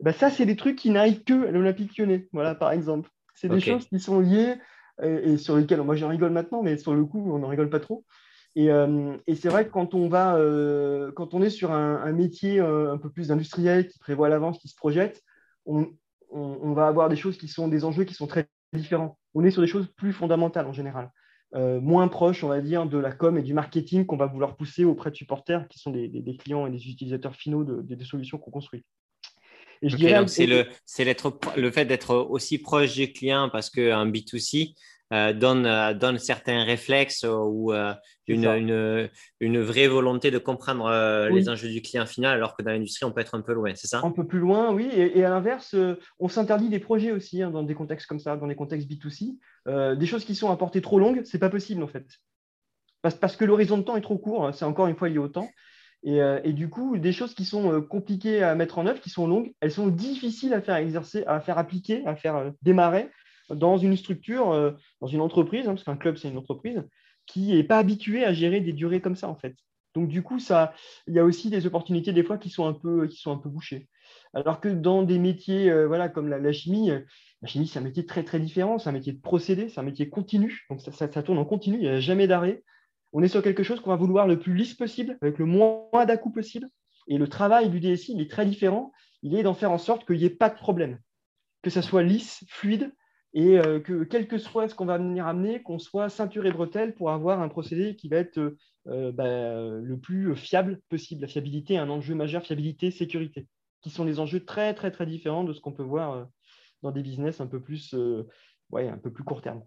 Bah, 0.00 0.12
ça, 0.12 0.28
c'est 0.28 0.44
des 0.44 0.56
trucs 0.56 0.76
qui 0.76 0.90
n'arrivent 0.90 1.24
que 1.24 1.46
à 1.46 1.50
l'Olympique 1.50 1.96
lyonnais, 1.96 2.28
voilà, 2.34 2.54
par 2.54 2.70
exemple. 2.70 3.08
C'est 3.34 3.48
des 3.48 3.60
choses 3.60 3.88
qui 3.88 3.98
sont 3.98 4.20
liées 4.20 4.56
et, 5.02 5.38
sur 5.38 5.56
lesquelles, 5.56 5.80
moi, 5.80 5.96
j'en 5.96 6.08
rigole 6.08 6.32
maintenant, 6.32 6.62
mais 6.62 6.76
sur 6.76 6.94
le 6.94 7.06
coup, 7.06 7.32
on 7.32 7.38
n'en 7.38 7.48
rigole 7.48 7.70
pas 7.70 7.80
trop. 7.80 8.04
Euh, 8.56 9.16
et, 9.26 9.34
c'est 9.34 9.48
vrai 9.48 9.66
que 9.66 9.70
quand 9.70 9.94
on, 9.94 10.08
va, 10.08 10.36
euh, 10.36 11.10
quand 11.12 11.34
on 11.34 11.42
est 11.42 11.50
sur 11.50 11.72
un, 11.72 12.12
métier 12.12 12.60
euh, 12.60 12.92
un 12.92 12.98
peu 12.98 13.10
plus 13.10 13.32
industriel, 13.32 13.88
qui 13.88 13.98
prévoit 13.98 14.28
à 14.28 14.30
l'avance, 14.30 14.58
qui 14.58 14.68
se 14.68 14.76
projette, 14.76 15.22
on, 15.66 15.92
va 16.74 16.86
avoir 16.86 17.08
des 17.08 17.16
choses 17.16 17.36
qui 17.36 17.48
sont 17.48 17.68
des 17.68 17.84
enjeux 17.84 18.04
qui 18.04 18.14
sont 18.14 18.26
très 18.26 18.48
différents. 18.72 19.18
On 19.34 19.44
est 19.44 19.50
sur 19.50 19.62
des 19.62 19.68
choses 19.68 19.88
plus 19.96 20.12
fondamentales 20.12 20.66
en 20.66 20.72
général, 20.72 21.10
moins 21.54 22.08
proches, 22.08 22.42
on 22.42 22.48
va 22.48 22.60
dire, 22.60 22.86
de 22.86 22.98
la 22.98 23.12
com 23.12 23.38
et 23.38 23.42
du 23.42 23.54
marketing 23.54 24.04
qu'on 24.04 24.16
va 24.16 24.26
vouloir 24.26 24.56
pousser 24.56 24.84
auprès 24.84 25.10
de 25.10 25.16
supporters, 25.16 25.68
qui 25.68 25.78
sont 25.78 25.90
des, 25.90 26.36
clients 26.38 26.66
et 26.66 26.70
des 26.70 26.88
utilisateurs 26.88 27.36
finaux 27.36 27.64
des 27.64 28.04
solutions 28.04 28.38
qu'on 28.38 28.50
construit. 28.50 28.84
C'est 30.26 30.46
le, 30.46 30.66
le 31.56 31.70
fait 31.70 31.84
d'être 31.84 32.14
aussi 32.14 32.58
proche 32.58 32.96
des 32.96 33.12
clients 33.12 33.48
parce 33.50 33.70
qu'un 33.70 34.06
B2C, 34.06 34.70
euh, 34.70 34.72
donne, 35.32 35.66
euh, 35.66 35.94
donne 35.94 36.18
certains 36.18 36.64
réflexes 36.64 37.24
ou 37.24 37.72
euh, 37.72 37.92
une, 38.26 38.46
une, 38.46 39.10
une, 39.40 39.60
vraie 39.60 39.86
volonté 39.86 40.30
de 40.30 40.38
comprendre 40.38 41.28
les 41.28 41.48
enjeux 41.48 41.68
du 41.68 41.82
client 41.82 42.06
final, 42.06 42.34
alors 42.34 42.56
que 42.56 42.62
dans 42.62 42.70
l'industrie, 42.70 43.04
on 43.04 43.12
peut 43.12 43.20
être 43.20 43.34
un 43.34 43.42
peu 43.42 43.52
loin, 43.52 43.72
c'est 43.74 43.86
ça? 43.86 44.00
Un 44.02 44.10
peu 44.10 44.26
plus 44.26 44.38
loin, 44.38 44.72
oui. 44.72 44.88
Et, 44.94 45.24
à 45.24 45.30
l'inverse, 45.30 45.76
on 46.18 46.28
s'interdit 46.28 46.68
des 46.68 46.78
projets 46.78 47.12
aussi 47.12 47.42
hein, 47.42 47.50
dans 47.50 47.62
des 47.62 47.74
contextes 47.74 48.06
comme 48.06 48.18
ça, 48.18 48.36
dans 48.36 48.46
des 48.46 48.54
contextes 48.54 48.88
B2C. 48.88 49.96
des 49.96 50.06
choses 50.06 50.24
qui 50.24 50.34
sont 50.34 50.50
à 50.50 50.56
portée 50.56 50.80
trop 50.80 50.98
longue, 50.98 51.22
c'est 51.24 51.38
pas 51.38 51.50
possible 51.50 51.82
en 51.82 51.88
fait. 51.88 52.06
Parce, 53.02 53.14
parce 53.14 53.36
que 53.36 53.44
l'horizon 53.44 53.76
de 53.76 53.82
temps 53.82 53.96
est 53.96 54.02
trop 54.02 54.16
court, 54.16 54.46
hein, 54.46 54.52
c'est 54.52 54.64
encore 54.64 54.86
une 54.86 54.96
fois 54.96 55.08
lié 55.08 55.18
au 55.18 55.28
temps. 55.28 55.48
Et, 56.02 56.18
et, 56.44 56.52
du 56.52 56.68
coup, 56.68 56.98
des 56.98 57.12
choses 57.12 57.34
qui 57.34 57.46
sont 57.46 57.80
compliquées 57.80 58.42
à 58.42 58.54
mettre 58.54 58.78
en 58.78 58.86
œuvre, 58.86 59.00
qui 59.00 59.08
sont 59.08 59.26
longues, 59.26 59.52
elles 59.60 59.72
sont 59.72 59.88
difficiles 59.88 60.52
à 60.52 60.60
faire 60.60 60.76
exercer, 60.76 61.24
à 61.26 61.40
faire 61.40 61.56
appliquer, 61.56 62.06
à 62.06 62.14
faire 62.14 62.52
démarrer 62.60 63.10
dans 63.50 63.76
une 63.76 63.96
structure, 63.96 64.52
euh, 64.52 64.72
dans 65.00 65.06
une 65.06 65.20
entreprise, 65.20 65.66
hein, 65.66 65.74
parce 65.74 65.84
qu'un 65.84 65.96
club, 65.96 66.16
c'est 66.16 66.28
une 66.28 66.38
entreprise, 66.38 66.82
qui 67.26 67.54
n'est 67.54 67.64
pas 67.64 67.78
habitué 67.78 68.24
à 68.24 68.32
gérer 68.32 68.60
des 68.60 68.72
durées 68.72 69.00
comme 69.00 69.16
ça, 69.16 69.28
en 69.28 69.36
fait. 69.36 69.54
Donc, 69.94 70.08
du 70.08 70.22
coup, 70.22 70.38
il 71.06 71.14
y 71.14 71.18
a 71.18 71.24
aussi 71.24 71.50
des 71.50 71.66
opportunités, 71.66 72.12
des 72.12 72.24
fois, 72.24 72.36
qui 72.36 72.50
sont 72.50 72.66
un 72.66 72.72
peu, 72.72 73.06
qui 73.06 73.16
sont 73.16 73.30
un 73.30 73.38
peu 73.38 73.48
bouchées. 73.48 73.88
Alors 74.34 74.60
que 74.60 74.68
dans 74.68 75.02
des 75.02 75.18
métiers 75.18 75.70
euh, 75.70 75.86
voilà, 75.86 76.08
comme 76.08 76.28
la, 76.28 76.52
chimie, 76.52 76.90
euh, 76.90 77.00
la 77.42 77.48
chimie, 77.48 77.68
c'est 77.68 77.78
un 77.78 77.82
métier 77.82 78.04
très, 78.04 78.24
très 78.24 78.40
différent. 78.40 78.78
C'est 78.78 78.88
un 78.88 78.92
métier 78.92 79.12
de 79.12 79.20
procédé, 79.20 79.68
c'est 79.68 79.78
un 79.78 79.84
métier 79.84 80.08
continu. 80.08 80.66
Donc, 80.68 80.80
ça, 80.80 81.22
tourne 81.22 81.38
en 81.38 81.44
continu, 81.44 81.76
il 81.76 81.82
n'y 81.82 81.88
a 81.88 82.00
jamais 82.00 82.26
d'arrêt. 82.26 82.64
On 83.12 83.22
est 83.22 83.28
sur 83.28 83.42
quelque 83.42 83.62
chose 83.62 83.80
qu'on 83.80 83.90
va 83.90 83.96
vouloir 83.96 84.26
le 84.26 84.40
plus 84.40 84.54
lisse 84.54 84.74
possible, 84.74 85.16
avec 85.22 85.38
le 85.38 85.44
moins 85.44 85.86
dà 86.06 86.18
possible. 86.18 86.68
Et 87.06 87.16
le 87.16 87.28
travail 87.28 87.70
du 87.70 87.78
DSI, 87.78 88.14
il 88.14 88.20
est 88.20 88.30
très 88.30 88.46
différent. 88.46 88.92
Il 89.22 89.36
est 89.36 89.44
d'en 89.44 89.54
faire 89.54 89.70
en 89.70 89.78
sorte 89.78 90.04
qu'il 90.04 90.16
n'y 90.16 90.24
ait 90.24 90.30
pas 90.30 90.50
de 90.50 90.56
problème, 90.56 90.98
que 91.62 91.70
ça 91.70 91.82
soit 91.82 92.02
lisse, 92.02 92.44
fluide, 92.48 92.92
et 93.34 93.58
euh, 93.58 93.80
que 93.80 94.04
quel 94.04 94.28
que 94.28 94.38
soit 94.38 94.68
ce 94.68 94.76
qu'on 94.76 94.86
va 94.86 94.96
venir 94.96 95.26
amener, 95.26 95.60
qu'on 95.60 95.80
soit 95.80 96.08
ceinture 96.08 96.46
et 96.46 96.52
bretelle 96.52 96.94
pour 96.94 97.10
avoir 97.10 97.42
un 97.42 97.48
procédé 97.48 97.96
qui 97.96 98.08
va 98.08 98.18
être 98.18 98.56
euh, 98.86 99.10
bah, 99.12 99.80
le 99.82 99.98
plus 99.98 100.36
fiable 100.36 100.80
possible. 100.88 101.22
La 101.22 101.26
fiabilité 101.26 101.76
un 101.76 101.90
enjeu 101.90 102.14
majeur, 102.14 102.44
fiabilité, 102.44 102.92
sécurité, 102.92 103.48
qui 103.82 103.90
sont 103.90 104.04
des 104.04 104.20
enjeux 104.20 104.44
très, 104.44 104.72
très, 104.72 104.92
très 104.92 105.04
différents 105.04 105.42
de 105.42 105.52
ce 105.52 105.60
qu'on 105.60 105.72
peut 105.72 105.82
voir 105.82 106.12
euh, 106.12 106.24
dans 106.82 106.92
des 106.92 107.02
business 107.02 107.40
un 107.40 107.48
peu 107.48 107.60
plus, 107.60 107.94
ouais, 108.70 108.88
un 108.88 108.98
peu 108.98 109.10
plus 109.10 109.24
court 109.24 109.42
terme. 109.42 109.62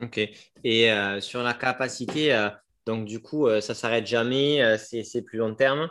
OK. 0.00 0.18
Et 0.64 0.90
sur 1.20 1.42
la 1.42 1.52
capacité, 1.52 2.48
donc 2.86 3.04
du 3.04 3.20
coup, 3.20 3.46
ça 3.60 3.74
s'arrête 3.74 4.06
jamais, 4.06 4.78
c'est 4.78 5.20
plus 5.20 5.36
long 5.36 5.54
terme. 5.54 5.90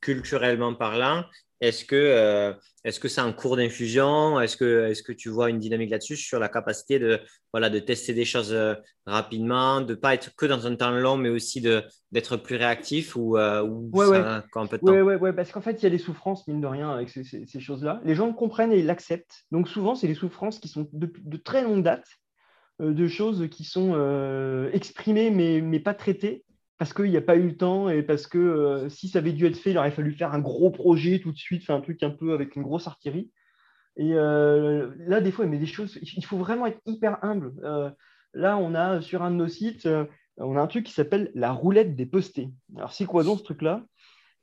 culturellement 0.00 0.74
parlant, 0.74 1.24
est-ce 1.60 1.84
que 1.84 1.96
euh, 1.96 2.52
est-ce 2.84 2.98
que 2.98 3.08
c'est 3.08 3.20
en 3.20 3.32
cours 3.32 3.56
d'infusion? 3.56 4.40
Est-ce 4.40 4.56
que, 4.56 5.12
tu 5.12 5.28
vois 5.28 5.50
une 5.50 5.58
dynamique 5.58 5.90
là-dessus 5.90 6.16
sur 6.16 6.38
la 6.38 6.48
capacité 6.48 6.98
de, 6.98 7.20
voilà, 7.52 7.68
de 7.68 7.78
tester 7.78 8.14
des 8.14 8.24
choses 8.24 8.54
euh, 8.54 8.74
rapidement, 9.04 9.82
de 9.82 9.90
ne 9.90 9.94
pas 9.94 10.14
être 10.14 10.34
que 10.34 10.46
dans 10.46 10.66
un 10.66 10.74
temps 10.76 10.90
long, 10.90 11.18
mais 11.18 11.28
aussi 11.28 11.60
d'être 11.60 12.36
plus 12.38 12.56
réactif 12.56 13.16
ou, 13.16 13.36
euh, 13.36 13.62
ou 13.62 13.90
ça 14.02 14.42
un 14.54 14.66
peu 14.66 14.78
de 14.78 14.82
temps? 14.82 14.92
Oui, 14.92 15.14
ouais, 15.14 15.32
parce 15.34 15.52
qu'en 15.52 15.60
fait, 15.60 15.72
il 15.72 15.82
y 15.82 15.86
a 15.86 15.90
des 15.90 15.98
souffrances, 15.98 16.48
mine 16.48 16.62
de 16.62 16.66
rien, 16.66 16.90
avec 16.90 17.10
ces, 17.10 17.24
ces, 17.24 17.60
choses-là. 17.60 18.00
Les 18.04 18.14
gens 18.14 18.26
le 18.26 18.32
comprennent 18.32 18.72
et 18.72 18.82
l'acceptent. 18.82 19.44
Donc 19.50 19.68
souvent, 19.68 19.94
c'est 19.94 20.08
des 20.08 20.14
souffrances 20.14 20.58
qui 20.58 20.68
sont 20.68 20.88
de, 20.94 21.12
de 21.18 21.36
très 21.36 21.62
longue 21.62 21.82
date, 21.82 22.06
de 22.78 23.06
choses 23.08 23.46
qui 23.50 23.64
sont 23.64 23.94
exprimées 24.72 25.30
mais, 25.30 25.60
mais 25.60 25.80
pas 25.80 25.92
traitées 25.92 26.44
parce 26.80 26.94
qu'il 26.94 27.10
n'y 27.10 27.16
a 27.18 27.20
pas 27.20 27.36
eu 27.36 27.46
le 27.46 27.56
temps 27.58 27.90
et 27.90 28.02
parce 28.02 28.26
que 28.26 28.38
euh, 28.38 28.88
si 28.88 29.08
ça 29.08 29.18
avait 29.18 29.34
dû 29.34 29.44
être 29.44 29.58
fait, 29.58 29.72
il 29.72 29.76
aurait 29.76 29.90
fallu 29.90 30.14
faire 30.14 30.32
un 30.32 30.38
gros 30.38 30.70
projet 30.70 31.18
tout 31.18 31.30
de 31.30 31.36
suite, 31.36 31.62
faire 31.62 31.76
un 31.76 31.82
truc 31.82 32.02
un 32.02 32.08
peu 32.08 32.32
avec 32.32 32.56
une 32.56 32.62
grosse 32.62 32.86
artillerie. 32.86 33.30
Et 33.98 34.14
là, 34.14 35.20
des 35.20 35.30
fois, 35.30 35.44
il 35.44 35.50
met 35.50 35.58
des 35.58 35.66
choses. 35.66 35.98
Il 36.00 36.24
faut 36.24 36.38
vraiment 36.38 36.64
être 36.64 36.80
hyper 36.86 37.22
humble. 37.22 37.52
là, 38.32 38.56
on 38.56 38.74
a 38.74 39.02
sur 39.02 39.22
un 39.22 39.30
de 39.30 39.36
nos 39.36 39.48
sites, 39.48 39.86
on 40.38 40.56
a 40.56 40.60
un 40.62 40.66
truc 40.68 40.86
qui 40.86 40.92
s'appelle 40.92 41.30
la 41.34 41.52
roulette 41.52 41.96
des 41.96 42.06
postés. 42.06 42.48
Alors, 42.74 42.94
c'est 42.94 43.04
quoi 43.04 43.24
donc 43.24 43.40
ce 43.40 43.44
truc-là? 43.44 43.84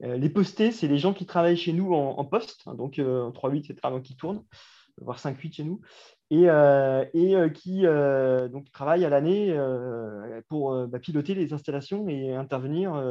Les 0.01 0.29
postés, 0.29 0.71
c'est 0.71 0.87
les 0.87 0.99
gens 0.99 1.15
qui 1.15 1.25
travaillent 1.25 1.57
chez 1.57 1.73
nous 1.73 1.91
en, 1.91 2.23
poste, 2.23 2.61
hein, 2.67 2.75
donc 2.75 2.99
en 2.99 3.31
3-8, 3.31 3.71
etc., 3.71 3.77
donc 3.85 4.03
qui 4.03 4.15
tournent, 4.15 4.43
voire 5.01 5.19
5-8 5.19 5.53
chez 5.53 5.63
nous, 5.63 5.81
et, 6.29 6.47
et 7.13 7.53
qui 7.53 7.83
donc, 8.51 8.71
travaillent 8.71 9.05
à 9.05 9.09
l'année 9.09 9.57
pour 10.49 10.87
bah, 10.87 10.99
piloter 10.99 11.35
les 11.35 11.53
installations 11.53 12.07
et 12.09 12.35
intervenir 12.35 13.01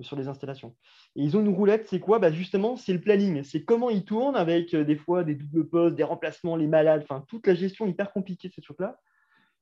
sur 0.00 0.16
les 0.16 0.28
installations. 0.28 0.74
Et 1.16 1.22
ils 1.22 1.36
ont 1.36 1.40
une 1.40 1.54
roulette, 1.54 1.86
c'est 1.88 2.00
quoi? 2.00 2.18
Bah 2.18 2.30
Justement, 2.30 2.76
c'est 2.76 2.92
le 2.92 3.00
planning. 3.00 3.42
C'est 3.44 3.64
comment 3.64 3.90
ils 3.90 4.04
tournent 4.04 4.36
avec 4.36 4.74
des 4.74 4.96
fois 4.96 5.24
des 5.24 5.34
doubles 5.34 5.68
postes, 5.68 5.96
des 5.96 6.04
remplacements, 6.04 6.56
les 6.56 6.66
malades, 6.66 7.02
enfin 7.02 7.24
toute 7.28 7.46
la 7.46 7.54
gestion 7.54 7.86
hyper 7.86 8.12
compliquée 8.12 8.48
de 8.48 8.54
ce 8.54 8.60
truc-là. 8.60 8.98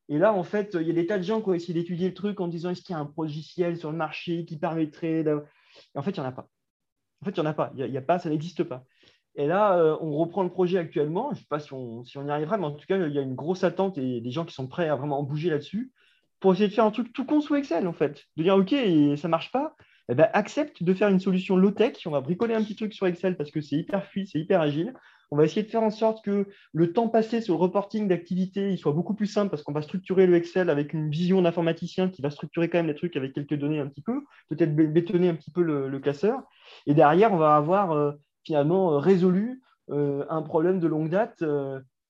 Et 0.09 0.19
là, 0.19 0.33
en 0.33 0.43
fait, 0.43 0.77
il 0.79 0.87
y 0.87 0.91
a 0.91 0.95
des 0.95 1.07
tas 1.07 1.19
de 1.19 1.23
gens 1.23 1.41
qui 1.41 1.49
ont 1.49 1.55
essayé 1.55 1.75
d'étudier 1.75 2.09
le 2.09 2.15
truc 2.15 2.41
en 2.41 2.49
disant 2.49 2.71
est-ce 2.71 2.83
qu'il 2.83 2.95
y 2.95 2.99
a 2.99 3.01
un 3.01 3.13
logiciel 3.17 3.77
sur 3.77 3.91
le 3.91 3.97
marché 3.97 4.45
qui 4.45 4.59
permettrait. 4.59 5.23
De... 5.23 5.43
Et 5.95 5.99
en 5.99 6.03
fait, 6.03 6.11
il 6.11 6.21
n'y 6.21 6.27
en 6.27 6.29
a 6.29 6.33
pas. 6.33 6.49
En 7.21 7.25
fait, 7.25 7.31
il 7.31 7.41
n'y 7.41 7.47
en 7.47 7.51
a 7.51 7.55
pas. 7.55 7.73
Il 7.77 7.87
y 7.87 7.97
a, 7.97 8.03
pas, 8.03 8.19
ça 8.19 8.29
n'existe 8.29 8.65
pas. 8.65 8.85
Et 9.35 9.47
là, 9.47 9.79
euh, 9.79 9.97
on 10.01 10.17
reprend 10.17 10.43
le 10.43 10.51
projet 10.51 10.79
actuellement. 10.79 11.31
Je 11.31 11.37
ne 11.37 11.41
sais 11.41 11.47
pas 11.49 11.59
si 11.59 11.73
on, 11.73 12.05
si 12.05 12.19
on, 12.19 12.27
y 12.27 12.31
arrivera, 12.31 12.59
mais 12.59 12.67
en 12.67 12.73
tout 12.73 12.87
cas, 12.87 12.99
il 12.99 13.13
y 13.13 13.19
a 13.19 13.23
une 13.23 13.35
grosse 13.35 13.65
attente 13.65 13.99
et 13.99 14.21
des 14.21 14.31
gens 14.31 14.45
qui 14.45 14.55
sont 14.55 14.67
prêts 14.67 14.89
à 14.89 14.97
vraiment 14.97 15.23
bouger 15.23 15.51
là-dessus 15.51 15.93
pour 16.41 16.53
essayer 16.53 16.69
de 16.69 16.75
faire 16.75 16.85
un 16.85 16.91
truc 16.91 17.13
tout 17.13 17.25
con 17.25 17.41
sous 17.41 17.55
Excel, 17.55 17.87
en 17.87 17.93
fait. 17.93 18.25
De 18.37 18.43
dire, 18.43 18.57
OK, 18.57 18.71
ça 18.71 18.77
ne 18.77 19.29
marche 19.29 19.53
pas? 19.53 19.75
Eh 20.09 20.15
ben, 20.15 20.29
accepte 20.33 20.83
de 20.83 20.93
faire 20.93 21.09
une 21.09 21.21
solution 21.21 21.57
low-tech. 21.57 21.97
On 22.07 22.11
va 22.11 22.21
bricoler 22.21 22.55
un 22.55 22.63
petit 22.63 22.77
truc 22.77 22.93
sur 22.93 23.07
Excel 23.07 23.37
parce 23.37 23.51
que 23.51 23.61
c'est 23.61 23.77
hyper 23.77 24.05
fluide, 24.05 24.29
c'est 24.31 24.41
hyper 24.41 24.61
agile. 24.61 24.93
On 25.31 25.37
va 25.37 25.45
essayer 25.45 25.63
de 25.63 25.71
faire 25.71 25.83
en 25.83 25.91
sorte 25.91 26.23
que 26.23 26.47
le 26.75 26.93
temps 26.93 27.09
passé 27.09 27.41
sur 27.41 27.55
le 27.55 27.61
reporting 27.61 28.07
d'activité 28.07 28.77
soit 28.77 28.93
beaucoup 28.93 29.15
plus 29.15 29.29
simple 29.29 29.49
parce 29.49 29.63
qu'on 29.63 29.73
va 29.73 29.81
structurer 29.81 30.27
le 30.27 30.35
Excel 30.35 30.69
avec 30.69 30.93
une 30.93 31.09
vision 31.09 31.41
d'informaticien 31.41 32.11
qui 32.11 32.21
va 32.21 32.29
structurer 32.29 32.69
quand 32.69 32.77
même 32.77 32.89
les 32.89 32.95
trucs 32.95 33.17
avec 33.17 33.33
quelques 33.33 33.55
données 33.55 33.81
un 33.81 33.87
petit 33.87 34.03
peu, 34.03 34.25
peut-être 34.51 34.77
bétonner 34.77 35.31
un 35.31 35.35
petit 35.35 35.51
peu 35.51 35.63
le, 35.63 35.99
classeur. 36.01 36.43
Et 36.87 36.93
derrière, 36.93 37.33
on 37.33 37.39
va 37.39 37.57
avoir 37.57 37.93
euh, 37.93 38.13
finalement 38.45 38.93
euh, 38.93 38.99
résolu 38.99 39.63
euh, 39.91 40.25
un 40.29 40.43
problème 40.43 40.81
de 40.81 40.87
longue 40.87 41.11
date, 41.11 41.43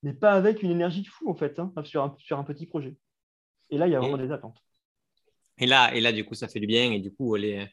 mais 0.02 0.12
pas 0.12 0.32
avec 0.32 0.62
une 0.62 0.70
énergie 0.70 1.02
de 1.02 1.08
fou 1.08 1.30
en 1.30 1.34
fait, 1.34 1.58
hein, 1.58 1.72
sur, 1.84 2.02
un, 2.02 2.14
sur, 2.18 2.38
un, 2.38 2.44
petit 2.44 2.66
projet. 2.66 2.96
Et 3.70 3.78
là, 3.78 3.86
il 3.86 3.92
y 3.92 3.96
a 3.96 4.00
vraiment 4.00 4.18
des 4.18 4.32
attentes. 4.32 4.58
Et 5.58 5.66
là, 5.66 5.94
et 5.94 6.00
là, 6.00 6.12
du 6.12 6.24
coup, 6.24 6.34
ça 6.34 6.48
fait 6.48 6.60
du 6.60 6.66
bien 6.66 6.92
et 6.92 6.98
du 6.98 7.12
coup, 7.12 7.34
les, 7.36 7.66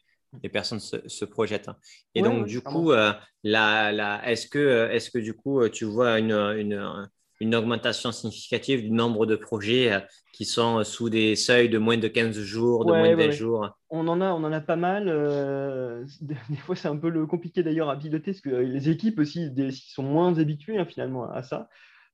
les 0.44 0.50
personnes 0.50 0.80
se, 0.80 1.26
projettent. 1.26 1.70
Et 2.16 2.22
donc, 2.22 2.46
du 2.46 2.62
coup, 2.62 2.92
euh, 2.92 3.14
est-ce 3.44 4.48
que, 4.48 4.60
euh, 4.60 4.92
est 4.92 5.12
que 5.12 5.20
du 5.20 5.34
coup, 5.34 5.62
euh, 5.62 5.70
tu 5.70 5.86
vois 5.86 6.20
une, 6.20 6.32
une, 6.32 7.10
une, 7.40 7.56
augmentation 7.56 8.12
significative 8.12 8.84
du 8.84 8.92
nombre 8.92 9.26
de 9.26 9.36
projets 9.36 10.06
qui 10.34 10.46
sont 10.46 10.84
sous 10.84 11.10
des 11.10 11.36
seuils 11.36 11.70
de 11.70 11.78
moins 11.78 11.98
de 11.98 12.08
15 12.08 12.40
jours, 12.40 12.86
de 12.86 12.92
moins 12.92 13.12
de 13.12 13.16
20 13.16 13.32
jours 13.32 13.70
on 13.92 14.08
en, 14.08 14.22
a, 14.22 14.32
on 14.32 14.44
en 14.44 14.52
a 14.52 14.62
pas 14.62 14.76
mal. 14.76 15.06
des 16.22 16.56
fois, 16.58 16.76
c'est 16.76 16.88
un 16.88 16.98
peu 16.98 17.10
le 17.10 17.26
compliqué 17.26 17.64
d'ailleurs 17.64 17.90
à 17.90 17.98
piloter 17.98 18.32
parce 18.32 18.42
que 18.42 18.50
les 18.50 18.90
équipes 18.90 19.20
aussi 19.20 19.50
des, 19.50 19.72
sont 19.72 20.04
moins 20.04 20.38
habituées 20.38 20.78
hein, 20.78 20.86
finalement 20.86 21.30
à 21.30 21.42
ça. 21.44 21.70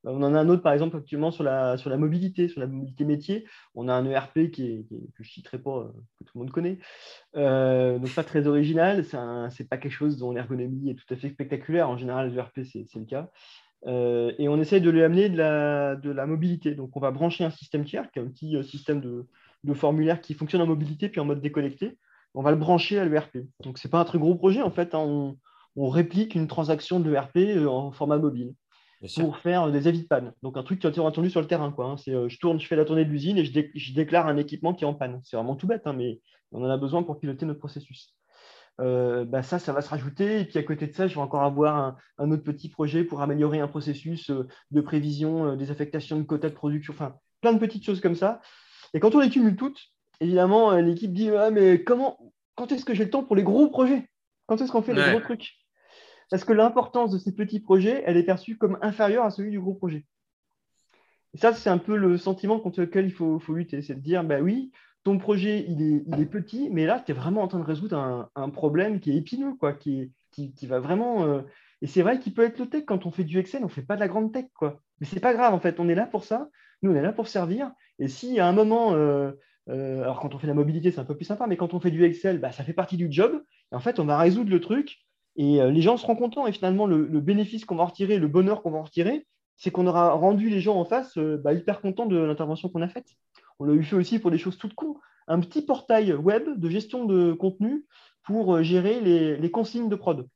On 0.07 0.21
en 0.21 0.35
a 0.35 0.39
un 0.39 0.49
autre, 0.49 0.61
par 0.61 0.73
exemple, 0.73 0.97
actuellement 0.97 1.31
sur 1.31 1.43
la, 1.43 1.77
sur 1.77 1.89
la 1.89 1.97
mobilité, 1.97 2.47
sur 2.47 2.59
la 2.59 2.67
mobilité 2.67 3.05
métier. 3.05 3.45
On 3.73 3.87
a 3.87 3.93
un 3.93 4.05
ERP 4.05 4.51
qui 4.51 4.67
est, 4.67 4.85
que 4.89 5.23
je 5.23 5.29
ne 5.29 5.33
citerai 5.33 5.57
pas, 5.57 5.79
euh, 5.79 5.87
que 6.19 6.25
tout 6.25 6.37
le 6.37 6.41
monde 6.41 6.51
connaît. 6.51 6.77
Euh, 7.35 7.97
donc, 7.97 8.13
pas 8.13 8.23
très 8.23 8.45
original. 8.45 9.03
Ce 9.03 9.17
n'est 9.17 9.67
pas 9.67 9.77
quelque 9.77 9.91
chose 9.91 10.17
dont 10.17 10.31
l'ergonomie 10.31 10.91
est 10.91 10.95
tout 10.95 11.11
à 11.11 11.17
fait 11.17 11.29
spectaculaire. 11.29 11.89
En 11.89 11.97
général, 11.97 12.31
l'ERP, 12.33 12.61
c'est 12.63 12.95
le 12.95 13.05
cas. 13.05 13.31
Euh, 13.87 14.33
et 14.39 14.49
on 14.49 14.59
essaye 14.59 14.81
de 14.81 14.89
lui 14.89 15.03
amener 15.03 15.29
de 15.29 15.37
la, 15.37 15.95
de 15.95 16.09
la, 16.09 16.25
mobilité. 16.25 16.73
Donc, 16.73 16.95
on 16.95 16.99
va 16.99 17.11
brancher 17.11 17.43
un 17.43 17.51
système 17.51 17.85
tiers, 17.85 18.09
qui 18.11 18.19
est 18.19 18.21
un 18.21 18.27
petit 18.27 18.63
système 18.63 18.99
de, 18.99 19.27
de 19.63 19.73
formulaire 19.73 20.21
qui 20.21 20.33
fonctionne 20.33 20.61
en 20.61 20.67
mobilité 20.67 21.09
puis 21.09 21.19
en 21.19 21.25
mode 21.25 21.41
déconnecté. 21.41 21.97
On 22.33 22.41
va 22.41 22.51
le 22.51 22.57
brancher 22.57 22.99
à 22.99 23.05
l'ERP. 23.05 23.37
Donc, 23.63 23.77
ce 23.77 23.87
n'est 23.87 23.91
pas 23.91 23.99
un 23.99 24.05
très 24.05 24.17
gros 24.17 24.35
projet, 24.35 24.61
en 24.61 24.71
fait. 24.71 24.95
Hein. 24.95 24.99
On, 24.99 25.37
on, 25.75 25.89
réplique 25.89 26.35
une 26.35 26.47
transaction 26.47 26.99
de 26.99 27.09
l'ERP 27.09 27.67
en 27.67 27.91
format 27.91 28.17
mobile 28.17 28.53
pour 29.15 29.37
faire 29.37 29.71
des 29.71 29.87
avis 29.87 30.01
de 30.01 30.07
panne. 30.07 30.33
Donc 30.41 30.57
un 30.57 30.63
truc 30.63 30.79
qui 30.79 30.87
a 30.87 30.89
été 30.89 30.99
entendu 30.99 31.29
sur 31.29 31.41
le 31.41 31.47
terrain. 31.47 31.71
Quoi, 31.71 31.85
hein. 31.85 31.97
C'est 31.97 32.13
euh, 32.13 32.29
je 32.29 32.37
tourne, 32.39 32.59
je 32.59 32.67
fais 32.67 32.75
la 32.75 32.85
tournée 32.85 33.05
de 33.05 33.09
l'usine 33.09 33.37
et 33.37 33.45
je, 33.45 33.93
déclare 33.93 34.27
un 34.27 34.37
équipement 34.37 34.73
qui 34.73 34.83
est 34.83 34.87
en 34.87 34.93
panne. 34.93 35.19
C'est 35.23 35.35
vraiment 35.35 35.55
tout 35.55 35.67
bête, 35.67 35.83
hein, 35.85 35.93
mais 35.93 36.19
on 36.51 36.63
en 36.63 36.69
a 36.69 36.77
besoin 36.77 37.03
pour 37.03 37.19
piloter 37.19 37.45
notre 37.45 37.59
processus. 37.59 38.15
Euh, 38.81 39.23
bah, 39.23 39.41
ça, 39.41 39.59
ça 39.59 39.73
va 39.73 39.81
se 39.81 39.89
rajouter. 39.89 40.41
Et 40.41 40.45
puis 40.45 40.59
à 40.59 40.63
côté 40.63 40.87
de 40.87 40.93
ça, 40.93 41.07
je 41.07 41.15
vais 41.15 41.21
encore 41.21 41.43
avoir 41.43 41.97
un, 42.17 42.31
autre 42.31 42.43
petit 42.43 42.69
projet 42.69 43.03
pour 43.03 43.21
améliorer 43.21 43.59
un 43.59 43.67
processus 43.67 44.29
euh, 44.29 44.47
de 44.71 44.81
prévision, 44.81 45.55
des 45.55 45.71
affectations 45.71 46.17
de 46.17 46.23
quotas 46.23 46.49
de 46.49 46.55
production, 46.55 46.93
enfin 46.93 47.17
plein 47.41 47.53
de 47.53 47.59
petites 47.59 47.85
choses 47.85 48.01
comme 48.01 48.15
ça. 48.15 48.41
Et 48.93 48.99
quand 48.99 49.15
on 49.15 49.19
les 49.19 49.29
cumule 49.29 49.55
toutes, 49.55 49.79
évidemment, 50.19 50.71
l'équipe 50.73 51.13
dit 51.13 51.29
ah, 51.29 51.51
mais 51.51 51.83
comment, 51.83 52.33
quand 52.55 52.71
est-ce 52.71 52.85
que 52.85 52.93
j'ai 52.93 53.05
le 53.05 53.09
temps 53.09 53.23
pour 53.23 53.35
les 53.35 53.43
gros 53.43 53.69
projets? 53.69 54.09
Quand 54.47 54.61
est-ce 54.61 54.71
qu'on 54.71 54.81
fait 54.81 54.93
les 54.93 55.11
gros 55.11 55.19
trucs? 55.19 55.55
Parce 56.29 56.43
que 56.43 56.53
l'importance 56.53 57.11
de 57.11 57.17
ces 57.17 57.33
petits 57.33 57.59
projets, 57.59 58.03
elle 58.05 58.17
est 58.17 58.23
perçue 58.23 58.57
comme 58.57 58.77
inférieure 58.81 59.25
à 59.25 59.31
celui 59.31 59.51
du 59.51 59.59
gros 59.59 59.75
projet. 59.75 60.05
Et 61.33 61.37
ça, 61.37 61.53
c'est 61.53 61.69
un 61.69 61.77
peu 61.77 61.97
le 61.97 62.17
sentiment 62.17 62.59
contre 62.59 62.81
lequel 62.81 63.05
il 63.05 63.11
faut, 63.11 63.41
lutter, 63.49 63.81
c'est 63.81 63.95
de 63.95 63.99
dire, 63.99 64.23
bah 64.23 64.39
oui, 64.39 64.71
ton 65.05 65.19
projet, 65.19 65.65
il 65.69 66.03
est, 66.19 66.25
petit, 66.25 66.67
mais 66.71 66.87
là, 66.87 66.99
tu 66.99 67.11
es 67.11 67.15
vraiment 67.15 67.43
en 67.43 67.47
train 67.47 67.59
de 67.59 67.63
résoudre 67.63 68.27
un, 68.33 68.49
problème 68.49 68.99
qui 68.99 69.11
est 69.11 69.15
épineux, 69.15 69.53
quoi, 69.53 69.71
qui, 69.71 70.11
va 70.63 70.79
vraiment... 70.79 71.23
Euh, 71.27 71.41
et 71.83 71.87
c'est 71.87 72.01
vrai 72.01 72.17
qu'il 72.17 72.33
peut 72.33 72.43
être 72.43 72.57
le 72.57 72.65
tech. 72.65 72.85
Quand 72.87 73.05
on 73.05 73.11
fait 73.11 73.23
du 73.23 73.37
Excel, 73.37 73.61
on 73.61 73.65
ne 73.65 73.69
fait 73.69 73.83
pas 73.83 73.93
de 73.93 73.99
la 73.99 74.07
grande 74.07 74.33
tech, 74.33 74.45
quoi. 74.55 74.81
Mais 74.99 75.05
c'est 75.05 75.19
pas 75.19 75.35
grave, 75.35 75.53
en 75.53 75.59
fait, 75.59 75.79
on 75.79 75.87
est 75.89 75.95
là 75.95 76.07
pour 76.07 76.23
ça. 76.23 76.49
Nous, 76.81 76.91
on 76.91 76.95
est 76.95 77.03
là 77.03 77.13
pour 77.13 77.27
servir. 77.27 77.71
Et 77.99 78.07
si 78.07 78.39
à 78.39 78.47
un 78.47 78.51
moment... 78.51 78.93
Euh, 78.93 79.31
euh, 79.69 80.01
alors 80.01 80.19
quand 80.19 80.33
on 80.33 80.39
fait 80.39 80.47
de 80.47 80.51
la 80.51 80.55
mobilité, 80.55 80.89
c'est 80.89 80.99
un 80.99 81.05
peu 81.05 81.15
plus 81.15 81.25
sympa, 81.25 81.45
mais 81.45 81.57
quand 81.57 81.75
on 81.75 81.79
fait 81.79 81.91
du 81.91 82.03
Excel, 82.03 82.39
bah, 82.39 82.51
ça 82.51 82.63
fait 82.63 82.73
partie 82.73 82.97
du 82.97 83.11
job. 83.11 83.43
Et 83.71 83.75
en 83.75 83.79
fait, 83.79 83.99
on 83.99 84.05
va 84.05 84.17
résoudre 84.17 84.49
le 84.49 84.59
truc 84.59 84.97
et 85.35 85.59
les 85.69 85.81
gens 85.81 85.97
seront 85.97 86.15
contents. 86.15 86.47
Et 86.47 86.51
finalement, 86.51 86.87
le, 86.87 87.05
bénéfice 87.19 87.65
qu'on 87.65 87.75
va 87.75 87.85
retirer, 87.85 88.17
le 88.17 88.27
bonheur 88.27 88.63
qu'on 88.63 88.71
va 88.71 88.81
retirer, 88.81 89.27
c'est 89.55 89.69
qu'on 89.69 89.85
aura 89.85 90.13
rendu 90.13 90.49
les 90.49 90.61
gens 90.61 90.79
en 90.79 90.85
face 90.85 91.17
bah, 91.17 91.53
hyper 91.53 91.81
contents 91.81 92.07
de 92.07 92.17
l'intervention 92.17 92.69
qu'on 92.69 92.81
a 92.81 92.87
faite. 92.87 93.07
On 93.59 93.65
l'a 93.65 93.73
eu 93.73 93.83
fait 93.83 93.95
aussi 93.95 94.19
pour 94.19 94.31
des 94.31 94.37
choses 94.37 94.57
toutes 94.57 94.73
cons. 94.73 94.97
Un 95.27 95.39
petit 95.39 95.61
portail 95.61 96.13
web 96.13 96.59
de 96.59 96.69
gestion 96.69 97.05
de 97.05 97.33
contenu 97.33 97.85
pour 98.23 98.55
euh, 98.55 98.63
gérer 98.63 99.01
les, 99.01 99.51
consignes 99.51 99.89
de 99.89 99.95
prod. 99.95 100.27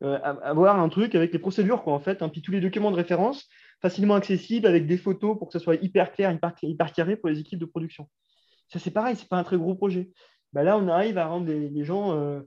avoir 0.00 0.78
un 0.78 0.88
truc 0.88 1.14
avec 1.14 1.32
les 1.32 1.38
procédures, 1.38 1.82
quoi, 1.82 1.94
en 1.94 2.00
fait, 2.00 2.22
hein, 2.22 2.28
puis 2.28 2.42
tous 2.42 2.52
les 2.52 2.60
documents 2.60 2.90
de 2.90 2.96
référence 2.96 3.48
facilement 3.80 4.14
accessibles 4.14 4.66
avec 4.66 4.86
des 4.86 4.98
photos 4.98 5.38
pour 5.38 5.48
que 5.48 5.52
ça 5.52 5.58
soit 5.58 5.76
hyper 5.76 6.12
clair, 6.12 6.36
hyper, 6.62 6.92
carré 6.92 7.16
pour 7.16 7.28
les 7.28 7.40
équipes 7.40 7.58
de 7.58 7.66
production. 7.66 8.08
Ça, 8.68 8.78
c'est 8.78 8.90
pareil, 8.90 9.16
ce 9.16 9.22
n'est 9.22 9.28
pas 9.28 9.38
un 9.38 9.44
très 9.44 9.56
gros 9.56 9.74
projet. 9.74 10.10
Bah, 10.52 10.62
là, 10.62 10.78
on 10.78 10.88
arrive 10.88 11.18
à 11.18 11.26
rendre 11.26 11.46
les, 11.46 11.84
gens 11.84 12.42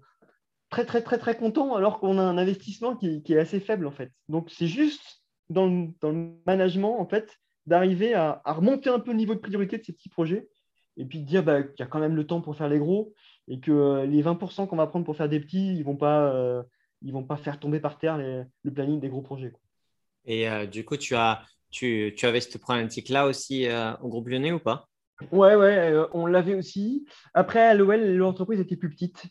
très, 0.69 0.85
très, 0.85 1.01
très, 1.01 1.17
très 1.17 1.35
content 1.35 1.75
alors 1.75 1.99
qu'on 1.99 2.17
a 2.17 2.21
un 2.21 2.37
investissement 2.37 2.95
qui, 2.95 3.21
est 3.27 3.37
assez 3.37 3.59
faible, 3.59 3.87
en 3.87 3.91
fait. 3.91 4.11
Donc, 4.27 4.49
c'est 4.49 4.67
juste 4.67 5.23
dans 5.49 5.67
le, 5.67 6.31
management, 6.45 6.99
en 6.99 7.07
fait, 7.07 7.37
d'arriver 7.69 8.15
à, 8.15 8.41
remonter 8.45 8.89
un 8.89 8.99
peu 8.99 9.11
le 9.11 9.17
niveau 9.17 9.35
de 9.35 9.39
priorité 9.39 9.77
de 9.77 9.83
ces 9.83 9.93
petits 9.93 10.09
projets 10.09 10.49
et 10.97 11.05
puis 11.05 11.19
de 11.19 11.25
dire 11.25 11.43
bah, 11.43 11.63
qu'il 11.63 11.79
y 11.79 11.83
a 11.83 11.85
quand 11.85 11.99
même 11.99 12.15
le 12.15 12.25
temps 12.25 12.41
pour 12.41 12.57
faire 12.57 12.67
les 12.67 12.79
gros 12.79 13.13
et 13.47 13.59
que 13.59 13.71
euh, 13.71 14.05
les 14.05 14.23
20% 14.23 14.67
qu'on 14.67 14.75
va 14.75 14.87
prendre 14.87 15.05
pour 15.05 15.15
faire 15.15 15.29
des 15.29 15.39
petits, 15.39 15.73
ils 15.75 15.79
ne 15.79 15.83
vont, 15.83 15.95
pas, 15.95 16.33
euh, 16.33 16.63
vont 17.03 17.23
pas 17.23 17.37
faire 17.37 17.59
tomber 17.59 17.79
par 17.79 17.97
terre 17.97 18.17
le 18.17 18.73
planning 18.73 18.99
des 18.99 19.09
gros 19.09 19.21
projets. 19.21 19.53
Et 20.25 20.49
euh, 20.49 20.65
du 20.65 20.83
coup, 20.83 20.97
tu, 20.97 21.15
as, 21.15 21.43
tu, 21.69 22.13
tu 22.17 22.25
avais 22.25 22.41
cette 22.41 22.59
problématique-là 22.59 23.27
aussi 23.27 23.67
au 24.01 24.09
groupe 24.09 24.27
lyonnais 24.27 24.51
ou 24.51 24.59
pas? 24.59 24.87
Ouais, 25.31 25.55
ouais, 25.55 25.93
on 26.13 26.25
l'avait 26.25 26.55
aussi. 26.55 27.05
Après, 27.33 27.61
à 27.61 27.73
l'OL, 27.73 28.15
l'entreprise 28.15 28.59
était 28.59 28.77
plus 28.77 28.89
petite. 28.89 29.25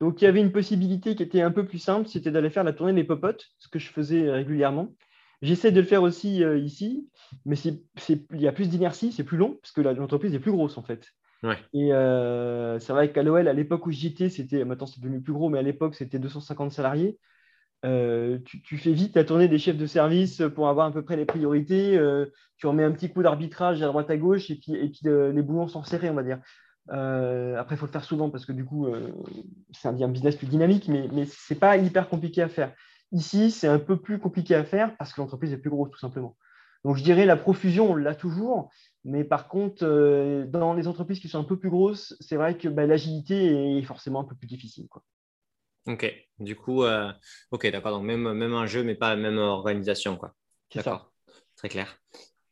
Donc, 0.00 0.20
il 0.20 0.26
y 0.26 0.28
avait 0.28 0.40
une 0.40 0.52
possibilité 0.52 1.14
qui 1.14 1.22
était 1.22 1.40
un 1.40 1.50
peu 1.50 1.66
plus 1.66 1.78
simple, 1.78 2.08
c'était 2.08 2.30
d'aller 2.30 2.50
faire 2.50 2.64
la 2.64 2.72
tournée 2.72 2.92
des 2.92 3.04
popotes, 3.04 3.46
ce 3.58 3.68
que 3.68 3.78
je 3.78 3.90
faisais 3.90 4.30
régulièrement. 4.30 4.94
J'essaie 5.42 5.70
de 5.70 5.80
le 5.80 5.86
faire 5.86 6.02
aussi 6.02 6.42
euh, 6.42 6.58
ici, 6.58 7.08
mais 7.44 7.56
il 7.56 8.40
y 8.40 8.48
a 8.48 8.52
plus 8.52 8.68
d'inertie, 8.68 9.12
c'est 9.12 9.24
plus 9.24 9.36
long, 9.36 9.58
parce 9.60 9.72
que 9.72 9.82
l'entreprise 9.82 10.34
est 10.34 10.40
plus 10.40 10.52
grosse 10.52 10.78
en 10.78 10.82
fait. 10.82 11.12
Et 11.72 11.92
euh, 11.92 12.80
c'est 12.80 12.92
vrai 12.92 13.12
qu'à 13.12 13.22
l'OL, 13.22 13.46
à 13.46 13.52
l'époque 13.52 13.86
où 13.86 13.92
j'y 13.92 14.08
étais, 14.08 14.30
c'était, 14.30 14.64
maintenant 14.64 14.86
c'est 14.86 15.00
devenu 15.00 15.20
plus 15.20 15.32
gros, 15.32 15.48
mais 15.48 15.58
à 15.58 15.62
l'époque 15.62 15.94
c'était 15.94 16.18
250 16.18 16.72
salariés. 16.72 17.18
Euh, 17.84 18.38
tu, 18.44 18.78
fais 18.78 18.92
vite 18.92 19.14
la 19.14 19.22
tournée 19.22 19.46
des 19.46 19.58
chefs 19.58 19.76
de 19.76 19.86
service 19.86 20.42
pour 20.54 20.68
avoir 20.68 20.86
à 20.86 20.92
peu 20.92 21.02
près 21.04 21.16
les 21.16 21.26
priorités. 21.26 22.00
tu 22.56 22.66
remets 22.66 22.82
un 22.82 22.90
petit 22.90 23.12
coup 23.12 23.22
d'arbitrage 23.22 23.82
à 23.82 23.86
droite 23.86 24.10
à 24.10 24.16
gauche 24.16 24.50
et 24.50 24.56
puis, 24.56 24.72
et 24.72 24.88
puis 24.88 25.00
les 25.04 25.42
boulons 25.42 25.68
sont 25.68 25.84
serrés, 25.84 26.10
on 26.10 26.14
va 26.14 26.24
dire. 26.24 26.40
Après, 26.88 27.76
il 27.76 27.78
faut 27.78 27.86
le 27.86 27.92
faire 27.92 28.04
souvent 28.04 28.30
parce 28.30 28.46
que 28.46 28.52
du 28.52 28.64
coup, 28.64 28.88
c'est 29.70 29.86
un, 29.88 30.08
business 30.08 30.34
plus 30.34 30.48
dynamique, 30.48 30.88
mais, 30.88 31.08
mais 31.12 31.26
ce 31.26 31.52
n'est 31.52 31.60
pas 31.60 31.76
hyper 31.76 32.08
compliqué 32.08 32.42
à 32.42 32.48
faire. 32.48 32.72
Ici, 33.12 33.50
c'est 33.50 33.68
un 33.68 33.78
peu 33.78 33.96
plus 33.96 34.18
compliqué 34.18 34.54
à 34.54 34.64
faire 34.64 34.96
parce 34.96 35.12
que 35.12 35.20
l'entreprise 35.20 35.52
est 35.52 35.58
plus 35.58 35.70
grosse, 35.70 35.90
tout 35.90 35.98
simplement. 35.98 36.36
Donc, 36.84 36.96
je 36.96 37.02
dirais 37.02 37.26
la 37.26 37.36
profusion, 37.36 37.90
on 37.90 37.94
l'a 37.96 38.14
toujours, 38.14 38.70
mais 39.04 39.24
par 39.24 39.48
contre, 39.48 39.84
euh, 39.84 40.46
dans 40.46 40.72
les 40.72 40.86
entreprises 40.86 41.18
qui 41.20 41.28
sont 41.28 41.40
un 41.40 41.44
peu 41.44 41.58
plus 41.58 41.70
grosses, 41.70 42.16
c'est 42.20 42.36
vrai 42.36 42.56
que 42.56 42.68
bah, 42.68 42.86
l'agilité 42.86 43.78
est 43.78 43.82
forcément 43.82 44.20
un 44.20 44.24
peu 44.24 44.36
plus 44.36 44.46
difficile. 44.46 44.86
Quoi. 44.88 45.02
Ok, 45.86 46.12
du 46.38 46.54
coup, 46.54 46.84
euh, 46.84 47.10
ok, 47.50 47.70
d'accord. 47.70 47.92
Donc, 47.92 48.04
même, 48.04 48.32
même 48.32 48.54
un 48.54 48.66
jeu, 48.66 48.84
mais 48.84 48.94
pas 48.94 49.10
la 49.10 49.16
même 49.16 49.38
organisation. 49.38 50.16
Quoi. 50.16 50.34
D'accord, 50.74 51.12
très 51.56 51.68
clair. 51.68 51.98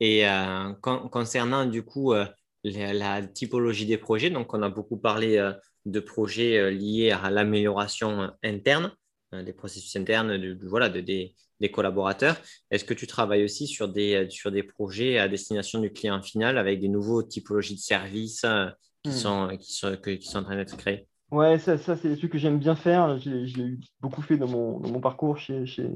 Et 0.00 0.28
euh, 0.28 0.72
concernant, 0.82 1.64
du 1.66 1.84
coup, 1.84 2.12
la, 2.64 3.22
typologie 3.26 3.86
des 3.86 3.98
projets, 3.98 4.30
donc 4.30 4.52
on 4.52 4.62
a 4.62 4.68
beaucoup 4.68 4.96
parlé 4.96 5.52
de 5.86 6.00
projets 6.00 6.72
liés 6.72 7.12
à 7.12 7.30
l'amélioration 7.30 8.32
interne, 8.42 8.92
des 9.42 9.52
processus 9.52 9.94
internes, 9.96 10.36
de, 10.36 10.58
voilà, 10.66 10.88
de, 10.88 11.00
des, 11.00 11.34
des 11.60 11.70
collaborateurs. 11.70 12.36
Est-ce 12.70 12.84
que 12.84 12.94
tu 12.94 13.06
travailles 13.06 13.44
aussi 13.44 13.66
sur 13.66 13.88
des, 13.88 14.28
sur 14.30 14.50
des 14.52 14.62
projets 14.62 15.18
à 15.18 15.28
destination 15.28 15.80
du 15.80 15.90
client 15.92 16.22
final 16.22 16.58
avec 16.58 16.80
des 16.80 16.88
nouveaux 16.88 17.22
typologies 17.22 17.74
de 17.74 17.80
services 17.80 18.46
qui, 19.02 19.10
hmm. 19.10 19.12
sont, 19.12 19.56
qui, 19.58 19.72
sont, 19.72 19.96
qui 19.96 20.22
sont 20.22 20.38
en 20.38 20.44
train 20.44 20.56
d'être 20.56 20.76
créés 20.76 21.06
Ouais, 21.30 21.58
ça, 21.58 21.78
ça 21.78 21.96
c'est 21.96 22.08
des 22.08 22.16
trucs 22.16 22.32
que 22.32 22.38
j'aime 22.38 22.58
bien 22.58 22.76
faire. 22.76 23.18
Je 23.18 23.30
l'ai 23.30 23.76
beaucoup 24.00 24.22
fait 24.22 24.36
dans 24.36 24.48
mon, 24.48 24.78
dans 24.78 24.90
mon 24.90 25.00
parcours 25.00 25.38
chez, 25.38 25.66
chez, 25.66 25.88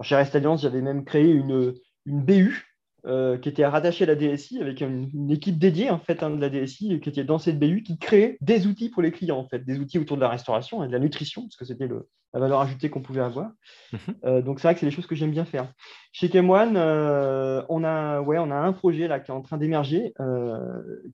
chez 0.00 0.16
Rest 0.16 0.34
Alliance. 0.34 0.62
J'avais 0.62 0.80
même 0.80 1.04
créé 1.04 1.30
une, 1.30 1.74
une 2.06 2.22
BU 2.22 2.70
euh, 3.06 3.38
qui 3.38 3.48
était 3.48 3.66
rattachée 3.66 4.04
à 4.04 4.08
la 4.08 4.14
DSI 4.14 4.60
avec 4.60 4.80
une, 4.82 5.30
équipe 5.30 5.58
dédiée 5.58 5.90
en 5.90 5.98
fait 5.98 6.22
hein, 6.22 6.30
de 6.30 6.40
la 6.40 6.50
DSI 6.50 7.00
qui 7.00 7.08
était 7.08 7.24
dans 7.24 7.38
cette 7.38 7.58
BU 7.58 7.82
qui 7.82 7.98
créait 7.98 8.36
des 8.42 8.66
outils 8.66 8.90
pour 8.90 9.00
les 9.00 9.10
clients 9.10 9.38
en 9.38 9.48
fait, 9.48 9.64
des 9.64 9.78
outils 9.78 9.98
autour 9.98 10.16
de 10.16 10.22
la 10.22 10.28
restauration 10.28 10.84
et 10.84 10.86
de 10.86 10.92
la 10.92 10.98
nutrition 10.98 11.42
parce 11.42 11.56
que 11.56 11.64
c'était 11.64 11.88
la 12.32 12.40
valeur 12.40 12.60
ajoutée 12.60 12.90
qu'on 12.90 13.02
pouvait 13.02 13.20
avoir. 13.20 13.50
Mhm. 13.92 13.98
Euh, 14.24 14.42
donc 14.42 14.60
c'est 14.60 14.68
vrai 14.68 14.74
que 14.74 14.80
c'est 14.80 14.86
des 14.86 14.92
choses 14.92 15.06
que 15.06 15.14
j'aime 15.14 15.30
bien 15.30 15.44
faire. 15.44 15.72
Chez 16.12 16.28
Kemwan, 16.28 16.76
euh, 16.76 17.62
on 17.68 17.84
a 17.84 18.20
ouais 18.20 18.38
on 18.38 18.50
a 18.50 18.56
un 18.56 18.72
projet 18.72 19.08
là 19.08 19.20
qui 19.20 19.30
est 19.30 19.34
en 19.34 19.42
train 19.42 19.58
d'émerger, 19.58 20.12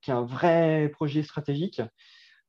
qui 0.02 0.10
est 0.10 0.14
un 0.14 0.24
vrai 0.24 0.90
projet 0.92 1.22
stratégique 1.22 1.80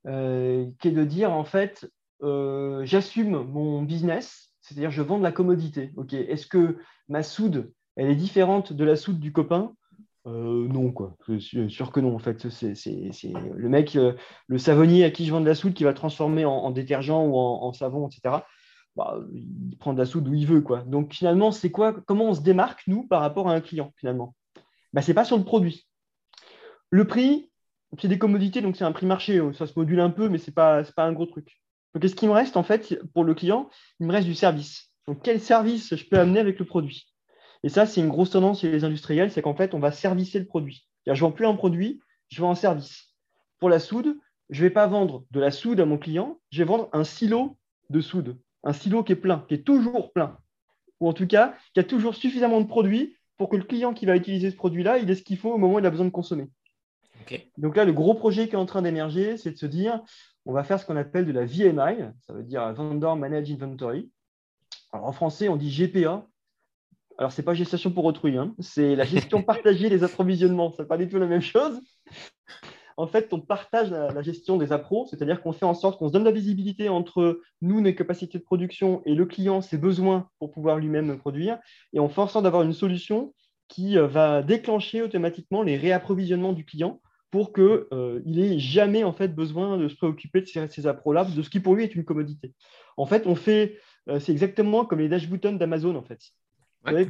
euh, 0.08 0.68
qui 0.80 0.88
est 0.88 0.92
de 0.92 1.04
dire 1.04 1.34
en 1.34 1.44
fait, 1.44 1.92
euh, 2.24 2.86
j'assume 2.86 3.44
mon 3.44 3.82
business, 3.82 4.52
c'est-à-dire 4.62 4.90
je 4.90 5.02
vends 5.02 5.18
de 5.18 5.24
la 5.24 5.34
commodité. 5.34 5.92
Ok, 5.98 6.14
est-ce 6.14 6.48
que 6.48 6.78
ma 7.10 7.24
soude, 7.24 7.72
elle 7.98 8.10
est 8.10 8.16
différente 8.16 8.72
de 8.72 8.86
la 8.86 8.96
soude 8.96 9.20
du 9.20 9.34
copain? 9.34 9.74
Euh, 10.26 10.68
non, 10.68 10.92
quoi. 10.92 11.16
Je 11.28 11.38
suis 11.38 11.70
sûr 11.70 11.92
que 11.92 12.00
non, 12.00 12.16
en 12.16 12.20
fait. 12.20 12.50
C'est 12.50 12.74
le 13.34 13.70
mec, 13.70 13.98
le 14.48 14.58
savonnier 14.58 15.04
à 15.04 15.12
qui 15.12 15.26
je 15.26 15.32
vends 15.32 15.42
de 15.42 15.46
la 15.46 15.56
soude 15.56 15.74
qui 15.74 15.84
va 15.84 15.94
transformer 15.94 16.46
en, 16.46 16.72
détergent 16.72 17.26
ou 17.26 17.36
en, 17.36 17.74
savon, 17.74 18.08
etc. 18.08 18.44
Bah, 18.98 19.20
il 19.32 19.78
prend 19.78 19.94
de 19.94 20.00
la 20.00 20.08
soude 20.08 20.28
où 20.28 20.34
il 20.34 20.48
veut, 20.48 20.62
quoi. 20.62 20.82
Donc 20.82 21.14
finalement, 21.14 21.52
c'est 21.52 21.70
quoi 21.70 21.94
Comment 22.08 22.30
on 22.30 22.34
se 22.34 22.42
démarque, 22.42 22.82
nous, 22.88 23.08
par 23.08 23.22
rapport 23.22 23.48
à 23.48 23.54
un 23.54 23.62
client, 23.62 23.94
finalement? 23.96 24.36
Bah, 24.92 25.04
Ce 25.04 25.12
n'est 25.12 25.14
pas 25.14 25.24
sur 25.24 25.38
le 25.38 25.44
produit. 25.44 25.88
Le 26.90 27.06
prix, 27.06 27.52
c'est 28.02 28.08
des 28.08 28.18
commodités, 28.18 28.62
donc 28.62 28.76
c'est 28.76 28.86
un 28.86 28.92
prix 28.92 29.06
marché. 29.06 29.40
Ça 29.54 29.68
se 29.68 29.74
module 29.78 30.00
un 30.00 30.10
peu, 30.10 30.30
mais 30.30 30.40
ce 30.40 30.50
n'est 30.50 30.54
pas, 30.54 30.84
un 30.98 31.14
gros 31.14 31.28
truc. 31.28 31.62
Donc, 31.94 32.02
qu'est-ce 32.02 32.16
qui 32.16 32.26
me 32.26 32.32
reste, 32.32 32.58
en 32.58 32.64
fait, 32.64 33.00
pour 33.14 33.24
le 33.24 33.36
client? 33.36 33.70
Il 34.00 34.08
me 34.08 34.12
reste 34.12 34.26
du 34.26 34.34
service. 34.34 34.92
Donc, 35.08 35.22
quel 35.22 35.40
service 35.40 35.96
je 35.96 36.04
peux 36.04 36.18
amener 36.18 36.40
avec 36.40 36.58
le 36.58 36.66
produit? 36.66 37.08
Et 37.62 37.70
ça, 37.70 37.86
c'est 37.86 38.02
une 38.02 38.10
grosse 38.10 38.32
tendance 38.32 38.62
chez 38.62 38.72
les 38.72 38.84
industriels, 38.84 39.32
c'est 39.32 39.44
qu'en 39.44 39.56
fait, 39.56 39.76
on 39.76 39.80
va 39.80 39.92
servicer 39.92 40.40
le 40.40 40.46
produit. 40.46 40.88
Je 41.06 41.12
ne 41.12 41.18
vends 41.18 41.32
plus 41.32 41.46
un 41.46 41.56
produit, 41.56 42.00
je 42.30 42.42
vends 42.42 42.52
un 42.52 42.56
service. 42.56 43.16
Pour 43.60 43.70
la 43.70 43.80
soude, 43.80 44.18
je 44.50 44.64
ne 44.64 44.68
vais 44.68 44.74
pas 44.74 44.88
vendre 44.88 45.24
de 45.32 45.40
la 45.40 45.52
soude 45.52 45.80
à 45.80 45.86
mon 45.86 45.98
client, 45.98 46.40
je 46.52 46.60
vais 46.60 46.68
vendre 46.68 46.90
un 46.94 47.04
silo 47.04 47.58
de 47.90 48.02
soude. 48.02 48.38
Un 48.64 48.74
silo 48.74 49.04
qui 49.04 49.14
est 49.14 49.18
plein, 49.18 49.46
qui 49.48 49.56
est 49.56 49.64
toujours 49.64 50.12
plein. 50.12 50.38
Ou 51.00 51.08
en 51.08 51.14
tout 51.14 51.28
cas, 51.28 51.56
qui 51.74 51.80
a 51.80 51.84
toujours 51.84 52.16
suffisamment 52.16 52.60
de 52.62 52.68
produits 52.68 53.16
pour 53.38 53.50
que 53.50 53.56
le 53.56 53.64
client 53.64 53.94
qui 53.94 54.06
va 54.06 54.16
utiliser 54.16 54.50
ce 54.52 54.56
produit-là, 54.56 54.98
il 54.98 55.10
ait 55.10 55.16
ce 55.16 55.22
qu'il 55.22 55.38
faut 55.38 55.54
au 55.54 55.58
moment 55.58 55.76
où 55.76 55.80
il 55.80 55.86
a 55.86 55.92
besoin 55.92 56.06
de 56.06 56.12
consommer. 56.12 56.50
Donc 57.58 57.76
là, 57.76 57.86
le 57.86 57.94
gros 57.94 58.14
projet 58.14 58.48
qui 58.48 58.54
est 58.54 58.58
en 58.58 58.66
train 58.66 58.82
d'émerger, 58.82 59.38
c'est 59.38 59.52
de 59.52 59.58
se 59.58 59.66
dire, 59.66 60.02
on 60.46 60.54
va 60.54 60.64
faire 60.64 60.80
ce 60.80 60.86
qu'on 60.86 60.96
appelle 60.96 61.26
de 61.26 61.32
la 61.32 61.46
VMI, 61.46 62.10
ça 62.22 62.34
veut 62.34 62.44
dire 62.44 62.72
Vendor 62.74 63.16
Managed 63.18 63.52
Inventory. 63.52 64.10
Alors 64.94 65.08
en 65.08 65.12
français, 65.12 65.50
on 65.50 65.58
dit 65.58 65.70
GPA. 65.70 66.26
Alors, 67.20 67.32
ce 67.32 67.42
n'est 67.42 67.46
pas 67.46 67.56
gestation 67.56 67.92
pour 67.92 68.06
autrui, 68.06 68.38
hein. 68.38 68.54
c'est 68.60 68.96
la 68.96 69.04
gestion 69.04 69.42
partagée 69.44 69.90
des 69.90 70.04
approvisionnements. 70.04 70.72
Ce 70.72 70.82
n'est 70.82 70.88
pas 70.88 70.98
du 70.98 71.08
tout 71.08 71.18
la 71.18 71.26
même 71.26 71.42
chose. 71.42 71.82
En 72.98 73.06
fait, 73.06 73.32
on 73.32 73.40
partage 73.40 73.92
la, 73.92 74.22
gestion 74.24 74.58
des 74.58 74.72
appros, 74.72 75.06
c'est-à-dire 75.10 75.42
qu'on 75.42 75.54
fait 75.54 75.66
en 75.66 75.76
sorte 75.76 76.00
qu'on 76.00 76.08
se 76.08 76.14
donne 76.14 76.24
la 76.24 76.32
visibilité 76.32 76.90
entre 76.90 77.42
nous, 77.62 77.80
nos 77.80 77.94
capacités 77.94 78.40
de 78.40 78.44
production, 78.44 79.04
et 79.06 79.14
le 79.14 79.26
client, 79.26 79.62
ses 79.62 79.78
besoins 79.78 80.30
pour 80.40 80.52
pouvoir 80.52 80.78
lui-même 80.80 81.18
produire. 81.20 81.60
Et 81.94 82.00
on 82.00 82.10
fait 82.10 82.22
en 82.22 82.28
sorte 82.28 82.44
d'avoir 82.44 82.64
une 82.64 82.74
solution 82.74 83.34
qui 83.68 83.98
euh, 83.98 84.08
va 84.08 84.42
déclencher 84.42 85.04
automatiquement 85.04 85.62
les 85.62 85.78
réapprovisionnements 85.78 86.54
du 86.54 86.66
client 86.66 87.00
pour 87.30 87.54
qu'il 87.54 87.64
euh, 87.64 88.22
n'ait 88.26 88.58
jamais 88.58 89.04
en 89.04 89.14
fait, 89.14 89.28
besoin 89.28 89.78
de 89.78 89.88
se 89.88 89.96
préoccuper 89.96 90.42
de 90.42 90.48
ces, 90.48 90.68
ces 90.68 90.88
appros-là, 90.88 91.26
de 91.26 91.42
ce 91.44 91.50
qui 91.50 91.60
pour 91.60 91.76
lui 91.76 91.84
est 91.84 91.94
une 91.94 92.06
commodité. 92.06 92.54
En 92.96 93.06
fait, 93.06 93.28
on 93.28 93.36
fait, 93.36 93.78
euh, 94.10 94.20
c'est 94.20 94.32
exactement 94.32 94.86
comme 94.86 95.00
les 95.00 95.10
dash 95.10 95.30
buttons 95.30 95.54
d'Amazon 95.54 95.96
en 95.96 96.04
fait. 96.04 96.22
Vous 96.84 96.92
savez, 96.92 97.10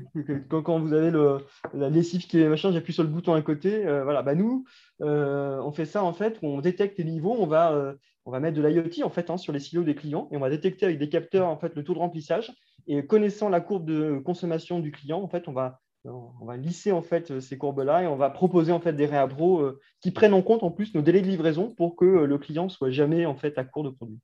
quand, 0.49 0.79
vous 0.79 0.93
avez 0.93 1.11
le, 1.11 1.37
la 1.73 1.89
lessive 1.89 2.25
qui 2.25 2.41
est 2.41 2.49
machin, 2.49 2.71
j'appuie 2.71 2.93
sur 2.93 3.03
le 3.03 3.09
bouton 3.09 3.33
à 3.33 3.41
côté. 3.41 3.85
Euh, 3.85 4.03
voilà, 4.03 4.23
bah 4.23 4.33
nous, 4.33 4.65
on 4.99 5.71
fait 5.71 5.85
ça 5.85 6.03
en 6.03 6.13
fait, 6.13 6.39
on 6.41 6.61
détecte 6.61 6.97
les 6.97 7.03
niveaux, 7.03 7.35
on 7.37 7.45
va, 7.45 7.95
on 8.25 8.31
va 8.31 8.39
mettre 8.39 8.57
de 8.57 8.65
l'IoT 8.65 9.05
en 9.05 9.09
fait 9.09 9.29
hein, 9.29 9.37
sur 9.37 9.53
les 9.53 9.59
silos 9.59 9.83
des 9.83 9.95
clients 9.95 10.29
et 10.31 10.37
on 10.37 10.39
va 10.39 10.49
détecter 10.49 10.85
avec 10.85 10.97
des 10.97 11.09
capteurs 11.09 11.47
en 11.47 11.57
fait 11.57 11.75
le 11.75 11.83
taux 11.83 11.93
de 11.93 11.99
remplissage 11.99 12.53
et 12.87 13.05
connaissant 13.05 13.49
la 13.49 13.61
courbe 13.61 13.85
de 13.85 14.17
consommation 14.17 14.79
du 14.79 14.91
client, 14.91 15.21
en 15.21 15.27
fait, 15.27 15.47
on 15.47 15.53
va 15.53 15.79
on 16.05 16.45
va 16.45 16.57
lisser 16.57 16.91
en 16.91 17.01
fait 17.01 17.31
euh, 17.31 17.39
ces 17.39 17.57
courbes-là 17.57 18.03
et 18.03 18.07
on 18.07 18.15
va 18.15 18.29
proposer 18.29 18.71
en 18.71 18.79
fait 18.79 18.93
des 18.93 19.05
réabros 19.05 19.59
euh, 19.59 19.79
qui 20.01 20.11
prennent 20.11 20.33
en 20.33 20.41
compte 20.41 20.63
en 20.63 20.71
plus 20.71 20.93
nos 20.93 21.01
délais 21.01 21.21
de 21.21 21.27
livraison 21.27 21.73
pour 21.75 21.95
que 21.95 22.05
euh, 22.05 22.25
le 22.25 22.37
client 22.37 22.69
soit 22.69 22.91
jamais 22.91 23.25
en 23.25 23.35
fait 23.35 23.57
à 23.57 23.63
court 23.63 23.83
de 23.83 23.89
produits. 23.89 24.19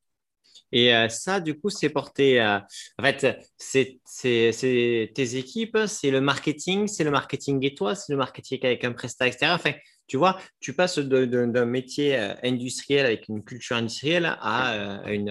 Et 0.75 0.91
ça, 1.09 1.39
du 1.39 1.57
coup, 1.57 1.69
c'est 1.69 1.89
porté. 1.89 2.41
en 2.41 3.03
fait, 3.03 3.39
c'est 3.57 3.99
tes 4.19 5.37
équipes, 5.37 5.77
c'est 5.87 6.11
le 6.11 6.19
marketing, 6.19 6.87
c'est 6.87 7.03
le 7.03 7.11
marketing 7.11 7.63
et 7.63 7.75
toi, 7.75 7.93
c'est 7.95 8.11
le 8.11 8.17
marketing 8.17 8.59
avec 8.63 8.83
un 8.83 8.91
prestat 8.91 9.27
extérieur. 9.27 9.55
Enfin, 9.55 9.73
tu 10.07 10.17
vois, 10.17 10.37
tu 10.59 10.73
passes 10.73 10.99
d'un 10.99 11.65
métier 11.65 12.17
euh, 12.17 12.33
industriel 12.43 13.05
avec 13.05 13.27
une 13.29 13.43
culture 13.43 13.77
industrielle 13.77 14.25
à, 14.41 14.73
euh, 14.73 15.05
une, 15.07 15.29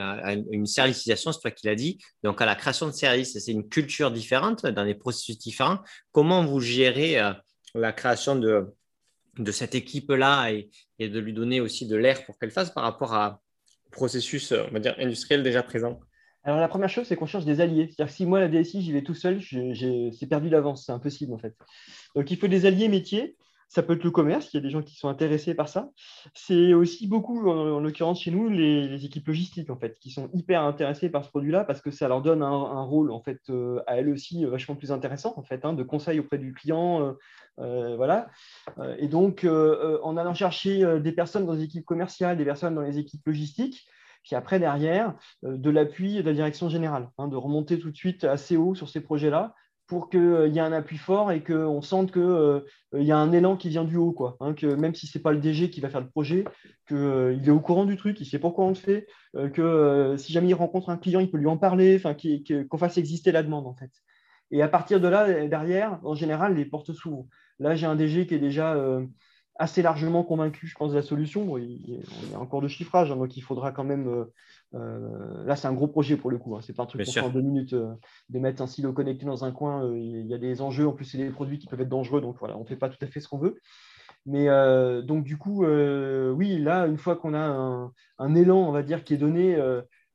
une, 0.50 0.66
servicisation, 0.66 1.32
c'est 1.32 1.40
toi 1.40 1.50
qui 1.50 1.66
l'as 1.66 1.74
dit. 1.74 1.98
Donc, 2.22 2.40
à 2.40 2.46
la 2.46 2.54
création 2.54 2.86
de 2.86 2.92
services, 2.92 3.38
c'est 3.38 3.52
une 3.52 3.68
culture 3.68 4.10
différente, 4.10 4.66
dans 4.66 4.84
des 4.84 4.94
processus 4.94 5.38
différents. 5.38 5.78
Comment 6.10 6.44
vous 6.44 6.60
gérez 6.60 7.20
euh, 7.20 7.32
la 7.74 7.92
création 7.92 8.36
de, 8.36 8.66
de 9.38 9.52
cette 9.52 9.74
équipe-là 9.74 10.50
et, 10.50 10.70
de 10.98 11.18
lui 11.18 11.32
donner 11.32 11.60
aussi 11.60 11.86
de 11.86 11.96
l'air 11.96 12.24
pour 12.24 12.38
qu'elle 12.38 12.52
fasse 12.52 12.70
par 12.70 12.84
rapport 12.84 13.12
à 13.12 13.41
processus, 13.92 14.52
dire, 14.80 14.96
industriel 14.98 15.42
déjà 15.42 15.62
présent 15.62 16.00
alors, 16.44 16.58
la 16.58 16.66
première 16.66 16.88
chose, 16.88 17.06
c'est 17.06 17.14
qu'on 17.14 17.26
cherche 17.26 17.44
des 17.44 17.60
alliés. 17.60 17.86
C'est-à-dire 17.86 18.06
que 18.06 18.16
si 18.16 18.26
moi, 18.26 18.40
la 18.40 18.48
DSI, 18.48 18.82
j'y 18.82 18.92
vais 18.92 19.02
tout 19.02 19.14
seul, 19.14 19.40
c'est 19.40 20.26
perdu 20.26 20.50
d'avance. 20.50 20.84
C'est 20.84 20.90
impossible, 20.92 21.32
en 21.32 21.38
fait. 21.38 21.54
Donc, 22.16 22.30
il 22.32 22.36
faut 22.36 22.48
des 22.48 22.66
alliés 22.66 22.88
métiers. 22.88 23.36
Ça 23.72 23.82
peut 23.82 23.94
être 23.94 24.04
le 24.04 24.10
commerce, 24.10 24.52
il 24.52 24.58
y 24.58 24.60
a 24.60 24.60
des 24.60 24.68
gens 24.68 24.82
qui 24.82 24.96
sont 24.96 25.08
intéressés 25.08 25.54
par 25.54 25.66
ça. 25.66 25.88
C'est 26.34 26.74
aussi 26.74 27.06
beaucoup, 27.06 27.48
en, 27.48 27.80
l'occurrence 27.80 28.20
chez 28.20 28.30
nous, 28.30 28.50
les, 28.50 29.02
équipes 29.02 29.26
logistiques, 29.26 29.70
en 29.70 29.78
fait, 29.78 29.98
qui 29.98 30.10
sont 30.10 30.28
hyper 30.34 30.60
intéressées 30.62 31.08
par 31.08 31.24
ce 31.24 31.30
produit-là 31.30 31.64
parce 31.64 31.80
que 31.80 31.90
ça 31.90 32.06
leur 32.06 32.20
donne 32.20 32.42
un, 32.42 32.82
rôle, 32.82 33.10
en 33.10 33.22
fait, 33.22 33.40
euh, 33.48 33.80
à 33.86 33.96
elles 33.96 34.10
aussi 34.10 34.44
vachement 34.44 34.74
plus 34.74 34.92
intéressant, 34.92 35.32
en 35.38 35.42
fait, 35.42 35.64
hein, 35.64 35.72
de 35.72 35.82
conseil 35.84 36.20
auprès 36.20 36.36
du 36.36 36.52
client. 36.52 37.00
Euh, 37.00 37.12
euh, 37.60 37.96
voilà. 37.96 38.28
Et 38.98 39.08
donc, 39.08 39.46
en 39.46 40.16
allant 40.18 40.34
chercher 40.34 41.00
des 41.00 41.12
personnes 41.12 41.46
dans 41.46 41.54
les 41.54 41.62
équipes 41.62 41.86
commerciales, 41.86 42.36
des 42.36 42.44
personnes 42.44 42.74
dans 42.74 42.82
les 42.82 42.98
équipes 42.98 43.26
logistiques, 43.26 43.86
puis 44.22 44.36
après, 44.36 44.58
derrière, 44.58 45.14
de 45.42 45.70
l'appui 45.70 46.16
de 46.16 46.26
la 46.28 46.34
direction 46.34 46.68
générale, 46.68 47.08
hein, 47.16 47.26
de 47.26 47.36
remonter 47.36 47.78
tout 47.78 47.90
de 47.90 47.96
suite 47.96 48.24
assez 48.24 48.58
haut 48.58 48.74
sur 48.74 48.90
ces 48.90 49.00
projets-là 49.00 49.54
pour 49.92 50.08
qu'il 50.08 50.20
euh, 50.20 50.48
y 50.48 50.56
ait 50.56 50.62
un 50.62 50.72
appui 50.72 50.96
fort 50.96 51.32
et 51.32 51.42
qu'on 51.42 51.82
sente 51.82 52.12
qu'il 52.12 52.22
euh, 52.22 52.60
y 52.94 53.12
a 53.12 53.18
un 53.18 53.30
élan 53.30 53.58
qui 53.58 53.68
vient 53.68 53.84
du 53.84 53.98
haut. 53.98 54.12
Quoi, 54.12 54.38
hein, 54.40 54.54
que 54.54 54.66
même 54.66 54.94
si 54.94 55.06
ce 55.06 55.18
n'est 55.18 55.22
pas 55.22 55.32
le 55.32 55.38
DG 55.38 55.68
qui 55.68 55.82
va 55.82 55.90
faire 55.90 56.00
le 56.00 56.08
projet, 56.08 56.44
qu'il 56.88 56.96
euh, 56.96 57.38
est 57.38 57.50
au 57.50 57.60
courant 57.60 57.84
du 57.84 57.98
truc, 57.98 58.18
il 58.18 58.24
sait 58.24 58.38
pourquoi 58.38 58.64
on 58.64 58.70
le 58.70 58.74
fait, 58.74 59.06
que 59.52 60.14
si 60.16 60.32
jamais 60.32 60.48
il 60.48 60.54
rencontre 60.54 60.88
un 60.88 60.96
client, 60.96 61.20
il 61.20 61.30
peut 61.30 61.36
lui 61.36 61.46
en 61.46 61.58
parler, 61.58 62.00
qu'on 62.70 62.78
fasse 62.78 62.96
exister 62.96 63.32
la 63.32 63.42
demande 63.42 63.66
en 63.66 63.74
fait. 63.74 63.90
Et 64.50 64.62
à 64.62 64.68
partir 64.68 64.98
de 64.98 65.08
là, 65.08 65.46
derrière, 65.46 66.00
en 66.04 66.14
général, 66.14 66.54
les 66.56 66.64
portes 66.64 66.94
s'ouvrent. 66.94 67.26
Là, 67.58 67.74
j'ai 67.74 67.86
un 67.86 67.96
DG 67.96 68.26
qui 68.26 68.34
est 68.34 68.38
déjà 68.38 68.74
assez 69.56 69.82
largement 69.82 70.24
convaincu, 70.24 70.66
je 70.66 70.74
pense, 70.74 70.92
de 70.92 70.96
la 70.96 71.02
solution. 71.02 71.58
il, 71.58 72.00
y 72.30 72.34
a 72.34 72.38
encore 72.38 72.60
de 72.60 72.68
chiffrage, 72.68 73.10
hein, 73.10 73.16
donc 73.16 73.36
il 73.36 73.42
faudra 73.42 73.72
quand 73.72 73.84
même. 73.84 74.08
Euh, 74.08 74.24
euh, 74.74 75.44
là, 75.44 75.56
c'est 75.56 75.68
un 75.68 75.74
gros 75.74 75.88
projet 75.88 76.16
pour 76.16 76.30
le 76.30 76.38
coup. 76.38 76.56
Hein. 76.56 76.60
C'est 76.62 76.74
pas 76.74 76.84
un 76.84 76.86
truc 76.86 77.04
pour 77.04 77.12
faire 77.12 77.26
en 77.26 77.30
deux 77.30 77.42
minutes 77.42 77.74
euh, 77.74 77.92
de 78.30 78.38
mettre 78.38 78.62
un 78.62 78.66
silo 78.66 78.92
connecté 78.92 79.26
dans 79.26 79.44
un 79.44 79.52
coin. 79.52 79.92
il 79.94 80.26
y 80.26 80.34
a 80.34 80.38
des 80.38 80.62
enjeux. 80.62 80.86
En 80.86 80.92
plus, 80.92 81.04
c'est 81.04 81.18
des 81.18 81.30
produits 81.30 81.58
qui 81.58 81.66
peuvent 81.66 81.80
être 81.80 81.88
dangereux, 81.88 82.20
donc 82.20 82.36
voilà, 82.38 82.56
on 82.56 82.60
ne 82.60 82.66
fait 82.66 82.76
pas 82.76 82.88
tout 82.88 83.02
à 83.02 83.06
fait 83.06 83.20
ce 83.20 83.28
qu'on 83.28 83.38
veut. 83.38 83.58
Mais 84.24 84.46
donc, 85.02 85.24
du 85.24 85.36
coup, 85.36 85.66
oui, 85.66 86.58
là, 86.58 86.86
une 86.86 86.98
fois 86.98 87.16
qu'on 87.16 87.34
a 87.34 87.40
un, 87.40 87.92
un, 88.18 88.34
élan, 88.34 88.58
on 88.58 88.72
va 88.72 88.82
dire, 88.82 89.04
qui 89.04 89.14
est 89.14 89.18
donné, 89.18 89.58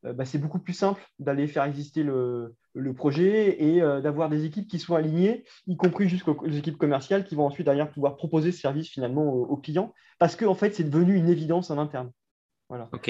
bah, 0.04 0.26
c'est 0.26 0.38
beaucoup 0.38 0.60
plus 0.60 0.74
simple 0.74 1.02
d'aller 1.20 1.48
faire 1.48 1.66
exister 1.66 2.04
le, 2.04 2.56
le 2.78 2.94
projet 2.94 3.64
et 3.64 3.82
euh, 3.82 4.02
d'avoir 4.02 4.30
des 4.30 4.46
équipes 4.46 4.68
qui 4.68 4.80
soient 4.80 5.00
alignées, 5.00 5.44
y 5.68 5.76
compris 5.76 6.08
jusqu'aux 6.08 6.48
équipes 6.48 6.78
commerciales 6.78 7.26
qui 7.26 7.36
vont 7.36 7.46
ensuite 7.46 7.66
derrière 7.66 7.92
pouvoir 7.92 8.16
proposer 8.16 8.52
ce 8.52 8.60
service 8.60 8.90
finalement 8.90 9.26
aux, 9.26 9.58
clients, 9.58 9.94
parce 10.20 10.36
qu'en 10.36 10.52
en 10.52 10.56
fait, 10.56 10.74
c'est 10.76 10.84
devenu 10.84 11.16
une 11.16 11.30
évidence 11.30 11.72
en 11.72 11.78
interne. 11.78 12.12
Voilà. 12.70 12.90
Ok. 12.94 13.10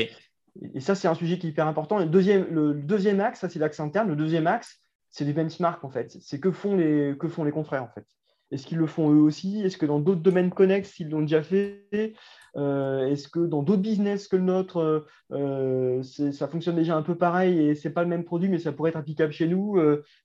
Et 0.74 0.80
ça, 0.80 0.96
c'est 0.96 1.08
un 1.08 1.14
sujet 1.14 1.38
qui 1.38 1.48
est 1.48 1.50
hyper 1.52 1.68
important. 1.68 2.00
Le 2.00 2.06
deuxième, 2.06 2.48
le 2.50 2.74
deuxième 2.74 3.20
axe, 3.20 3.42
ça 3.42 3.50
c'est 3.50 3.60
l'axe 3.60 3.80
interne. 3.80 4.08
Le 4.08 4.16
deuxième 4.16 4.48
axe, 4.48 4.82
c'est 5.10 5.26
les 5.26 5.34
benchmarks 5.34 5.84
en 5.84 5.90
fait. 5.90 6.18
C'est 6.22 6.40
que 6.40 6.52
font 6.52 6.76
les 6.76 7.16
que 7.20 7.28
font 7.28 7.44
les 7.44 7.52
confrères 7.52 7.84
en 7.84 7.90
fait. 7.90 8.06
Est-ce 8.52 8.66
qu'ils 8.66 8.78
le 8.78 8.88
font 8.88 9.12
eux 9.12 9.20
aussi? 9.20 9.62
Est-ce 9.62 9.78
que 9.78 9.86
dans 9.86 10.00
d'autres 10.00 10.22
domaines 10.22 10.52
connexes, 10.52 11.00
ils 11.00 11.10
l'ont 11.10 11.22
déjà 11.22 11.44
fait? 11.44 12.16
Euh, 12.56 13.08
Est-ce 13.08 13.28
que 13.28 13.40
dans 13.40 13.62
d'autres 13.62 13.82
business 13.82 14.28
que 14.28 14.38
le 14.38 14.44
nôtre, 14.44 15.06
euh, 15.32 16.04
ça 16.04 16.48
fonctionne 16.48 16.76
déjà 16.76 16.96
un 16.96 17.02
peu 17.02 17.18
pareil 17.18 17.60
et 17.60 17.76
c'est 17.76 17.90
pas 17.90 18.04
le 18.04 18.10
même 18.10 18.24
produit, 18.24 18.48
mais 18.48 18.60
ça 18.60 18.72
pourrait 18.72 18.92
être 18.92 18.98
applicable 18.98 19.34
chez 19.34 19.48
nous 19.48 19.78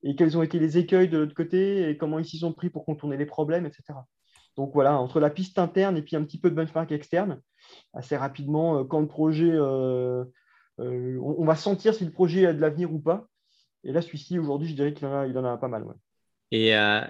Et 0.02 0.14
quels 0.14 0.38
ont 0.38 0.42
été 0.42 0.58
les 0.58 0.78
écueils 0.78 1.08
de 1.08 1.18
l'autre 1.18 1.34
côté 1.34 1.88
et 1.88 1.96
comment 1.96 2.18
ils 2.18 2.24
s'y 2.24 2.38
sont 2.38 2.52
pris 2.52 2.70
pour 2.70 2.84
contourner 2.84 3.16
les 3.16 3.26
problèmes, 3.26 3.66
etc. 3.66 3.98
Donc 4.56 4.72
voilà, 4.74 4.98
entre 4.98 5.18
la 5.18 5.30
piste 5.30 5.58
interne 5.58 5.96
et 5.96 6.02
puis 6.02 6.14
un 6.14 6.22
petit 6.22 6.38
peu 6.38 6.50
de 6.50 6.54
benchmark 6.54 6.92
externe, 6.92 7.40
assez 7.92 8.16
rapidement, 8.16 8.84
quand 8.84 9.00
le 9.00 9.08
projet, 9.08 9.58
on, 10.78 11.44
va 11.44 11.56
sentir 11.56 11.92
si 11.94 12.04
le 12.04 12.12
projet 12.12 12.46
a 12.46 12.52
de 12.52 12.60
l'avenir 12.60 12.92
ou 12.92 13.00
pas. 13.00 13.26
Et 13.84 13.92
là, 13.92 14.00
celui-ci, 14.00 14.38
aujourd'hui, 14.38 14.68
je 14.68 14.74
dirais 14.74 14.94
qu'il 14.94 15.08
en, 15.08 15.44
a 15.44 15.56
pas 15.56 15.68
mal. 15.68 15.84
Et, 16.52 16.76
euh, 16.76 17.00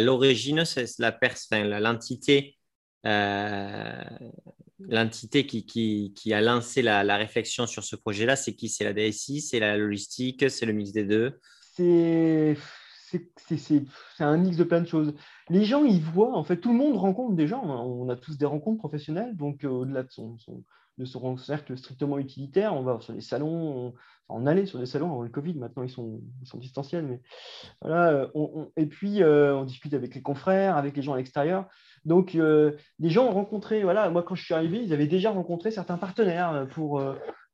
l'origine, 0.00 0.64
c'est 0.64 0.98
la 0.98 1.16
l'entité 1.80 2.56
euh, 3.06 4.04
l'entité 4.78 5.46
qui, 5.46 6.32
a 6.32 6.40
lancé 6.40 6.82
la, 6.82 7.16
réflexion 7.16 7.66
sur 7.66 7.84
ce 7.84 7.96
projet-là, 7.96 8.36
c'est 8.36 8.54
qui? 8.54 8.68
C'est 8.68 8.84
la 8.84 8.92
DSI, 8.92 9.40
c'est 9.40 9.60
la 9.60 9.76
logistique, 9.76 10.50
c'est 10.50 10.66
le 10.66 10.72
mix 10.72 10.92
des 10.92 11.04
deux? 11.04 11.38
C'est 11.74 12.56
un 14.18 14.36
mix 14.36 14.56
de 14.56 14.64
plein 14.64 14.80
de 14.80 14.88
choses. 14.88 15.14
Les 15.48 15.64
gens, 15.64 15.84
ils 15.84 16.02
voient, 16.02 16.36
en 16.36 16.44
fait, 16.44 16.58
tout 16.58 16.72
le 16.72 16.78
monde 16.78 16.96
rencontre 16.96 17.34
des 17.36 17.46
gens. 17.46 17.64
Hein. 17.64 17.82
On 17.84 18.08
a 18.08 18.16
tous 18.16 18.36
des 18.36 18.46
rencontres 18.46 18.78
professionnelles, 18.78 19.36
donc 19.36 19.64
euh, 19.64 19.68
au-delà 19.68 20.02
de 20.02 20.10
son, 20.10 20.36
de 20.98 21.04
son 21.04 21.36
cercle 21.36 21.76
strictement 21.76 22.18
utilitaire. 22.18 22.74
On 22.74 22.82
va 22.82 22.98
sur 23.00 23.12
les 23.12 23.20
salons, 23.20 23.94
on, 24.28 24.46
allait 24.46 24.66
sur 24.66 24.78
des 24.78 24.86
salons 24.86 25.12
avant 25.12 25.22
le 25.22 25.28
Covid, 25.28 25.54
maintenant 25.54 25.82
ils 25.82 25.90
sont, 25.90 26.20
ils 26.42 26.48
sont 26.48 26.58
distanciels. 26.58 27.04
Mais 27.06 27.20
voilà, 27.80 28.28
euh, 28.34 28.64
et 28.76 28.86
puis 28.86 29.22
euh, 29.22 29.56
on 29.56 29.64
discute 29.64 29.94
avec 29.94 30.14
les 30.14 30.22
confrères, 30.22 30.76
avec 30.76 30.96
les 30.96 31.02
gens 31.02 31.12
à 31.12 31.16
l'extérieur. 31.16 31.66
Donc 32.04 32.34
euh, 32.34 32.72
les 32.98 33.10
gens 33.10 33.26
ont 33.26 33.32
rencontré, 33.32 33.82
voilà, 33.82 34.08
moi 34.10 34.22
quand 34.22 34.34
je 34.34 34.44
suis 34.44 34.54
arrivé, 34.54 34.82
ils 34.82 34.92
avaient 34.92 35.06
déjà 35.06 35.30
rencontré 35.30 35.70
certains 35.70 35.98
partenaires 35.98 36.66
pour, 36.70 37.02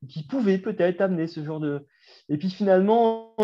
qui 0.07 0.23
pouvaient 0.23 0.57
peut-être 0.57 1.01
amener 1.01 1.27
ce 1.27 1.43
genre 1.43 1.59
de. 1.59 1.85
Et 2.29 2.37
puis 2.37 2.49
finalement, 2.49 3.35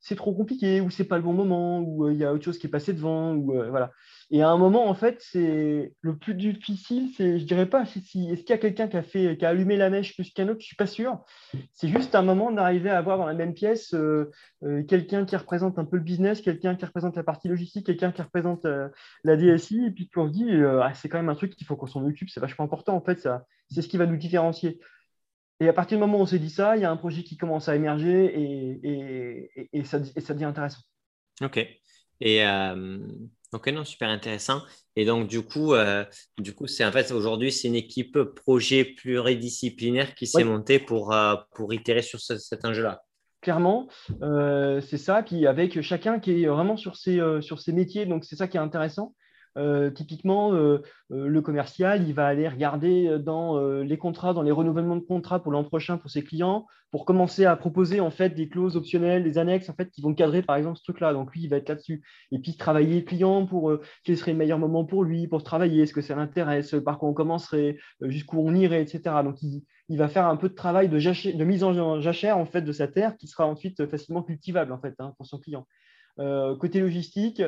c'est 0.00 0.16
trop 0.16 0.34
compliqué, 0.34 0.80
ou 0.80 0.90
c'est 0.90 1.04
pas 1.04 1.16
le 1.16 1.22
bon 1.22 1.32
moment, 1.32 1.80
ou 1.80 2.10
il 2.10 2.16
y 2.16 2.24
a 2.24 2.32
autre 2.32 2.44
chose 2.44 2.58
qui 2.58 2.66
est 2.66 2.70
passé 2.70 2.92
devant, 2.92 3.34
ou 3.34 3.52
voilà. 3.70 3.92
Et 4.32 4.42
à 4.42 4.48
un 4.48 4.56
moment, 4.56 4.88
en 4.88 4.94
fait, 4.94 5.20
c'est 5.20 5.92
le 6.02 6.16
plus 6.16 6.34
difficile, 6.34 7.10
c'est, 7.16 7.40
je 7.40 7.44
dirais 7.44 7.68
pas, 7.68 7.84
si, 7.84 8.30
est-ce 8.30 8.42
qu'il 8.42 8.50
y 8.50 8.52
a 8.52 8.58
quelqu'un 8.58 8.86
qui 8.86 8.96
a 8.96 9.02
fait, 9.02 9.36
qui 9.36 9.44
a 9.44 9.48
allumé 9.48 9.76
la 9.76 9.90
mèche 9.90 10.14
plus 10.14 10.32
qu'un 10.32 10.48
autre, 10.48 10.60
je 10.60 10.66
suis 10.66 10.76
pas 10.76 10.86
sûr. 10.86 11.24
C'est 11.72 11.88
juste 11.88 12.14
un 12.14 12.22
moment 12.22 12.52
d'arriver 12.52 12.90
à 12.90 12.98
avoir 12.98 13.18
dans 13.18 13.26
la 13.26 13.34
même 13.34 13.54
pièce 13.54 13.92
euh, 13.92 14.30
euh, 14.62 14.84
quelqu'un 14.84 15.24
qui 15.24 15.34
représente 15.34 15.80
un 15.80 15.84
peu 15.84 15.96
le 15.96 16.04
business, 16.04 16.40
quelqu'un 16.42 16.76
qui 16.76 16.84
représente 16.84 17.16
la 17.16 17.24
partie 17.24 17.48
logistique, 17.48 17.86
quelqu'un 17.86 18.12
qui 18.12 18.22
représente 18.22 18.66
euh, 18.66 18.88
la 19.24 19.36
DSI, 19.36 19.86
et 19.86 19.90
puis 19.90 20.08
on 20.14 20.28
se 20.28 20.32
dit, 20.32 20.48
c'est 20.94 21.08
quand 21.08 21.18
même 21.18 21.28
un 21.28 21.34
truc 21.34 21.56
qu'il 21.56 21.66
faut 21.66 21.74
qu'on 21.74 21.88
s'en 21.88 22.04
occupe, 22.06 22.30
c'est 22.30 22.40
vachement 22.40 22.64
important. 22.64 22.94
En 22.94 23.02
fait, 23.02 23.18
ça, 23.18 23.46
c'est 23.68 23.82
ce 23.82 23.88
qui 23.88 23.96
va 23.96 24.06
nous 24.06 24.16
différencier. 24.16 24.78
Et 25.60 25.68
à 25.68 25.72
partir 25.72 25.98
du 25.98 26.00
moment 26.00 26.18
où 26.18 26.22
on 26.22 26.26
s'est 26.26 26.38
dit 26.38 26.50
ça, 26.50 26.76
il 26.76 26.82
y 26.82 26.84
a 26.84 26.90
un 26.90 26.96
projet 26.96 27.22
qui 27.22 27.36
commence 27.36 27.68
à 27.68 27.76
émerger 27.76 28.24
et, 28.24 28.80
et, 28.82 29.68
et, 29.72 29.84
ça, 29.84 29.98
et 30.16 30.20
ça 30.20 30.34
devient 30.34 30.46
intéressant. 30.46 30.80
OK. 31.42 31.58
Et 32.22 32.42
Ok, 33.52 33.66
non, 33.68 33.84
super 33.84 34.08
intéressant. 34.08 34.62
Et 34.94 35.04
donc, 35.04 35.26
du 35.26 35.42
coup, 35.42 35.74
euh, 35.74 36.04
du 36.38 36.54
coup, 36.54 36.68
c'est 36.68 36.84
en 36.84 36.92
fait 36.92 37.10
aujourd'hui, 37.10 37.50
c'est 37.50 37.66
une 37.66 37.74
équipe 37.74 38.16
projet 38.22 38.84
pluridisciplinaire 38.84 40.14
qui 40.14 40.28
s'est 40.28 40.44
montée 40.44 40.78
pour, 40.78 41.12
euh, 41.12 41.34
pour 41.54 41.74
itérer 41.74 42.02
sur 42.02 42.20
cet 42.20 42.64
enjeu-là. 42.64 43.02
Clairement, 43.40 43.88
euh, 44.22 44.80
c'est 44.82 44.98
ça. 44.98 45.22
Puis 45.24 45.48
avec 45.48 45.80
chacun 45.80 46.20
qui 46.20 46.44
est 46.44 46.46
vraiment 46.46 46.76
sur 46.76 46.94
ses, 46.94 47.20
sur 47.40 47.60
ses 47.60 47.72
métiers, 47.72 48.06
donc 48.06 48.24
c'est 48.24 48.36
ça 48.36 48.46
qui 48.46 48.56
est 48.56 48.60
intéressant. 48.60 49.14
Euh, 49.56 49.90
typiquement, 49.90 50.52
euh, 50.52 50.78
euh, 51.10 51.26
le 51.26 51.42
commercial, 51.42 52.06
il 52.06 52.14
va 52.14 52.26
aller 52.26 52.48
regarder 52.48 53.18
dans 53.18 53.60
les 53.82 53.98
contrats, 53.98 54.32
dans 54.32 54.42
les 54.42 54.50
renouvellements 54.50 54.96
de 54.96 55.04
contrats 55.04 55.42
pour 55.42 55.52
l'an 55.52 55.64
prochain 55.64 55.98
pour 55.98 56.10
ses 56.10 56.22
clients, 56.22 56.66
pour 56.90 57.04
commencer 57.04 57.44
à 57.44 57.56
proposer 57.56 58.00
en 58.00 58.10
fait 58.10 58.30
des 58.30 58.48
clauses 58.48 58.76
optionnelles, 58.76 59.22
des 59.22 59.38
annexes 59.38 59.68
en 59.68 59.74
fait 59.74 59.90
qui 59.90 60.02
vont 60.02 60.14
cadrer 60.14 60.42
par 60.42 60.56
exemple 60.56 60.78
ce 60.78 60.84
truc-là. 60.84 61.12
Donc 61.12 61.32
lui, 61.32 61.42
il 61.42 61.48
va 61.48 61.56
être 61.56 61.68
là-dessus. 61.68 62.02
Et 62.32 62.38
puis 62.38 62.56
travailler 62.56 63.00
le 63.00 63.06
client 63.06 63.46
pour 63.46 63.72
quel 64.04 64.16
serait 64.16 64.32
le 64.32 64.38
meilleur 64.38 64.58
moment 64.58 64.84
pour 64.84 65.04
lui, 65.04 65.26
pour 65.26 65.42
travailler, 65.42 65.82
est-ce 65.82 65.92
que 65.92 66.00
ça 66.00 66.14
l'intéresse, 66.14 66.74
par 66.84 66.98
quoi 66.98 67.08
on 67.08 67.14
commencerait, 67.14 67.76
jusqu'où 68.02 68.38
on 68.38 68.54
irait, 68.54 68.82
etc. 68.82 69.16
Donc 69.24 69.36
il, 69.42 69.96
va 69.96 70.08
faire 70.08 70.26
un 70.26 70.36
peu 70.36 70.48
de 70.48 70.54
travail 70.54 70.88
de, 70.88 71.44
mise 71.44 71.64
en 71.64 72.00
jachère 72.00 72.38
en 72.38 72.46
fait 72.46 72.62
de 72.62 72.72
sa 72.72 72.88
terre 72.88 73.16
qui 73.16 73.26
sera 73.26 73.46
ensuite 73.46 73.86
facilement 73.86 74.22
cultivable 74.22 74.72
en 74.72 74.80
fait 74.80 74.94
hein, 74.98 75.14
pour 75.16 75.26
son 75.26 75.38
client. 75.38 75.66
côté 76.16 76.80
logistique, 76.80 77.42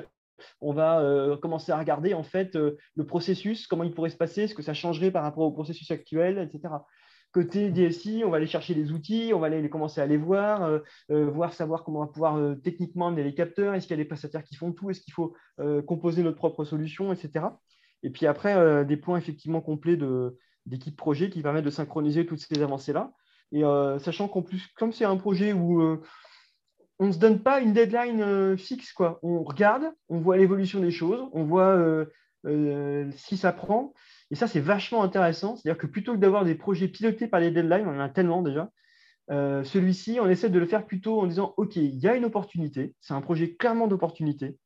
on 0.61 0.72
va 0.72 1.00
euh, 1.00 1.37
commencer 1.37 1.72
à 1.72 1.78
regarder 1.78 2.14
en 2.14 2.22
fait 2.22 2.57
euh, 2.57 2.76
le 2.94 3.07
processus, 3.07 3.66
comment 3.66 3.85
il 3.85 3.92
pourrait 3.92 4.11
se 4.11 4.16
passer, 4.16 4.46
ce 4.46 4.55
que 4.55 4.62
ça 4.62 4.74
changerait 4.74 5.11
par 5.11 5.22
rapport 5.22 5.44
au 5.44 5.52
processus 5.52 5.90
actuel, 5.90 6.38
etc. 6.38 6.74
Côté 7.33 7.70
DSI, 7.70 8.22
on 8.26 8.31
va 8.31 8.37
aller 8.37 8.46
chercher 8.46 8.74
les 8.74 8.92
outils, 8.92 9.33
on 9.35 9.38
va 9.38 9.46
aller 9.46 9.70
commencer 9.70 10.00
à 10.00 10.07
les 10.07 10.18
voir, 10.18 10.62
euh, 10.62 10.81
voir 11.09 11.55
savoir 11.55 11.83
comment 11.83 12.00
on 12.00 12.05
va 12.05 12.12
pouvoir 12.12 12.57
techniquement 12.62 13.09
amener 13.09 13.24
les 13.24 13.35
capteurs, 13.35 13.74
est-ce 13.74 13.87
qu'il 13.87 13.96
y 13.96 14.00
a 14.00 14.02
des 14.02 14.09
prestataires 14.09 14.44
qui 14.44 14.55
font 14.55 14.72
tout, 14.72 14.90
est-ce 14.90 15.00
qu'il 15.00 15.14
faut 15.14 15.35
composer 15.87 16.22
notre 16.22 16.37
propre 16.37 16.64
solution, 16.64 17.11
etc. 17.11 17.46
Et 18.02 18.11
puis 18.11 18.26
après, 18.26 18.85
des 18.85 18.98
points 18.98 19.16
effectivement 19.16 19.62
complets 19.62 19.96
d'équipe 20.66 20.94
projet 20.94 21.31
qui 21.31 21.40
permettent 21.40 21.64
de 21.64 21.70
synchroniser 21.70 22.26
toutes 22.26 22.40
ces 22.40 22.62
avancées-là. 22.62 23.12
Et 23.52 23.62
sachant 24.00 24.28
qu'en 24.28 24.42
plus, 24.42 24.68
comme 24.76 24.92
c'est 24.92 25.07
un 25.07 25.16
projet 25.16 25.55
où 25.55 26.02
on 27.03 27.07
ne 27.07 27.12
se 27.12 27.19
donne 27.19 27.43
pas 27.43 27.59
une 27.59 27.73
deadline 27.73 28.23
euh, 28.23 28.57
fixe. 28.57 28.93
Quoi. 28.93 29.19
On 29.25 29.43
regarde, 29.43 29.91
on 30.09 30.21
voit 30.21 30.37
l'évolution 30.37 30.79
des 30.79 30.93
choses, 30.93 31.29
on 31.33 31.43
voit 31.43 31.75
euh, 31.77 32.07
euh, 32.47 33.11
si 33.17 33.37
ça 33.37 33.53
prend. 33.53 33.93
Et 34.31 34.37
ça, 34.37 34.47
c'est 34.47 34.61
vachement 34.61 35.03
intéressant. 35.03 35.57
C'est-à-dire 35.57 35.81
que 35.81 35.88
plutôt 35.88 36.12
que 36.12 36.19
d'avoir 36.19 36.45
des 36.45 36.55
projets 36.55 36.87
pilotés 36.87 37.27
par 37.27 37.41
les 37.41 37.51
deadlines, 37.51 37.88
on 37.88 37.97
en 37.97 38.01
a 38.01 38.09
tellement 38.09 38.41
déjà, 38.41 38.71
celui-ci, 39.29 40.21
on 40.21 40.29
essaie 40.29 40.51
de 40.51 40.59
le 40.59 40.67
faire 40.67 40.87
plutôt 40.87 41.21
en 41.21 41.27
disant, 41.27 41.55
OK, 41.57 41.75
il 41.77 41.99
y 41.99 42.07
a 42.07 42.15
une 42.15 42.27
opportunité, 42.27 42.95
c'est 43.01 43.15
un 43.15 43.21
projet 43.23 43.55
clairement 43.55 43.88
d'opportunité. 43.88 44.59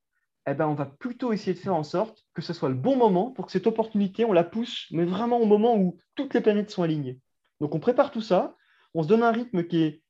Eh 0.48 0.54
ben, 0.54 0.66
on 0.66 0.74
va 0.74 0.86
plutôt 0.86 1.32
essayer 1.32 1.54
de 1.54 1.58
faire 1.58 1.74
en 1.74 1.84
sorte 1.84 2.24
que 2.34 2.42
ce 2.42 2.52
soit 2.52 2.68
le 2.68 2.74
bon 2.74 2.96
moment 2.96 3.30
pour 3.30 3.46
que 3.46 3.52
cette 3.52 3.66
opportunité, 3.66 4.24
on 4.24 4.32
la 4.32 4.44
pousse, 4.44 4.86
mais 4.90 5.04
vraiment 5.04 5.38
au 5.38 5.46
moment 5.46 5.76
où 5.76 5.98
toutes 6.16 6.34
les 6.34 6.40
planètes 6.40 6.70
sont 6.70 6.82
alignées. 6.82 7.18
Donc 7.60 7.74
on 7.74 7.80
prépare 7.80 8.10
tout 8.10 8.20
ça, 8.20 8.56
on 8.92 9.02
se 9.04 9.08
donne 9.08 9.22
un 9.22 9.32
rythme 9.32 9.64
qui 9.64 9.82
est 9.82 10.02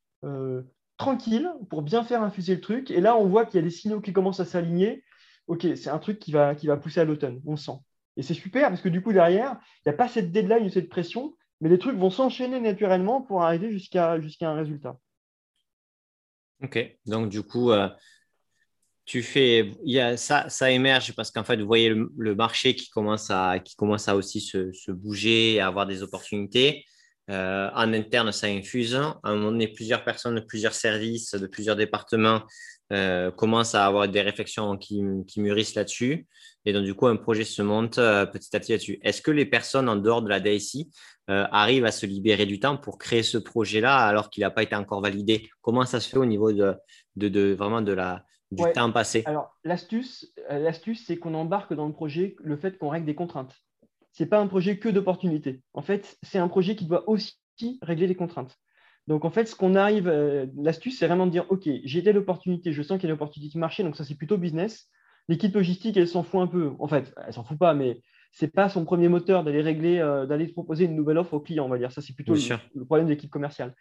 tranquille 0.96 1.50
pour 1.70 1.82
bien 1.82 2.04
faire 2.04 2.22
infuser 2.22 2.54
le 2.54 2.60
truc. 2.60 2.90
Et 2.90 3.00
là, 3.00 3.16
on 3.16 3.26
voit 3.26 3.44
qu'il 3.44 3.56
y 3.56 3.62
a 3.62 3.64
des 3.64 3.70
signaux 3.70 4.00
qui 4.00 4.12
commencent 4.12 4.40
à 4.40 4.44
s'aligner. 4.44 5.04
OK, 5.46 5.66
c'est 5.76 5.90
un 5.90 5.98
truc 5.98 6.18
qui 6.18 6.32
va, 6.32 6.54
qui 6.54 6.66
va 6.66 6.76
pousser 6.76 7.00
à 7.00 7.04
l'automne, 7.04 7.40
on 7.46 7.56
sent. 7.56 7.78
Et 8.16 8.22
c'est 8.22 8.34
super 8.34 8.68
parce 8.68 8.80
que 8.80 8.88
du 8.88 9.02
coup, 9.02 9.12
derrière, 9.12 9.58
il 9.84 9.88
n'y 9.88 9.94
a 9.94 9.96
pas 9.96 10.08
cette 10.08 10.32
deadline 10.32 10.66
ou 10.66 10.70
cette 10.70 10.88
pression, 10.88 11.36
mais 11.60 11.68
les 11.68 11.78
trucs 11.78 11.96
vont 11.96 12.10
s'enchaîner 12.10 12.60
naturellement 12.60 13.22
pour 13.22 13.42
arriver 13.42 13.70
jusqu'à 13.70 14.12
un 14.12 14.54
résultat. 14.54 14.98
OK. 16.62 16.98
Donc, 17.04 17.28
du 17.28 17.42
coup, 17.42 17.70
euh, 17.70 17.88
tu 19.04 19.22
fais. 19.22 19.72
Ça, 20.16 20.48
ça 20.48 20.70
émerge 20.70 21.14
parce 21.14 21.30
qu'en 21.30 21.44
fait, 21.44 21.56
vous 21.56 21.66
voyez 21.66 21.90
le, 21.90 22.34
marché 22.34 22.74
qui 22.74 22.88
commence 22.88 23.30
à, 23.30 23.58
qui 23.60 23.76
commence 23.76 24.08
à 24.08 24.16
aussi 24.16 24.40
se, 24.40 24.72
se 24.72 24.90
bouger, 24.90 25.60
à 25.60 25.68
avoir 25.68 25.86
des 25.86 26.02
opportunités. 26.02 26.84
Euh, 27.28 27.68
en 27.74 27.92
interne, 27.92 28.30
ça 28.32 28.46
infuse. 28.46 28.94
À 28.94 29.18
un 29.24 29.34
moment 29.34 29.50
donné, 29.50 29.68
plusieurs 29.68 30.04
personnes 30.04 30.36
de 30.36 30.40
plusieurs 30.40 30.74
services, 30.74 31.34
de 31.34 31.46
plusieurs 31.46 31.76
départements 31.76 32.42
euh, 32.92 33.32
commencent 33.32 33.74
à 33.74 33.84
avoir 33.84 34.08
des 34.08 34.22
réflexions 34.22 34.76
qui, 34.76 35.02
mûrissent 35.36 35.74
là-dessus. 35.74 36.26
Et 36.64 36.72
donc, 36.72 36.84
du 36.84 36.94
coup, 36.94 37.06
un 37.06 37.16
projet 37.16 37.44
se 37.44 37.62
monte 37.62 37.98
euh, 37.98 38.26
petit 38.26 38.54
à 38.54 38.60
petit 38.60 38.72
là-dessus. 38.72 39.00
Est-ce 39.02 39.22
que 39.22 39.32
les 39.32 39.46
personnes 39.46 39.88
en 39.88 39.96
dehors 39.96 40.22
de 40.22 40.28
la 40.28 40.40
DSI 40.40 40.90
arrivent 41.28 41.84
à 41.84 41.90
se 41.90 42.06
libérer 42.06 42.46
du 42.46 42.60
temps 42.60 42.76
pour 42.76 42.98
créer 42.98 43.24
ce 43.24 43.36
projet-là 43.36 43.96
alors 43.96 44.30
qu'il 44.30 44.42
n'a 44.42 44.50
pas 44.50 44.62
été 44.62 44.76
encore 44.76 45.00
validé? 45.00 45.50
Comment 45.60 45.84
ça 45.84 45.98
se 45.98 46.08
fait 46.08 46.18
au 46.18 46.24
niveau 46.24 46.52
de, 46.52 46.76
de, 47.16 47.52
vraiment 47.52 47.82
de 47.82 47.92
la, 47.92 48.22
du 48.52 48.62
temps 48.72 48.92
passé? 48.92 49.24
Alors, 49.26 49.58
l'astuce, 49.64 50.32
l'astuce 50.48 51.04
c'est 51.04 51.16
qu'on 51.16 51.34
embarque 51.34 51.74
dans 51.74 51.88
le 51.88 51.92
projet 51.92 52.36
le 52.38 52.56
fait 52.56 52.78
qu'on 52.78 52.90
règle 52.90 53.06
des 53.06 53.16
contraintes 53.16 53.56
n'est 54.22 54.28
pas 54.28 54.40
un 54.40 54.46
projet 54.46 54.78
que 54.78 54.88
d'opportunités. 54.88 55.62
En 55.74 55.82
fait, 55.82 56.18
c'est 56.22 56.38
un 56.38 56.48
projet 56.48 56.76
qui 56.76 56.86
doit 56.86 57.08
aussi 57.08 57.36
régler 57.82 58.06
les 58.06 58.14
contraintes. 58.14 58.56
Donc, 59.06 59.24
en 59.24 59.30
fait, 59.30 59.46
ce 59.46 59.54
qu'on 59.54 59.74
arrive, 59.76 60.08
euh, 60.08 60.46
l'astuce, 60.56 60.98
c'est 60.98 61.06
vraiment 61.06 61.26
de 61.26 61.30
dire, 61.30 61.46
OK, 61.48 61.68
j'ai 61.84 62.02
telle 62.02 62.18
opportunité, 62.18 62.72
je 62.72 62.82
sens 62.82 62.98
qu'il 62.98 63.08
y 63.08 63.10
a 63.10 63.14
une 63.14 63.14
opportunité 63.14 63.52
qui 63.52 63.58
marche, 63.58 63.80
donc 63.80 63.96
ça, 63.96 64.04
c'est 64.04 64.16
plutôt 64.16 64.36
business. 64.36 64.88
L'équipe 65.28 65.54
logistique, 65.54 65.96
elle 65.96 66.08
s'en 66.08 66.22
fout 66.22 66.40
un 66.40 66.46
peu. 66.46 66.72
En 66.78 66.88
fait, 66.88 67.14
elle 67.24 67.32
s'en 67.32 67.44
fout 67.44 67.58
pas, 67.58 67.74
mais 67.74 68.00
c'est 68.32 68.52
pas 68.52 68.68
son 68.68 68.84
premier 68.84 69.08
moteur 69.08 69.44
d'aller 69.44 69.62
régler, 69.62 69.98
euh, 69.98 70.26
d'aller 70.26 70.46
proposer 70.48 70.84
une 70.84 70.96
nouvelle 70.96 71.18
offre 71.18 71.34
au 71.34 71.40
client, 71.40 71.66
on 71.66 71.68
va 71.68 71.78
dire. 71.78 71.92
Ça, 71.92 72.00
c'est 72.00 72.14
plutôt 72.14 72.34
le, 72.34 72.84
problème 72.84 73.06
de 73.06 73.12
l'équipe 73.12 73.30
commerciale. 73.30 73.74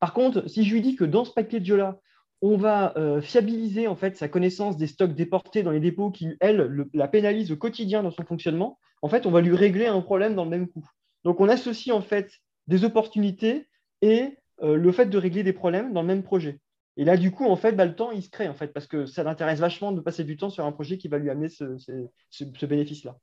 Par 0.00 0.12
contre, 0.12 0.48
si 0.48 0.64
je 0.64 0.72
lui 0.72 0.80
dis 0.80 0.96
que 0.96 1.04
dans 1.04 1.24
ce 1.24 1.32
package-là, 1.32 1.98
on 2.40 2.56
va 2.56 2.96
euh, 2.96 3.20
fiabiliser 3.20 3.88
en 3.88 3.96
fait 3.96 4.16
sa 4.16 4.28
connaissance 4.28 4.76
des 4.76 4.86
stocks 4.86 5.14
déportés 5.14 5.62
dans 5.62 5.70
les 5.70 5.80
dépôts 5.80 6.10
qui, 6.10 6.28
elle, 6.40 6.86
la 6.94 7.08
pénalise 7.08 7.50
au 7.50 7.56
quotidien 7.56 8.02
dans 8.02 8.10
son 8.10 8.24
fonctionnement, 8.24 8.78
en 9.02 9.08
fait, 9.08 9.26
on 9.26 9.30
va 9.30 9.40
lui 9.40 9.54
régler 9.54 9.86
un 9.86 10.00
problème 10.00 10.34
dans 10.34 10.44
le 10.44 10.50
même 10.50 10.68
coup. 10.68 10.88
Donc, 11.24 11.40
on 11.40 11.48
associe 11.48 11.94
en 11.94 12.00
fait 12.00 12.32
des 12.66 12.84
opportunités 12.84 13.68
et 14.02 14.38
le 14.60 14.92
fait 14.92 15.06
de 15.06 15.18
régler 15.18 15.44
des 15.44 15.52
problèmes 15.52 15.92
dans 15.92 16.02
le 16.02 16.08
même 16.08 16.24
projet. 16.24 16.58
Et 16.98 17.04
là, 17.04 17.16
du 17.16 17.30
coup, 17.30 17.46
en 17.46 17.54
fait, 17.54 17.72
bah, 17.72 17.84
le 17.84 17.94
temps, 17.94 18.10
il 18.10 18.24
se 18.24 18.28
crée, 18.28 18.48
en 18.48 18.54
fait, 18.54 18.72
parce 18.72 18.88
que 18.88 19.06
ça 19.06 19.22
l'intéresse 19.22 19.60
vachement 19.60 19.92
de 19.92 20.00
passer 20.00 20.24
du 20.24 20.36
temps 20.36 20.50
sur 20.50 20.66
un 20.66 20.72
projet 20.72 20.98
qui 20.98 21.06
va 21.06 21.18
lui 21.18 21.30
amener 21.30 21.48
ce, 21.48 22.66
bénéfice-là. 22.66 23.16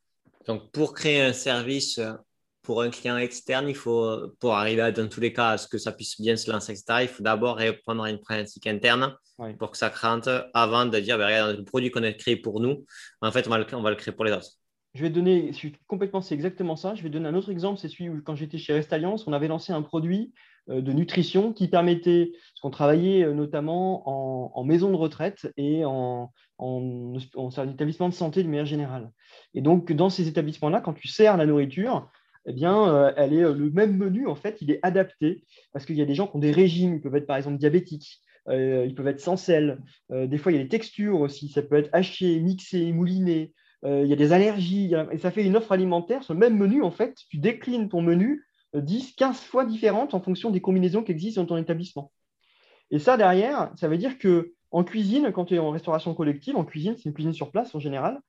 Donc, 0.47 0.71
pour 0.71 0.93
créer 0.93 1.21
un 1.21 1.34
service 1.34 1.97
euh, 1.97 2.13
pour 2.65 2.82
un 2.82 2.89
client 2.89 3.17
externe, 3.17 3.69
il 3.69 3.75
faut, 3.75 4.34
pour 4.39 4.56
arriver 4.56 4.91
dans 4.91 5.08
tous 5.08 5.21
les 5.21 5.32
cas 5.32 5.49
à 5.49 5.58
ce 5.58 5.67
que 5.67 5.78
ça 5.78 5.91
puisse 5.91 6.19
bien 6.19 6.36
se 6.36 6.51
lancer, 6.51 6.73
etc., 6.73 6.99
il 7.04 7.08
faut 7.08 7.23
d'abord 7.23 7.56
répondre 7.56 8.04
à 8.04 8.10
une 8.10 8.19
problématique 8.19 8.67
interne 8.67 9.15
pour 9.60 9.71
que 9.71 9.78
ça 9.78 9.89
crante 9.89 10.30
avant 10.54 10.86
de 10.86 10.99
dire, 10.99 11.17
bah, 11.17 11.28
regarde, 11.28 11.58
le 11.58 11.63
produit 11.63 11.91
qu'on 11.91 12.04
a 12.04 12.12
créé 12.12 12.36
pour 12.36 12.60
nous, 12.60 12.86
en 13.21 13.32
fait, 13.32 13.47
on 13.47 13.51
va 13.51 13.60
le, 13.60 13.65
on 13.73 13.82
va 13.82 13.91
le 13.91 13.95
créer 13.95 14.13
pour 14.13 14.25
les 14.25 14.32
autres. 14.32 14.49
Je 14.93 15.01
vais 15.01 15.10
donner, 15.10 15.51
complètement, 15.88 16.21
c'est 16.21 16.36
exactement 16.36 16.78
ça. 16.78 16.95
Je 16.95 17.04
vais 17.04 17.10
donner 17.10 17.28
un 17.28 17.36
autre 17.36 17.51
exemple, 17.51 17.80
c'est 17.80 17.89
celui 17.89 18.10
où 18.10 18.21
quand 18.21 18.36
j'étais 18.36 18.58
chez 18.58 18.73
Restalliance, 18.73 19.28
on 19.28 19.34
avait 19.34 19.49
lancé 19.49 19.73
un 19.73 19.82
produit 19.82 20.34
euh, 20.69 20.82
de 20.82 20.93
nutrition 20.93 21.51
qui 21.51 21.67
permettait, 21.67 22.32
parce 22.32 22.62
qu'on 22.62 22.69
travaillait 22.71 23.23
euh, 23.23 23.34
notamment 23.34 24.58
en, 24.58 24.63
maison 24.63 24.89
de 24.89 24.95
retraite 24.95 25.51
et 25.58 25.84
en, 25.84 26.32
en, 26.58 27.13
établissement 27.69 28.08
de 28.08 28.13
santé 28.13 28.41
de 28.41 28.47
manière 28.47 28.65
générale. 28.65 29.12
Et 29.54 29.62
donc, 29.62 29.91
dans 29.91 30.10
ces 30.10 30.30
établissements-là, 30.30 30.80
quand 30.80 30.93
tu 30.93 31.10
sers 31.10 31.36
la 31.36 31.45
nourriture, 31.45 32.10
eh 32.46 32.54
bien, 32.54 32.88
euh, 32.88 33.12
elle 33.18 33.34
est, 33.34 33.42
le 33.42 33.72
même 33.72 33.98
menu, 33.98 34.28
en 34.28 34.36
fait, 34.36 34.62
il 34.62 34.72
est 34.72 34.80
adapté 34.84 35.44
parce 35.74 35.86
qu'il 35.86 35.96
y 35.96 36.02
a 36.02 36.06
des 36.06 36.14
gens 36.14 36.28
qui 36.28 36.36
ont 36.36 36.40
des 36.40 36.52
régimes, 36.52 36.96
ils 36.96 37.02
peuvent 37.02 37.16
être 37.16 37.28
par 37.28 37.38
exemple 37.38 37.58
diabétiques, 37.58 38.22
ils 38.48 38.94
peuvent 38.96 39.08
être 39.08 39.20
sans 39.20 39.38
sel. 39.38 39.80
des 40.12 40.38
fois, 40.38 40.52
il 40.52 40.58
y 40.58 40.60
a 40.60 40.64
des 40.64 40.70
textures 40.70 41.20
aussi, 41.20 41.50
ça 41.50 41.64
peut 41.64 41.76
être 41.76 41.90
haché, 41.94 42.40
mixé, 42.40 42.92
mouliné. 42.92 43.54
il 43.84 44.06
y 44.06 44.14
a 44.14 44.16
des 44.16 44.34
allergies, 44.34 44.94
et 45.12 45.18
ça 45.18 45.32
fait 45.32 45.44
une 45.44 45.56
offre 45.56 45.72
alimentaire. 45.72 46.24
Ce 46.24 46.32
même 46.32 46.56
menu, 46.56 46.84
en 46.84 46.92
fait, 46.92 47.16
tu 47.32 47.38
déclines 47.38 47.90
ton 47.90 48.04
menu 48.04 48.46
10, 48.76 49.14
15 49.16 49.40
fois 49.40 49.66
différentes 49.66 50.14
en 50.14 50.22
fonction 50.22 50.52
des 50.52 50.62
combinaisons 50.62 51.04
qui 51.04 51.12
existent 51.12 51.42
dans 51.42 51.48
ton 51.48 51.58
établissement. 51.58 52.12
Et 52.92 53.00
ça, 53.00 53.18
derrière, 53.18 53.72
ça 53.78 53.88
veut 53.88 53.98
dire 53.98 54.18
que 54.18 54.54
en 54.72 54.84
cuisine, 54.84 55.32
quand 55.34 55.46
tu 55.46 55.56
es 55.56 55.60
en 55.60 55.72
restauration 55.72 56.14
collective, 56.14 56.58
en 56.58 56.66
cuisine, 56.66 56.96
c'est 56.98 57.06
une 57.06 57.14
cuisine 57.14 57.34
sur 57.34 57.52
place 57.52 57.74
en 57.76 57.80
général, 57.80 58.20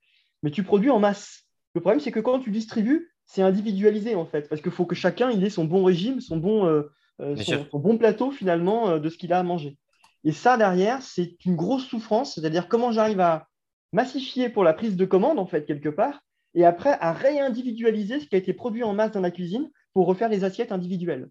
mais 0.43 0.51
tu 0.51 0.63
produis 0.63 0.91
en 0.91 0.99
masse. 0.99 1.45
Le 1.75 1.81
problème, 1.81 2.01
c'est 2.01 2.13
que 2.13 2.21
quand 2.21 2.39
tu 2.41 2.51
distribues, 2.51 3.11
c'est 3.27 3.43
individualisé 3.43 4.15
en 4.15 4.25
fait, 4.25 4.49
parce 4.49 4.63
qu'il 4.63 4.73
faut 4.73 4.87
que 4.87 4.95
chacun 4.95 5.31
il 5.31 5.45
ait 5.45 5.51
son 5.51 5.65
bon 5.65 5.85
régime, 5.85 6.21
son 6.21 6.37
bon, 6.37 6.67
euh, 6.67 6.91
euh, 7.21 7.37
son, 7.37 7.79
bon 7.79 7.99
plateau 7.99 8.31
finalement 8.31 8.89
euh, 8.89 8.99
de 8.99 9.09
ce 9.09 9.19
qu'il 9.19 9.33
a 9.33 9.41
à 9.41 9.43
manger. 9.43 9.77
Et 10.25 10.33
ça, 10.33 10.57
derrière, 10.57 11.03
c'est 11.03 11.37
une 11.45 11.57
grosse 11.57 11.85
souffrance, 11.85 12.35
c'est-à-dire 12.35 12.69
comment 12.69 12.93
j'arrive 12.93 13.21
à 13.21 13.49
massifier 13.93 14.49
pour 14.49 14.65
la 14.65 14.73
prise 14.73 14.97
de 14.97 15.05
commande 15.05 15.39
en 15.39 15.47
fait 15.47 15.67
quelque 15.67 15.89
part, 15.89 16.21
et 16.55 16.65
après 16.65 16.97
à 17.01 17.13
réindividualiser 17.13 18.21
ce 18.21 18.27
qui 18.27 18.35
a 18.37 18.39
été 18.39 18.53
produit 18.53 18.85
en 18.85 18.95
masse 18.95 19.13
dans 19.13 19.21
la 19.21 19.31
cuisine 19.31 19.71
pour 19.93 20.07
refaire 20.07 20.29
les 20.29 20.45
assiettes 20.45 20.73
individuelles. 20.73 21.29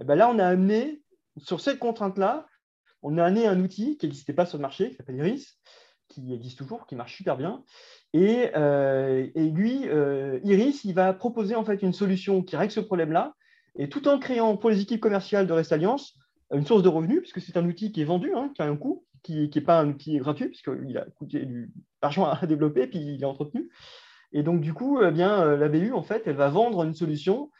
Et 0.00 0.04
ben 0.04 0.16
là, 0.16 0.28
on 0.28 0.38
a 0.38 0.46
amené, 0.46 1.02
sur 1.38 1.60
cette 1.60 1.78
contrainte-là, 1.78 2.46
on 3.02 3.18
a 3.18 3.24
amené 3.24 3.46
un 3.46 3.60
outil 3.60 3.96
qui 3.96 4.06
n'existait 4.06 4.32
pas 4.32 4.46
sur 4.46 4.58
le 4.58 4.62
marché, 4.62 4.90
qui 4.90 4.96
s'appelle 4.96 5.16
Iris, 5.16 5.58
qui 6.08 6.32
existe 6.32 6.58
toujours, 6.58 6.86
qui 6.86 6.96
marche 6.96 7.16
super 7.16 7.36
bien. 7.36 7.62
Et, 8.12 8.50
euh, 8.56 9.26
lui, 9.34 9.88
euh, 9.88 10.38
Iris, 10.44 10.84
il 10.84 10.94
va 10.94 11.12
proposer 11.12 11.54
en 11.54 11.64
fait 11.64 11.82
une 11.82 11.92
solution 11.92 12.42
qui 12.42 12.56
règle 12.56 12.72
ce 12.72 12.80
problème-là, 12.80 13.34
et 13.76 13.88
tout 13.88 14.06
en 14.08 14.18
créant 14.18 14.56
pour 14.56 14.70
les 14.70 14.80
équipes 14.80 15.00
commerciales 15.00 15.46
de 15.46 15.52
Rest 15.52 15.72
Alliance 15.72 16.16
une 16.52 16.66
source 16.66 16.82
de 16.82 16.88
revenus, 16.88 17.20
puisque 17.20 17.40
c'est 17.40 17.56
un 17.56 17.66
outil 17.66 17.90
qui 17.90 18.02
est 18.02 18.04
vendu, 18.04 18.32
hein, 18.34 18.52
qui 18.54 18.62
a 18.62 18.66
un 18.66 18.76
coût, 18.76 19.04
qui 19.22 19.50
n'est 19.52 19.60
pas 19.62 19.80
un 19.80 19.88
outil 19.88 20.18
gratuit, 20.18 20.46
puisqu'il 20.46 20.96
a 20.96 21.06
coûté 21.16 21.44
du 21.44 21.72
argent 22.02 22.26
à 22.26 22.46
développer, 22.46 22.86
puis 22.86 23.00
il 23.00 23.20
est 23.20 23.26
entretenu. 23.26 23.70
Et 24.32 24.42
donc, 24.42 24.60
du 24.60 24.74
coup, 24.74 25.00
eh 25.02 25.10
bien, 25.10 25.42
euh, 25.42 25.56
la 25.56 25.68
BU, 25.68 25.92
en 25.92 26.02
fait, 26.02 26.22
elle 26.26 26.36
va 26.36 26.48
vendre 26.48 26.84
une 26.84 26.94
solution 26.94 27.50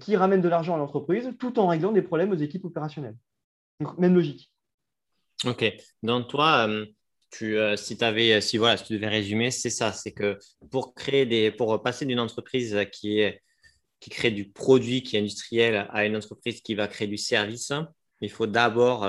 qui 0.00 0.16
ramène 0.16 0.40
de 0.40 0.48
l'argent 0.48 0.74
à 0.74 0.78
l'entreprise 0.78 1.30
tout 1.38 1.58
en 1.58 1.66
réglant 1.66 1.92
des 1.92 2.00
problèmes 2.00 2.30
aux 2.30 2.36
équipes 2.36 2.64
opérationnelles. 2.64 3.16
Même 3.98 4.14
logique. 4.14 4.50
OK. 5.44 5.70
Donc, 6.02 6.28
toi, 6.28 6.66
tu, 7.36 7.58
euh, 7.58 7.76
si, 7.76 7.96
avais, 8.02 8.40
si, 8.40 8.58
voilà, 8.58 8.76
si 8.76 8.84
tu 8.84 8.94
devais 8.94 9.08
résumer, 9.08 9.50
c'est 9.50 9.70
ça 9.70 9.92
c'est 9.92 10.12
que 10.12 10.38
pour, 10.70 10.94
créer 10.94 11.26
des, 11.26 11.50
pour 11.50 11.82
passer 11.82 12.06
d'une 12.06 12.20
entreprise 12.20 12.78
qui, 12.92 13.20
est, 13.20 13.42
qui 14.00 14.10
crée 14.10 14.30
du 14.30 14.50
produit 14.50 15.02
qui 15.02 15.16
est 15.16 15.20
industriel 15.20 15.86
à 15.90 16.04
une 16.06 16.16
entreprise 16.16 16.60
qui 16.60 16.74
va 16.74 16.88
créer 16.88 17.08
du 17.08 17.18
service, 17.18 17.72
il 18.20 18.30
faut 18.30 18.46
d'abord 18.46 19.06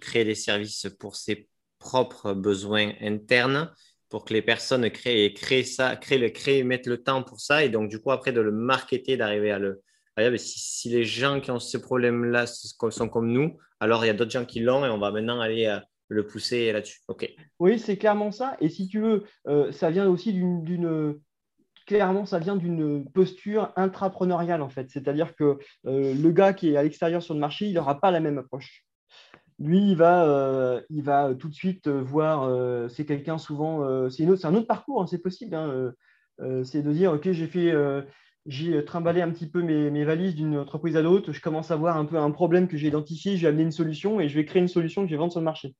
créer 0.00 0.24
des 0.24 0.34
services 0.34 0.88
pour 0.98 1.14
ses 1.14 1.48
propres 1.78 2.32
besoins 2.32 2.92
internes 3.00 3.72
pour 4.08 4.24
que 4.26 4.34
les 4.34 4.42
personnes 4.42 4.90
créent, 4.90 5.32
créent 5.32 5.64
ça, 5.64 5.96
créent 5.96 6.18
le, 6.18 6.28
créent, 6.28 6.64
mettent 6.64 6.86
le 6.86 7.02
temps 7.02 7.22
pour 7.22 7.40
ça. 7.40 7.64
Et 7.64 7.70
donc 7.70 7.88
du 7.88 7.98
coup 7.98 8.10
après 8.10 8.30
de 8.32 8.40
le 8.40 8.52
marketer, 8.52 9.16
d'arriver 9.16 9.50
à 9.50 9.58
le, 9.58 9.82
si, 10.36 10.90
les 10.90 11.04
gens 11.04 11.40
qui 11.40 11.50
ont 11.50 11.58
ce 11.58 11.78
problème-là 11.78 12.46
sont 12.46 13.08
comme 13.08 13.32
nous, 13.32 13.58
alors 13.80 14.04
il 14.04 14.08
y 14.08 14.10
a 14.10 14.14
d'autres 14.14 14.30
gens 14.30 14.44
qui 14.44 14.60
l'ont 14.60 14.84
et 14.84 14.88
on 14.90 14.98
va 14.98 15.10
maintenant 15.10 15.40
aller 15.40 15.66
euh, 15.66 15.78
le 16.12 16.26
pousser 16.26 16.72
là-dessus. 16.72 17.00
Oui, 17.58 17.78
c'est 17.78 17.96
clairement 17.96 18.32
ça. 18.32 18.56
Et 18.60 18.68
si 18.68 18.88
tu 18.88 19.00
veux, 19.00 19.24
euh, 19.46 19.72
ça 19.72 19.90
vient 19.90 20.08
aussi 20.08 20.32
d'une 20.32 21.18
clairement, 21.86 22.26
ça 22.26 22.38
vient 22.38 22.56
d'une 22.56 23.10
posture 23.10 23.72
intrapreneuriale 23.76 24.62
en 24.62 24.68
fait. 24.68 24.90
C'est-à-dire 24.90 25.34
que 25.34 25.58
euh, 25.86 26.14
le 26.14 26.30
gars 26.30 26.52
qui 26.52 26.70
est 26.70 26.76
à 26.76 26.82
l'extérieur 26.82 27.22
sur 27.22 27.34
le 27.34 27.40
marché, 27.40 27.66
il 27.66 27.74
n'aura 27.74 28.00
pas 28.00 28.10
la 28.10 28.20
même 28.20 28.38
approche. 28.38 28.84
Lui, 29.58 29.90
il 29.90 29.96
va, 29.96 30.80
va 30.90 31.34
tout 31.34 31.48
de 31.48 31.54
suite 31.54 31.86
voir, 31.86 32.90
c'est 32.90 33.04
quelqu'un 33.04 33.38
souvent, 33.38 34.08
c'est 34.10 34.24
un 34.44 34.54
autre 34.54 34.66
parcours, 34.66 35.02
hein, 35.02 35.06
c'est 35.06 35.22
possible. 35.22 35.54
Hein, 35.54 35.92
c'est 36.64 36.82
de 36.82 36.90
dire, 36.90 37.12
OK, 37.12 37.30
j'ai 37.30 37.46
fait, 37.46 37.72
j'ai 38.46 38.74
euh, 38.74 38.84
trimballé 38.84 39.22
un 39.22 39.30
petit 39.30 39.48
peu 39.48 39.62
mes, 39.62 40.04
valises 40.04 40.34
d'une 40.34 40.58
entreprise 40.58 40.96
à 40.96 41.02
l'autre, 41.02 41.32
je 41.32 41.40
commence 41.40 41.70
à 41.70 41.76
voir 41.76 41.96
un 41.96 42.04
peu 42.04 42.16
un 42.16 42.30
problème 42.30 42.68
que 42.68 42.76
j'ai 42.76 42.88
identifié, 42.88 43.36
je 43.36 43.42
vais 43.42 43.48
amener 43.48 43.62
une 43.62 43.72
solution 43.72 44.20
et 44.20 44.28
je 44.28 44.34
vais 44.34 44.44
créer 44.44 44.60
une 44.60 44.68
solution 44.68 45.02
que 45.02 45.08
je 45.08 45.14
vais 45.14 45.18
vendre 45.18 45.32
sur 45.32 45.40
le 45.40 45.44
marché. 45.44 45.74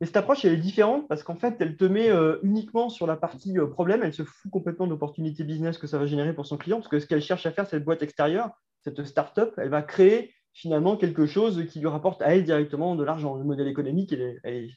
Mais 0.00 0.06
cette 0.06 0.16
approche, 0.16 0.44
elle 0.44 0.52
est 0.52 0.58
différente 0.58 1.08
parce 1.08 1.22
qu'en 1.22 1.34
fait, 1.34 1.56
elle 1.58 1.76
te 1.76 1.84
met 1.84 2.08
euh, 2.08 2.38
uniquement 2.42 2.88
sur 2.88 3.06
la 3.06 3.16
partie 3.16 3.58
euh, 3.58 3.66
problème, 3.66 4.02
elle 4.04 4.14
se 4.14 4.22
fout 4.22 4.50
complètement 4.50 4.86
d'opportunités 4.86 5.42
business 5.42 5.76
que 5.76 5.88
ça 5.88 5.98
va 5.98 6.06
générer 6.06 6.34
pour 6.34 6.46
son 6.46 6.56
client, 6.56 6.76
parce 6.76 6.88
que 6.88 7.00
ce 7.00 7.06
qu'elle 7.06 7.22
cherche 7.22 7.46
à 7.46 7.50
faire, 7.50 7.66
cette 7.66 7.84
boîte 7.84 8.02
extérieure, 8.02 8.50
cette 8.82 9.04
start-up, 9.04 9.54
elle 9.56 9.70
va 9.70 9.82
créer 9.82 10.32
finalement 10.52 10.96
quelque 10.96 11.26
chose 11.26 11.64
qui 11.68 11.80
lui 11.80 11.88
rapporte 11.88 12.22
à 12.22 12.34
elle 12.34 12.44
directement 12.44 12.94
de 12.94 13.04
l'argent. 13.04 13.36
Le 13.36 13.44
modèle 13.44 13.68
économique, 13.68 14.14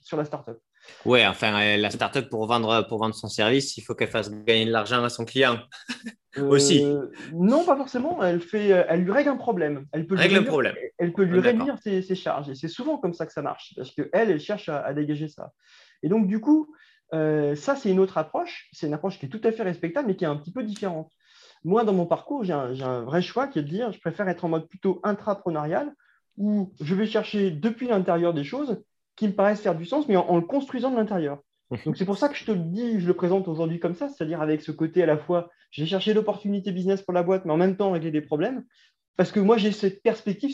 sur 0.01 0.17
la 0.17 0.25
startup. 0.25 0.57
Oui, 1.05 1.25
enfin, 1.25 1.53
euh, 1.61 1.77
la 1.77 1.89
startup, 1.89 2.29
pour 2.29 2.45
vendre, 2.45 2.85
pour 2.87 2.99
vendre 2.99 3.15
son 3.15 3.27
service, 3.27 3.77
il 3.77 3.81
faut 3.81 3.95
qu'elle 3.95 4.09
fasse 4.09 4.31
gagner 4.31 4.65
de 4.65 4.71
l'argent 4.71 5.03
à 5.03 5.09
son 5.09 5.25
client. 5.25 5.59
Aussi. 6.37 6.83
Euh, 6.83 7.07
non, 7.33 7.65
pas 7.65 7.75
forcément. 7.75 8.23
Elle, 8.23 8.39
fait, 8.39 8.71
euh, 8.71 8.83
elle 8.87 9.01
lui 9.01 9.11
règle 9.11 9.29
un 9.29 9.37
problème. 9.37 9.85
Elle 9.91 10.07
peut 10.07 10.15
règle 10.15 10.35
lui, 10.35 10.41
un 10.41 10.43
problème. 10.43 10.75
Elle 10.97 11.11
peut 11.13 11.23
lui 11.23 11.39
réduire 11.39 11.77
ses, 11.79 12.15
charges. 12.15 12.49
Et 12.49 12.55
c'est 12.55 12.67
souvent 12.67 12.97
comme 12.97 13.13
ça 13.13 13.25
que 13.25 13.33
ça 13.33 13.41
marche, 13.41 13.73
parce 13.75 13.91
qu'elle, 13.91 14.09
elle 14.13 14.39
cherche 14.39 14.69
à, 14.69 14.93
dégager 14.93 15.27
ça. 15.27 15.51
Et 16.03 16.09
donc, 16.09 16.27
du 16.27 16.39
coup, 16.39 16.73
ça, 17.11 17.75
c'est 17.75 17.89
une 17.89 17.99
autre 17.99 18.17
approche. 18.17 18.69
C'est 18.71 18.87
une 18.87 18.93
approche 18.93 19.19
qui 19.19 19.25
est 19.25 19.29
tout 19.29 19.41
à 19.43 19.51
fait 19.51 19.63
respectable, 19.63 20.07
mais 20.07 20.15
qui 20.15 20.23
est 20.23 20.27
un 20.27 20.37
petit 20.37 20.53
peu 20.53 20.63
différente. 20.63 21.11
Moi, 21.63 21.83
dans 21.83 21.93
mon 21.93 22.05
parcours, 22.05 22.43
j'ai 22.43 22.53
un, 22.53 23.01
vrai 23.01 23.21
choix 23.21 23.47
qui 23.47 23.59
est 23.59 23.63
de 23.63 23.67
dire 23.67 23.91
je 23.91 23.99
préfère 23.99 24.27
être 24.29 24.45
en 24.45 24.49
mode 24.49 24.67
plutôt 24.67 24.99
intrapreneurial, 25.03 25.93
où 26.37 26.73
je 26.79 26.95
vais 26.95 27.05
chercher 27.05 27.51
depuis 27.51 27.87
l'intérieur 27.87 28.33
des 28.33 28.45
choses 28.45 28.81
qui 29.15 29.27
me 29.27 29.33
paraissent 29.33 29.61
faire 29.61 29.75
du 29.75 29.85
sens, 29.85 30.07
mais 30.07 30.15
en, 30.15 30.35
le 30.35 30.41
construisant 30.41 30.91
de 30.91 30.95
l'intérieur. 30.95 31.39
Donc 31.85 31.97
c'est 31.97 32.05
pour 32.05 32.17
ça 32.17 32.29
que 32.29 32.35
je 32.35 32.45
te 32.45 32.51
le 32.51 32.59
dis, 32.59 32.99
je 32.99 33.07
le 33.07 33.13
présente 33.13 33.47
aujourd'hui 33.47 33.79
comme 33.79 33.95
ça, 33.95 34.09
c'est-à-dire 34.09 34.41
avec 34.41 34.61
ce 34.61 34.71
côté 34.71 35.03
à 35.03 35.05
la 35.05 35.17
fois, 35.17 35.49
j'ai 35.71 35.85
cherché 35.85 36.13
l'opportunité 36.13 36.71
business 36.71 37.01
pour 37.01 37.13
la 37.13 37.23
boîte, 37.23 37.45
mais 37.45 37.53
en 37.53 37.57
même 37.57 37.77
temps 37.77 37.91
régler 37.91 38.11
des 38.11 38.21
problèmes, 38.21 38.65
parce 39.15 39.31
que 39.31 39.39
moi 39.39 39.57
j'ai 39.57 39.71
cette 39.71 40.01
perspective, 40.01 40.53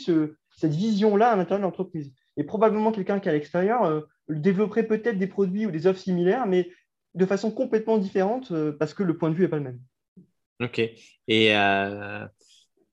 cette 0.56 0.74
vision-là 0.74 1.30
à 1.30 1.36
l'intérieur 1.36 1.60
de 1.60 1.64
l'entreprise. 1.64 2.12
Et 2.36 2.44
probablement 2.44 2.92
quelqu'un 2.92 3.18
qui 3.18 3.28
est 3.28 3.32
à 3.32 3.34
l'extérieur 3.34 3.84
euh, 3.84 4.02
développerait 4.28 4.86
peut-être 4.86 5.18
des 5.18 5.26
produits 5.26 5.66
ou 5.66 5.70
des 5.72 5.86
offres 5.88 6.00
similaires, 6.00 6.46
mais 6.46 6.70
de 7.14 7.26
façon 7.26 7.50
complètement 7.50 7.98
différente, 7.98 8.52
euh, 8.52 8.72
parce 8.72 8.94
que 8.94 9.02
le 9.02 9.16
point 9.16 9.30
de 9.30 9.34
vue 9.34 9.42
n'est 9.42 9.48
pas 9.48 9.56
le 9.56 9.62
même. 9.62 9.80
Ok. 10.60 10.78
Et, 10.78 11.56
euh, 11.56 12.26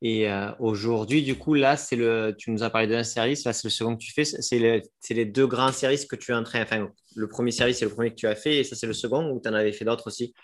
et 0.07 0.29
euh, 0.29 0.51
aujourd'hui, 0.59 1.23
du 1.23 1.35
coup, 1.35 1.55
là, 1.55 1.77
c'est 1.77 1.95
le, 1.95 2.35
tu 2.37 2.51
nous 2.51 2.61
as 2.61 2.69
parlé 2.69 2.85
d'un 2.85 3.01
service, 3.01 3.43
là, 3.43 3.53
c'est 3.53 3.65
le 3.65 3.71
second 3.71 3.95
que 3.95 4.03
tu 4.03 4.13
fais. 4.13 4.23
C'est 4.23 4.83
les, 5.09 5.25
deux 5.25 5.47
grands 5.47 5.71
services 5.71 6.05
que 6.05 6.15
tu 6.15 6.31
es 6.31 6.35
en. 6.35 6.43
Enfin, 6.43 6.89
le 7.15 7.27
premier 7.27 7.49
service, 7.49 7.79
c'est 7.79 7.85
le 7.85 7.91
premier 7.91 8.11
que 8.11 8.15
tu 8.15 8.27
as 8.27 8.35
fait, 8.35 8.57
et 8.57 8.63
ça, 8.63 8.75
c'est 8.75 8.85
le 8.85 8.93
second, 8.93 9.31
ou 9.31 9.41
tu 9.41 9.49
en 9.49 9.53
avais 9.55 9.71
fait 9.71 9.83
d'autres 9.83 10.05
aussi? 10.05 10.35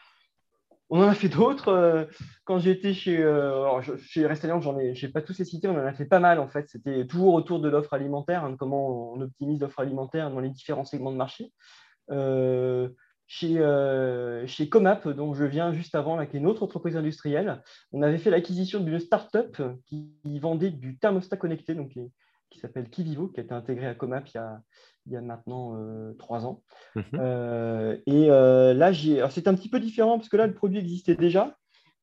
On 0.89 1.03
en 1.03 1.07
a 1.07 1.13
fait 1.13 1.29
d'autres. 1.29 1.67
Euh, 1.67 2.05
quand 2.43 2.57
j'étais 2.57 2.95
chez, 2.95 3.19
euh, 3.21 3.79
chez 3.99 4.27
j'en 4.41 4.79
ai, 4.79 4.95
pas 5.13 5.21
tous 5.21 5.37
les 5.37 5.45
cités, 5.45 5.67
on 5.67 5.75
en 5.75 5.85
a 5.85 5.93
fait 5.93 6.05
pas 6.05 6.19
mal, 6.19 6.39
en 6.39 6.47
fait. 6.47 6.67
C'était 6.67 7.05
toujours 7.05 7.35
autour 7.35 7.59
de 7.59 7.69
l'offre 7.69 7.93
alimentaire, 7.93 8.43
hein, 8.43 8.55
comment 8.57 9.13
on 9.13 9.21
optimise 9.21 9.59
l'offre 9.59 9.79
alimentaire 9.79 10.31
dans 10.31 10.39
les 10.39 10.49
différents 10.49 10.85
segments 10.85 11.11
de 11.11 11.17
marché. 11.17 11.53
Euh, 13.31 13.47
chez, 13.47 13.59
euh, 13.59 14.47
chez 14.47 14.69
Comap, 14.69 15.07
dont 15.07 15.33
je 15.33 15.45
viens 15.45 15.71
juste 15.71 15.95
avant, 15.95 16.15
là, 16.15 16.25
qui 16.25 16.35
est 16.35 16.39
une 16.39 16.47
autre 16.47 16.63
entreprise 16.63 16.97
industrielle. 16.97 17.61
On 17.91 18.01
avait 18.01 18.17
fait 18.17 18.29
l'acquisition 18.29 18.79
d'une 18.81 18.99
start-up 18.99 19.61
qui, 19.85 20.11
vendait 20.39 20.71
du 20.71 20.97
thermostat 20.97 21.37
connecté, 21.37 21.75
donc 21.75 21.91
qui, 22.49 22.59
s'appelle 22.59 22.89
Kivivo, 22.89 23.27
qui 23.27 23.39
a 23.39 23.43
été 23.43 23.53
intégré 23.53 23.87
à 23.87 23.95
Comap 23.95 24.27
il 24.27 24.35
y 24.35 24.37
a, 24.37 24.59
il 25.05 25.13
y 25.13 25.15
a 25.15 25.21
maintenant 25.21 25.77
euh, 25.77 26.13
trois 26.19 26.45
ans. 26.45 26.61
Mhm. 26.95 27.03
Euh, 27.15 27.97
et 28.05 28.27
là, 28.27 28.91
c'est 29.29 29.47
un 29.47 29.55
petit 29.55 29.69
peu 29.69 29.79
différent 29.79 30.17
parce 30.17 30.29
que 30.29 30.37
là, 30.37 30.47
le 30.47 30.53
produit 30.53 30.79
existait 30.79 31.15
déjà. 31.15 31.55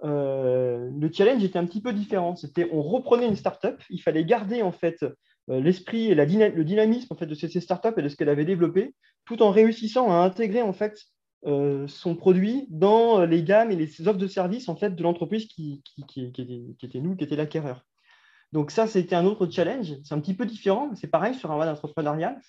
le 0.03 1.11
challenge 1.13 1.45
était 1.45 1.59
un 1.59 1.67
petit 1.67 1.83
peu 1.83 1.93
différent. 1.93 2.37
C'était, 2.37 2.69
on 2.73 2.83
reprenait 2.83 3.29
une 3.29 3.37
start-up, 3.37 3.83
il 3.91 4.01
fallait 4.01 4.25
garder 4.25 4.63
en 4.63 4.73
fait 4.73 5.05
l'esprit 5.49 6.11
et 6.11 6.15
la 6.15 6.25
le 6.25 6.65
dynamisme 6.65 7.13
en 7.13 7.17
fait, 7.17 7.27
de 7.27 7.35
ces, 7.35 7.49
startups 7.61 7.99
et 7.99 8.03
de 8.03 8.09
ce 8.09 8.17
qu'elle 8.17 8.29
avait 8.29 8.45
développé, 8.45 8.95
tout 9.27 9.43
en 9.43 9.51
réussissant 9.51 10.11
à 10.11 10.17
intégrer 10.17 10.63
en 10.63 10.73
fait, 10.73 10.99
son 11.45 12.17
produit 12.17 12.67
dans 12.71 13.25
les 13.25 13.43
gammes 13.43 13.71
et 13.71 13.77
les 13.77 14.09
offres 14.09 14.19
de 14.19 14.27
services 14.27 14.69
en 14.69 14.77
fait, 14.77 14.95
de 14.95 15.03
l'entreprise 15.03 15.47
qui, 15.47 15.83
était, 16.83 17.01
nous, 17.01 17.17
qui 17.17 17.25
était 17.25 17.37
l'acquéreur. 17.37 17.85
Donc 18.53 18.71
ça, 18.71 18.87
c'était 18.87 19.15
un 19.15 19.27
autre 19.27 19.47
challenge. 19.51 19.95
C'est 20.05 20.15
un 20.15 20.21
petit 20.21 20.35
peu 20.35 20.47
différent, 20.47 20.91
c'est 20.95 21.09
pareil 21.09 21.35
sur 21.35 21.51
un 21.51 21.57
mode 21.57 21.69
entrepreneurial. 21.69 22.41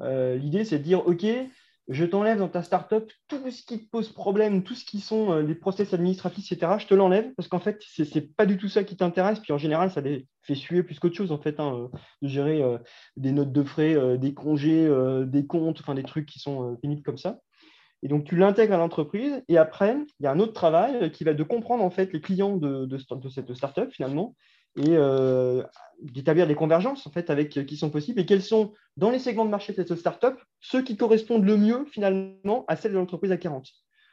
L'idée, 0.00 0.64
c'est 0.64 0.78
de 0.78 0.84
dire, 0.84 1.06
OK, 1.06 1.26
je 1.88 2.04
t'enlève 2.04 2.38
dans 2.38 2.48
ta 2.48 2.62
startup 2.62 3.10
tout 3.28 3.50
ce 3.50 3.62
qui 3.62 3.84
te 3.84 3.90
pose 3.90 4.08
problème, 4.08 4.62
tout 4.62 4.74
ce 4.74 4.84
qui 4.84 5.00
sont 5.00 5.36
les 5.40 5.54
process 5.54 5.92
administratifs, 5.92 6.50
etc. 6.50 6.74
Je 6.78 6.86
te 6.86 6.94
l'enlève 6.94 7.34
parce 7.34 7.48
qu'en 7.48 7.58
fait, 7.58 7.82
ce 7.82 8.02
n'est 8.02 8.26
pas 8.26 8.46
du 8.46 8.56
tout 8.56 8.68
ça 8.68 8.84
qui 8.84 8.96
t'intéresse. 8.96 9.40
Puis 9.40 9.52
en 9.52 9.58
général, 9.58 9.90
ça 9.90 10.00
les 10.00 10.26
fait 10.42 10.54
suer 10.54 10.82
plus 10.82 10.98
qu'autre 10.98 11.16
chose, 11.16 11.32
en 11.32 11.38
fait, 11.38 11.60
hein, 11.60 11.90
de 12.22 12.28
gérer 12.28 12.62
des 13.16 13.32
notes 13.32 13.52
de 13.52 13.62
frais, 13.62 14.18
des 14.18 14.32
congés, 14.32 14.88
des 15.26 15.46
comptes, 15.46 15.80
enfin 15.80 15.94
des 15.94 16.04
trucs 16.04 16.26
qui 16.26 16.38
sont 16.38 16.76
pénibles 16.76 17.02
comme 17.02 17.18
ça. 17.18 17.40
Et 18.02 18.08
donc, 18.08 18.24
tu 18.24 18.36
l'intègres 18.36 18.74
à 18.74 18.78
l'entreprise. 18.78 19.42
Et 19.48 19.56
après, 19.56 19.96
il 20.18 20.24
y 20.24 20.26
a 20.26 20.32
un 20.32 20.40
autre 20.40 20.52
travail 20.52 21.10
qui 21.12 21.24
va 21.24 21.34
de 21.34 21.42
comprendre 21.42 21.84
en 21.84 21.90
fait 21.90 22.12
les 22.12 22.20
clients 22.20 22.56
de, 22.56 22.98
cette 23.28 23.54
startup 23.54 23.90
finalement 23.92 24.34
et 24.76 24.96
euh, 24.96 25.62
d'établir 26.00 26.46
des 26.46 26.54
convergences 26.54 27.06
en 27.06 27.10
fait 27.10 27.28
avec 27.28 27.58
euh, 27.58 27.62
qui 27.62 27.76
sont 27.76 27.90
possibles 27.90 28.18
et 28.20 28.24
quels 28.24 28.42
sont 28.42 28.72
dans 28.96 29.10
les 29.10 29.18
segments 29.18 29.44
de 29.44 29.50
marché 29.50 29.74
de 29.74 29.84
cette 29.84 29.98
startup 29.98 30.34
ceux 30.60 30.80
qui 30.80 30.96
correspondent 30.96 31.44
le 31.44 31.58
mieux 31.58 31.84
finalement 31.90 32.64
à 32.68 32.76
celle 32.76 32.92
de 32.92 32.96
l'entreprise 32.96 33.32
acquérante. 33.32 33.68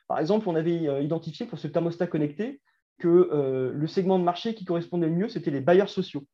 Par 0.09 0.19
exemple, 0.19 0.49
on 0.49 0.55
avait 0.55 0.85
euh, 0.89 1.01
identifié 1.01 1.45
pour 1.45 1.59
ce 1.59 1.67
thermostat 1.67 2.07
connecté 2.07 2.61
que 2.97 3.71
le 3.73 3.87
segment 3.87 4.19
de 4.19 4.25
marché 4.25 4.53
qui 4.53 4.65
correspondait 4.65 5.07
le 5.07 5.13
mieux, 5.13 5.29
c'était 5.29 5.51
les 5.51 5.61
bailleurs 5.61 5.87
sociaux. 5.87 6.25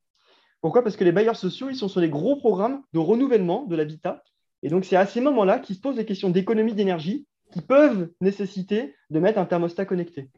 Pourquoi? 0.62 0.82
Parce 0.82 0.97
que 0.97 1.03
les 1.03 1.12
bailleurs 1.12 1.36
sociaux, 1.36 1.70
ils 1.70 1.76
sont 1.76 1.88
sur 1.88 2.01
des 2.01 2.10
gros 2.10 2.38
programmes 2.38 2.82
de 2.91 2.97
renouvellement 2.97 3.66
de 3.66 3.76
l'habitat. 3.76 4.24
Et 4.64 4.70
donc, 4.70 4.84
c'est 4.84 4.95
à 4.95 5.06
ces 5.06 5.22
moments-là 5.22 5.60
qu'ils 5.60 5.76
se 5.76 5.82
posent 5.82 5.97
des 5.97 6.06
questions 6.06 6.32
d'économie 6.32 6.74
d'énergie 6.74 7.28
qui 7.52 7.62
peuvent 7.62 8.10
nécessiter 8.22 8.96
de 9.10 9.20
mettre 9.20 9.39
un 9.39 9.46
thermostat 9.46 9.86
connecté. 9.86 10.30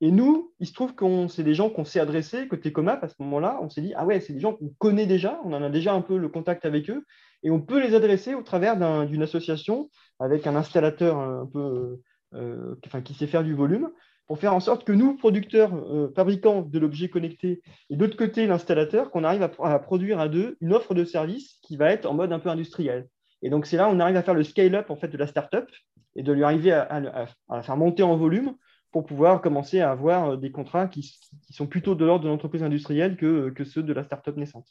Et 0.00 0.10
nous, 0.10 0.52
il 0.60 0.66
se 0.66 0.74
trouve 0.74 0.94
que 0.94 1.28
c'est 1.28 1.44
des 1.44 1.54
gens 1.54 1.70
qu'on 1.70 1.84
s'est 1.84 2.00
adressés, 2.00 2.48
côté 2.48 2.72
Comap, 2.72 3.02
à 3.02 3.08
ce 3.08 3.14
moment-là, 3.20 3.58
on 3.62 3.70
s'est 3.70 3.80
dit, 3.80 3.94
ah 3.96 4.04
ouais, 4.04 4.20
c'est 4.20 4.32
des 4.32 4.40
gens 4.40 4.54
qu'on 4.54 4.74
connaît 4.78 5.06
déjà, 5.06 5.40
on 5.44 5.52
en 5.52 5.62
a 5.62 5.70
déjà 5.70 5.94
un 5.94 6.00
peu 6.00 6.18
le 6.18 6.28
contact 6.28 6.64
avec 6.66 6.90
eux, 6.90 7.04
et 7.42 7.50
on 7.50 7.60
peut 7.60 7.80
les 7.80 7.94
adresser 7.94 8.34
au 8.34 8.42
travers 8.42 8.76
d'une 9.06 9.22
association 9.22 9.90
avec 10.18 10.46
un 10.46 10.56
installateur 10.56 11.18
un 11.18 11.46
peu, 11.46 12.00
euh, 12.34 12.74
enfin, 12.86 13.02
qui 13.02 13.14
sait 13.14 13.26
faire 13.26 13.44
du 13.44 13.54
volume, 13.54 13.90
pour 14.26 14.38
faire 14.38 14.54
en 14.54 14.60
sorte 14.60 14.84
que 14.84 14.92
nous, 14.92 15.16
producteurs, 15.16 15.74
euh, 15.74 16.10
fabricants 16.14 16.62
de 16.62 16.78
l'objet 16.78 17.08
connecté, 17.08 17.62
et 17.90 17.96
d'autre 17.96 18.16
côté, 18.16 18.46
l'installateur, 18.46 19.10
qu'on 19.10 19.24
arrive 19.24 19.42
à, 19.42 19.78
produire 19.78 20.18
à 20.18 20.28
deux 20.28 20.56
une 20.60 20.72
offre 20.72 20.94
de 20.94 21.04
service 21.04 21.58
qui 21.62 21.76
va 21.76 21.90
être 21.90 22.06
en 22.06 22.14
mode 22.14 22.32
un 22.32 22.38
peu 22.38 22.48
industriel. 22.48 23.08
Et 23.44 23.50
donc, 23.50 23.66
c'est 23.66 23.76
là 23.76 23.88
on 23.88 24.00
arrive 24.00 24.16
à 24.16 24.24
faire 24.24 24.34
le 24.34 24.42
scale-up 24.42 24.90
en 24.90 24.96
fait, 24.96 25.08
de 25.08 25.16
la 25.16 25.28
startup 25.28 25.70
et 26.16 26.24
de 26.24 26.32
lui 26.32 26.42
arriver 26.42 26.72
à, 26.72 27.28
à 27.48 27.62
faire 27.62 27.76
monter 27.76 28.02
en 28.02 28.16
volume 28.16 28.56
pour 28.94 29.04
pouvoir 29.04 29.42
commencer 29.42 29.80
à 29.80 29.90
avoir 29.90 30.30
euh, 30.30 30.36
des 30.36 30.52
contrats 30.52 30.86
qui, 30.86 31.18
sont 31.50 31.66
plutôt 31.66 31.96
de 31.96 32.04
l'ordre 32.04 32.26
de 32.26 32.28
l'entreprise 32.28 32.62
industrielle 32.62 33.16
que, 33.16 33.50
que, 33.50 33.64
ceux 33.64 33.82
de 33.82 33.92
la 33.92 34.04
startup 34.04 34.36
naissante. 34.36 34.68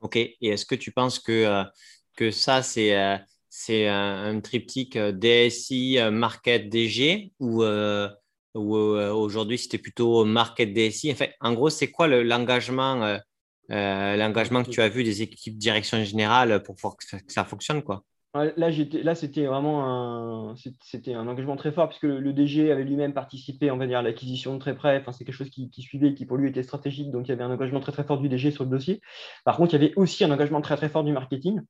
OK. 0.00 0.16
Et 0.16 0.36
est-ce 0.40 0.64
que 0.64 0.74
tu 0.74 0.90
penses 0.90 1.18
que, 1.18 1.44
euh, 2.18 2.30
ça, 2.30 2.62
c'est 2.62 2.96
euh, 2.96 3.18
un, 3.90 4.40
triptyque 4.40 4.96
DSI, 4.96 5.98
market, 6.10 6.70
DG 6.70 7.34
ou, 7.40 7.62
ou 7.62 8.74
aujourd'hui, 8.74 9.58
c'était 9.58 9.76
plutôt 9.76 10.24
market, 10.24 10.72
DSI 10.72 11.12
en, 11.12 11.14
fait, 11.14 11.34
en 11.40 11.52
gros, 11.52 11.68
c'est 11.68 11.90
quoi 11.90 12.08
l'engagement 12.08 13.18
l'engagement 13.70 14.62
que 14.62 14.70
tu 14.70 14.80
as 14.80 14.88
vu 14.88 15.04
des 15.04 15.22
équipes 15.22 15.56
direction 15.56 16.02
générale 16.04 16.62
pour 16.62 16.76
que 16.96 17.04
ça 17.26 17.44
fonctionne 17.44 17.82
quoi 17.82 18.04
Là, 18.32 18.70
là 19.02 19.14
c'était 19.16 19.46
vraiment 19.46 20.52
un, 20.52 20.54
c'était 20.82 21.14
un 21.14 21.26
engagement 21.26 21.56
très 21.56 21.72
fort 21.72 21.88
puisque 21.88 22.04
le, 22.04 22.32
DG 22.32 22.70
avait 22.70 22.84
lui-même 22.84 23.12
participé, 23.12 23.72
on 23.72 23.76
va 23.76 23.98
à 23.98 24.02
l'acquisition 24.02 24.54
de 24.54 24.60
très 24.60 24.76
près. 24.76 25.00
Enfin, 25.00 25.10
c'est 25.10 25.24
quelque 25.24 25.34
chose 25.34 25.50
qui, 25.50 25.68
suivait, 25.78 26.14
qui 26.14 26.26
pour 26.26 26.36
lui 26.36 26.48
était 26.48 26.62
stratégique. 26.62 27.10
Donc, 27.10 27.26
il 27.26 27.30
y 27.30 27.32
avait 27.32 27.42
un 27.42 27.50
engagement 27.50 27.80
très 27.80 27.90
très 27.90 28.04
fort 28.04 28.20
du 28.20 28.28
DG 28.28 28.52
sur 28.52 28.62
le 28.62 28.70
dossier. 28.70 29.00
Par 29.44 29.56
contre, 29.56 29.74
il 29.74 29.82
y 29.82 29.84
avait 29.84 29.94
aussi 29.96 30.22
un 30.22 30.30
engagement 30.30 30.60
très 30.60 30.76
très 30.76 30.88
fort 30.88 31.02
du 31.02 31.12
marketing. 31.12 31.60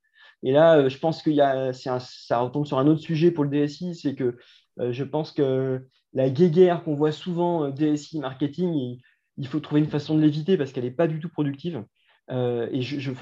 Et 0.43 0.53
là, 0.53 0.77
euh, 0.77 0.89
je 0.91 0.99
pense 0.99 1.27
a, 1.27 1.73
ça 1.73 2.39
retombe 2.39 2.67
sur 2.67 2.79
un 2.79 2.87
autre 2.87 3.01
sujet 3.01 3.31
pour 3.31 3.45
le 3.45 3.51
DSI, 3.51 3.95
c'est 3.95 4.15
que 4.15 4.37
euh, 4.81 4.93
je 4.93 5.05
pense 5.05 5.33
que 5.33 5.87
la 6.13 6.29
guéguerre 6.29 6.85
qu'on 6.85 6.95
voit 6.95 7.13
souvent 7.13 7.65
euh, 7.65 7.71
DSI 7.71 8.21
marketing, 8.21 8.99
il, 9.41 9.47
faut 9.47 9.61
trouver 9.61 9.81
une 9.81 9.89
façon 9.89 10.17
de 10.17 10.21
l'éviter 10.21 10.57
parce 10.57 10.73
qu'elle 10.73 10.85
n'est 10.85 10.91
pas 10.91 11.09
du 11.09 11.19
tout 11.19 11.29
productive. 11.29 11.85
et 12.31 12.83
je, 12.83 13.01
je, 13.01 13.13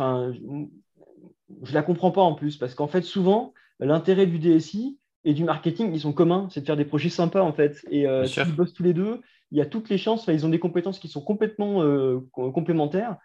je 1.62 1.70
ne 1.70 1.74
la 1.74 1.82
comprends 1.82 2.10
pas 2.10 2.22
en 2.22 2.34
plus, 2.34 2.56
parce 2.56 2.74
qu'en 2.74 2.88
fait, 2.88 3.02
souvent, 3.02 3.54
l'intérêt 3.80 4.26
du 4.26 4.38
DSI 4.38 4.98
et 5.24 5.34
du 5.34 5.44
marketing, 5.44 5.92
ils 5.92 6.00
sont 6.00 6.12
communs, 6.12 6.48
c'est 6.50 6.60
de 6.60 6.66
faire 6.66 6.76
des 6.76 6.84
projets 6.84 7.08
sympas, 7.08 7.42
en 7.42 7.52
fait. 7.52 7.84
Et 7.90 8.06
euh, 8.06 8.24
s'ils 8.24 8.54
bossent 8.54 8.74
tous 8.74 8.82
les 8.82 8.94
deux, 8.94 9.20
il 9.50 9.58
y 9.58 9.60
a 9.60 9.66
toutes 9.66 9.88
les 9.88 9.98
chances, 9.98 10.26
ils 10.28 10.46
ont 10.46 10.50
des 10.50 10.58
compétences 10.58 10.98
qui 10.98 11.08
sont 11.08 11.22
complètement 11.22 11.82
euh, 11.82 12.20
complémentaires. 12.32 13.16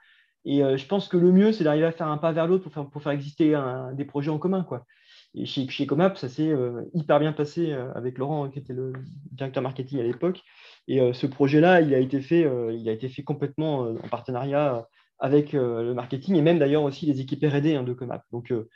Et 0.46 0.64
euh, 0.64 0.78
je 0.78 0.86
pense 0.86 1.08
que 1.08 1.18
le 1.18 1.32
mieux, 1.32 1.52
c'est 1.52 1.64
d'arriver 1.64 1.86
à 1.86 1.91
faire 1.91 2.08
un 2.08 2.18
pas 2.18 2.32
vers 2.32 2.48
l'autre 2.48 2.64
pour 2.64 2.74
faire, 2.74 2.89
pour 2.89 3.02
faire 3.02 3.12
exister 3.12 3.58
des 3.94 4.06
projets 4.06 4.32
en 4.32 4.39
commun. 4.39 4.64
Quoi. 4.64 4.86
Et 5.36 5.46
chez, 5.46 5.68
chez 5.68 5.88
Comap, 5.88 6.18
ça 6.18 6.30
s'est 6.30 6.54
hyper 6.94 7.20
bien 7.20 7.34
passé 7.34 7.74
avec 7.96 8.18
Laurent, 8.20 8.50
qui 8.50 8.60
était 8.60 8.74
le 8.74 8.94
directeur 9.32 9.64
marketing 9.64 10.00
à 10.00 10.04
l'époque. 10.04 10.42
Et 10.88 11.12
ce 11.14 11.26
projet-là, 11.26 11.82
il, 11.82 11.94
a 11.96 12.00
été 12.00 12.22
fait, 12.22 12.48
il 12.72 12.88
a 12.88 12.92
été 12.92 13.10
fait 13.10 13.24
complètement 13.24 13.80
en 13.80 14.08
partenariat 14.10 14.88
avec 15.24 15.54
euh, 15.54 15.84
le 15.84 15.94
marketing 15.94 16.36
et 16.36 16.42
même 16.42 16.60
d'ailleurs 16.60 16.84
aussi 16.84 17.06
les 17.06 17.22
équipes 17.22 17.46
RD 17.46 17.68
hein, 17.68 17.84
de 17.84 17.94
Comap. 17.94 18.24
Donc, 18.34 18.52
euh, 18.52 18.70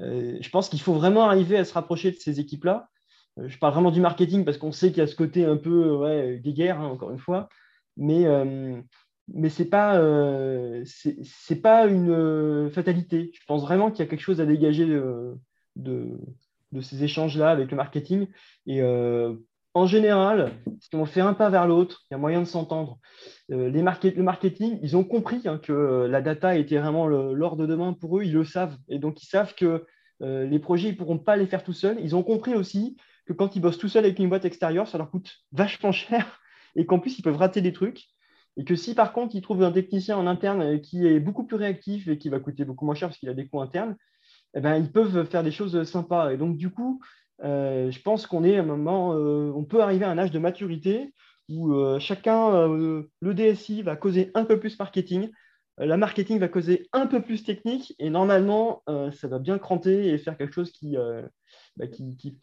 euh, 0.00 0.36
je 0.40 0.50
pense 0.50 0.68
qu'il 0.68 0.80
faut 0.80 0.94
vraiment 0.94 1.28
arriver 1.28 1.56
à 1.56 1.64
se 1.64 1.72
rapprocher 1.72 2.10
de 2.10 2.16
ces 2.16 2.40
équipes-là. 2.40 2.88
je 3.36 3.56
parle 3.58 3.72
vraiment 3.74 3.92
du 3.92 4.00
marketing 4.00 4.44
parce 4.44 4.58
qu'on 4.58 4.72
sait 4.72 4.88
qu'il 4.88 4.98
y 4.98 5.02
a 5.02 5.06
ce 5.06 5.14
côté 5.14 5.44
un 5.44 5.56
peu 5.56 5.92
ouais, 5.92 6.38
des 6.38 6.52
guerres, 6.52 6.80
hein, 6.80 6.86
encore 6.86 7.12
une 7.12 7.20
fois, 7.20 7.48
mais 7.96 8.24
ce 8.24 9.62
n'est 9.62 9.68
pas, 9.68 9.96
pas 11.62 11.86
une 11.86 12.70
fatalité. 12.72 13.30
Je 13.32 13.44
pense 13.46 13.62
vraiment 13.62 13.92
qu'il 13.92 14.04
y 14.04 14.08
a 14.08 14.10
quelque 14.10 14.20
chose 14.20 14.40
à 14.40 14.46
dégager 14.46 14.86
de, 15.76 16.18
ces 16.80 17.04
échanges-là 17.04 17.50
avec 17.50 17.70
le 17.70 17.76
marketing. 17.76 18.26
Et 18.66 18.82
en 19.74 19.86
général, 19.86 20.52
si 20.80 20.94
on 20.94 21.06
fait 21.06 21.20
un 21.20 21.32
pas 21.32 21.48
vers 21.48 21.66
l'autre, 21.66 22.02
il 22.04 22.14
y 22.14 22.16
a 22.16 22.18
moyen 22.18 22.40
de 22.40 22.46
s'entendre. 22.46 22.98
Euh, 23.50 23.70
le 23.70 24.22
marketing, 24.22 24.78
ils 24.82 24.96
ont 24.96 25.04
compris 25.04 25.40
hein, 25.46 25.58
que 25.58 25.72
euh, 25.72 26.08
la 26.08 26.20
data 26.20 26.56
était 26.56 26.78
vraiment 26.78 27.06
l'or 27.06 27.56
de 27.56 27.66
demain 27.66 27.94
pour 27.94 28.18
eux, 28.18 28.24
ils 28.24 28.32
le 28.32 28.44
savent. 28.44 28.76
Et 28.88 28.98
donc, 28.98 29.22
ils 29.22 29.26
savent 29.26 29.54
que 29.54 29.86
euh, 30.22 30.44
les 30.44 30.58
projets, 30.58 30.88
ils 30.88 30.92
ne 30.92 30.98
pourront 30.98 31.18
pas 31.18 31.36
les 31.36 31.46
faire 31.46 31.64
tout 31.64 31.72
seuls. 31.72 31.98
Ils 32.00 32.14
ont 32.14 32.22
compris 32.22 32.54
aussi 32.54 32.96
que 33.26 33.32
quand 33.32 33.56
ils 33.56 33.60
bossent 33.60 33.78
tout 33.78 33.88
seuls 33.88 34.04
avec 34.04 34.18
une 34.18 34.28
boîte 34.28 34.44
extérieure, 34.44 34.86
ça 34.88 34.98
leur 34.98 35.10
coûte 35.10 35.30
vachement 35.52 35.92
cher 35.92 36.40
et 36.76 36.84
qu'en 36.84 36.98
plus, 36.98 37.18
ils 37.18 37.22
peuvent 37.22 37.36
rater 37.36 37.62
des 37.62 37.72
trucs. 37.72 38.04
Et 38.58 38.64
que 38.64 38.76
si 38.76 38.94
par 38.94 39.14
contre, 39.14 39.34
ils 39.34 39.40
trouvent 39.40 39.62
un 39.62 39.72
technicien 39.72 40.18
en 40.18 40.26
interne 40.26 40.78
qui 40.82 41.06
est 41.06 41.20
beaucoup 41.20 41.44
plus 41.44 41.56
réactif 41.56 42.08
et 42.08 42.18
qui 42.18 42.28
va 42.28 42.38
coûter 42.38 42.66
beaucoup 42.66 42.84
moins 42.84 42.94
cher 42.94 43.08
parce 43.08 43.18
qu'il 43.18 43.30
a 43.30 43.34
des 43.34 43.48
coûts 43.48 43.62
internes, 43.62 43.96
eh 44.54 44.60
ben, 44.60 44.76
ils 44.76 44.90
peuvent 44.90 45.24
faire 45.28 45.42
des 45.42 45.50
choses 45.50 45.82
sympas. 45.84 46.32
Et 46.32 46.36
donc, 46.36 46.56
du 46.56 46.70
coup, 46.70 47.00
je 47.40 48.02
pense 48.02 48.26
qu'on 48.26 48.44
est 48.44 48.58
à 48.58 48.60
un 48.60 48.66
moment, 48.66 49.10
on 49.10 49.64
peut 49.64 49.82
arriver 49.82 50.04
à 50.04 50.10
un 50.10 50.18
âge 50.18 50.30
de 50.30 50.38
maturité 50.38 51.12
où 51.48 51.74
euh, 51.74 51.98
chacun, 51.98 52.54
euh, 52.54 53.02
le 53.20 53.34
DSI 53.34 53.82
va 53.82 53.96
causer 53.96 54.30
un 54.34 54.44
peu 54.44 54.58
plus 54.58 54.78
marketing, 54.78 55.30
euh, 55.80 55.86
la 55.86 55.96
marketing 55.96 56.38
va 56.38 56.48
causer 56.48 56.88
un 56.92 57.06
peu 57.06 57.22
plus 57.22 57.44
technique, 57.44 57.94
et 57.98 58.10
normalement, 58.10 58.82
ça 58.86 59.28
va 59.28 59.38
bien 59.38 59.58
cranter 59.58 60.08
et 60.08 60.18
faire 60.18 60.36
quelque 60.36 60.54
chose 60.54 60.72
qui, 60.72 60.96
bah, 61.76 61.86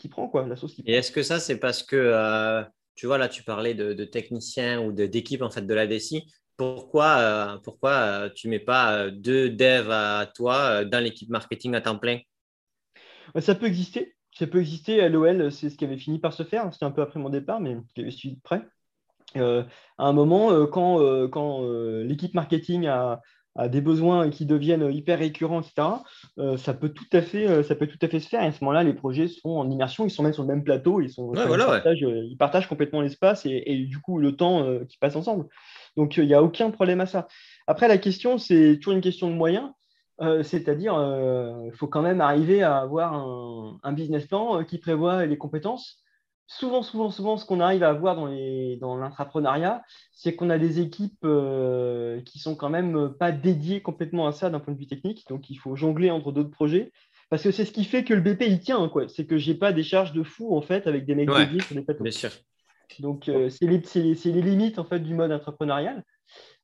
prend 0.10 0.28
quoi, 0.28 0.47
la 0.47 0.55
sauce. 0.55 0.80
et 0.86 0.93
est-ce 0.93 1.12
que 1.12 1.24
ça, 1.24 1.39
c'est 1.39 1.57
parce 1.57 1.84
que, 1.84 2.64
tu 2.95 3.05
vois, 3.05 3.18
là, 3.18 3.30
tu 3.30 3.43
parlais 3.43 3.74
de, 3.74 3.93
de 3.93 4.05
techniciens 4.05 4.82
ou 4.82 4.91
d'équipe 4.91 5.41
en 5.41 5.49
fait, 5.49 5.62
de 5.62 5.74
la 5.74 5.88
DSI. 5.88 6.26
Pourquoi, 6.60 7.60
pourquoi 7.64 8.30
tu 8.36 8.47
ne 8.47 8.51
mets 8.51 8.60
pas 8.60 9.10
deux 9.10 9.49
devs 9.49 9.89
à 9.89 10.28
toi 10.36 10.84
dans 10.84 11.01
l'équipe 11.01 11.30
marketing 11.30 11.74
à 11.74 11.82
temps 11.82 11.97
plein? 11.97 12.20
Ça 13.39 13.55
peut 13.55 13.66
exister. 13.66 14.16
Ça 14.38 14.45
peut 14.45 14.60
exister. 14.60 15.01
À 15.01 15.10
l'OL, 15.10 15.51
c'est 15.51 15.70
ce 15.70 15.78
qui 15.78 15.86
avait 15.86 15.97
fini 15.97 16.20
par 16.20 16.34
se 16.34 16.43
faire. 16.43 16.72
C'était 16.74 16.86
un 16.86 16.91
peu 16.91 17.01
après 17.01 17.20
mon 17.20 17.30
départ, 17.30 17.62
mais 17.62 17.78
qui 17.95 18.01
avait 18.01 18.12
suivi 18.12 18.36
de 18.36 18.41
près. 18.41 18.62
Euh, 19.38 19.64
à 19.97 20.07
un 20.07 20.14
moment, 20.14 20.51
euh, 20.51 20.66
quand, 20.66 21.01
euh, 21.01 21.28
quand 21.28 21.62
l'équipe 22.03 22.34
marketing 22.34 22.88
a, 22.88 23.22
des 23.68 23.82
besoins 23.82 24.30
qui 24.30 24.45
deviennent 24.45 24.89
hyper 24.89 25.20
récurrents, 25.20 25.60
etc., 25.60 25.88
ça, 26.55 26.74
peut 26.74 26.88
tout 26.88 27.10
à 27.12 27.22
fait, 27.22 27.62
ça 27.64 27.76
peut 27.76 27.88
tout 27.88 27.97
à 28.01 28.07
fait 28.07 28.22
se 28.22 28.30
faire. 28.30 28.41
Et 28.41 28.45
à 28.45 28.51
ce 28.53 28.64
moment-là, 28.64 28.84
les 28.84 28.93
projets 28.93 29.28
sont 29.28 29.49
en 29.49 29.70
immersion, 29.70 30.05
ils 30.05 30.12
sont 30.12 30.24
même 30.24 30.32
sur 30.32 30.43
le 30.43 30.47
même 30.47 30.64
plateau, 30.64 31.01
ils, 31.01 31.10
sont, 31.10 31.34
ils, 31.34 32.38
partagent, 32.38 32.70
complètement 32.70 33.01
l'espace 33.01 33.45
et, 33.45 33.86
du 33.86 33.99
coup 33.99 34.18
le 34.18 34.38
temps 34.38 34.66
qui 34.88 34.97
passe 34.97 35.18
ensemble. 35.18 35.47
Donc, 35.99 36.17
il 36.17 36.25
n'y 36.25 36.33
a 36.33 36.41
aucun 36.41 36.71
problème 36.71 37.01
à 37.01 37.05
ça. 37.05 37.27
Après, 37.67 37.87
la 37.87 37.97
question, 37.97 38.37
c'est 38.37 38.77
toujours 38.77 38.93
une 38.93 39.01
question 39.01 39.29
de 39.29 39.35
moyens. 39.35 39.69
C'est-à-dire, 40.43 40.93
il 41.65 41.71
faut 41.71 41.87
quand 41.87 42.01
même 42.01 42.19
arriver 42.19 42.61
à 42.61 42.79
avoir 42.79 43.13
un, 43.13 43.77
un 43.83 43.93
business 43.93 44.25
plan 44.27 44.65
qui 44.65 44.77
prévoit 44.77 45.25
les 45.25 45.37
compétences 45.37 46.03
souvent, 46.49 46.81
souvent, 46.81 47.11
souvent, 47.11 47.37
ce 47.37 47.45
qu'on 47.45 47.61
arrive 47.61 47.83
à 47.83 47.89
avoir 47.89 48.15
dans, 48.15 48.27
dans 48.77 48.97
l'entrepreneuriat, 48.97 49.83
c'est 50.11 50.35
qu'on 50.35 50.49
a 50.49 50.57
des 50.57 50.81
équipes 50.81 51.23
euh, 51.23 52.21
qui 52.21 52.39
sont 52.39 52.55
quand 52.55 52.69
même 52.69 53.13
pas 53.17 53.31
dédiées 53.31 53.81
complètement 53.81 54.27
à 54.27 54.33
ça 54.33 54.49
d'un 54.49 54.59
point 54.59 54.73
de 54.73 54.79
vue 54.79 54.87
technique. 54.87 55.25
Donc, 55.29 55.49
il 55.49 55.55
faut 55.55 55.75
jongler 55.75 56.11
entre 56.11 56.31
d'autres 56.31 56.49
projets. 56.49 56.91
Parce 57.29 57.43
que 57.43 57.51
c'est 57.51 57.65
ce 57.65 57.71
qui 57.71 57.83
fait 57.83 58.03
que 58.03 58.15
le 58.15 58.21
BP, 58.21 58.41
il 58.47 58.59
tient. 58.59 58.89
quoi. 58.89 59.07
C'est 59.07 59.27
que 59.27 59.37
j'ai 59.37 59.53
pas 59.53 59.71
des 59.71 59.83
charges 59.83 60.13
de 60.13 60.23
fou, 60.23 60.55
en 60.55 60.61
fait, 60.61 60.87
avec 60.87 61.05
des 61.05 61.13
mecs 61.13 61.29
dédiés 61.29 61.61
sur 61.61 61.75
des 61.75 61.83
plateaux. 61.83 62.03
Bien 62.03 62.11
sûr. 62.11 62.31
Donc, 62.99 63.29
euh, 63.29 63.49
c'est 63.49 63.67
les, 63.67 63.81
les, 64.25 64.41
limites, 64.41 64.79
en 64.79 64.85
fait, 64.85 64.99
du 64.99 65.13
mode 65.13 65.31
entrepreneurial. 65.31 66.03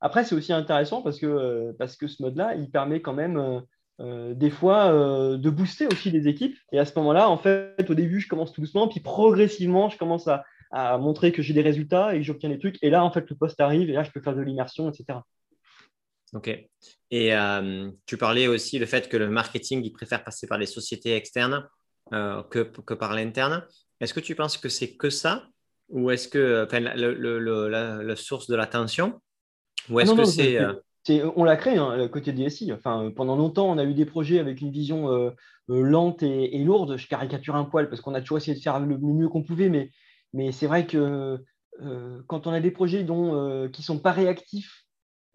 Après, 0.01 0.23
c'est 0.23 0.35
aussi 0.35 0.53
intéressant 0.53 1.01
parce 1.01 1.19
que, 1.19 1.25
euh, 1.25 1.73
parce 1.77 1.95
que 1.95 2.07
ce 2.07 2.21
mode-là, 2.21 2.55
il 2.55 2.69
permet 2.69 3.01
quand 3.01 3.13
même 3.13 3.63
euh, 4.01 4.33
des 4.33 4.49
fois 4.49 4.91
de 4.91 5.49
booster 5.49 5.87
aussi 5.87 6.11
les 6.11 6.27
équipes. 6.27 6.57
Et 6.71 6.79
à 6.79 6.85
ce 6.85 6.93
moment-là, 6.97 7.29
en 7.29 7.37
fait, 7.37 7.89
au 7.89 7.93
début, 7.93 8.19
je 8.19 8.27
commence 8.27 8.51
tout 8.53 8.61
doucement, 8.61 8.87
puis 8.87 8.99
progressivement, 8.99 9.89
je 9.89 9.97
commence 9.97 10.27
à, 10.27 10.43
montrer 10.97 11.31
que 11.31 11.41
j'ai 11.41 11.53
des 11.53 11.61
résultats 11.61 12.15
et 12.15 12.17
que 12.17 12.23
j'obtiens 12.23 12.49
des 12.49 12.59
trucs. 12.59 12.77
Et 12.81 12.89
là, 12.89 13.05
en 13.05 13.09
fait, 13.09 13.29
le 13.29 13.35
poste 13.37 13.61
arrive 13.61 13.89
et 13.89 13.93
là, 13.93 14.03
je 14.03 14.11
peux 14.11 14.19
faire 14.19 14.35
de 14.35 14.41
l'immersion, 14.41 14.91
etc. 14.91 15.19
Ok. 16.33 16.49
Et 17.11 17.31
tu 18.05 18.17
parlais 18.17 18.47
aussi 18.47 18.77
le 18.77 18.85
fait 18.85 19.07
que 19.07 19.15
le 19.15 19.29
marketing, 19.29 19.81
il 19.85 19.91
préfère 19.91 20.21
passer 20.21 20.47
par 20.47 20.57
les 20.57 20.65
sociétés 20.65 21.15
externes 21.15 21.65
que, 22.11 22.63
que, 22.63 22.93
par 22.93 23.13
l'interne. 23.13 23.63
Est-ce 24.01 24.13
que 24.13 24.19
tu 24.19 24.35
penses 24.35 24.57
que 24.57 24.67
c'est 24.67 24.97
que 24.97 25.09
ça 25.09 25.47
ou 25.89 26.09
est-ce 26.11 26.27
que 26.27 26.65
enfin, 26.65 26.79
la, 26.79 28.15
source 28.15 28.47
de 28.47 28.55
l'attention 28.55 29.21
ou 29.89 29.99
est-ce 29.99 30.13
que 30.13 30.25
c'est 30.25 30.59
on 31.35 31.43
l'a 31.43 31.55
créé, 31.55 31.77
hein, 31.77 31.95
le 31.95 32.07
côté 32.07 32.31
DSI. 32.31 32.73
Enfin, 32.73 33.11
pendant 33.15 33.35
longtemps, 33.35 33.69
on 33.69 33.77
a 33.77 33.83
eu 33.83 33.93
des 33.93 34.05
projets 34.05 34.39
avec 34.39 34.61
une 34.61 34.71
vision 34.71 35.11
euh, 35.11 35.29
euh, 35.69 35.81
lente 35.81 36.23
et, 36.23 36.57
lourde. 36.63 36.97
Je 36.97 37.07
caricature 37.07 37.55
un 37.55 37.65
poil 37.65 37.89
parce 37.89 38.01
qu'on 38.01 38.13
a 38.13 38.21
toujours 38.21 38.37
essayé 38.37 38.57
de 38.57 38.61
faire 38.61 38.79
le 38.79 38.97
mieux 38.97 39.29
qu'on 39.29 39.43
pouvait, 39.43 39.69
mais, 39.69 39.91
mais 40.33 40.51
c'est 40.51 40.67
vrai 40.67 40.87
que 40.87 41.39
euh, 41.81 42.21
quand 42.27 42.47
on 42.47 42.51
a 42.51 42.59
des 42.59 42.71
projets 42.71 43.03
dont, 43.03 43.69
qui 43.69 43.81
ne 43.81 43.85
sont 43.85 43.99
pas 43.99 44.11
réactifs, 44.11 44.85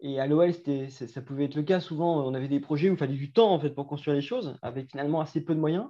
et 0.03 0.19
à 0.19 0.25
l'OL, 0.25 0.51
ça, 0.89 1.07
ça, 1.07 1.21
pouvait 1.21 1.45
être 1.45 1.55
le 1.55 1.61
cas, 1.61 1.79
souvent, 1.79 2.25
on 2.25 2.33
avait 2.33 2.47
des 2.47 2.59
projets 2.59 2.89
où 2.89 2.93
il 2.93 2.97
fallait 2.97 3.13
du 3.13 3.31
temps 3.31 3.53
en 3.53 3.59
fait, 3.59 3.69
pour 3.69 3.87
construire 3.87 4.15
les 4.15 4.23
choses, 4.23 4.57
avec 4.63 4.89
finalement 4.89 5.21
assez 5.21 5.41
peu 5.41 5.53
de 5.53 5.59
moyens. 5.59 5.85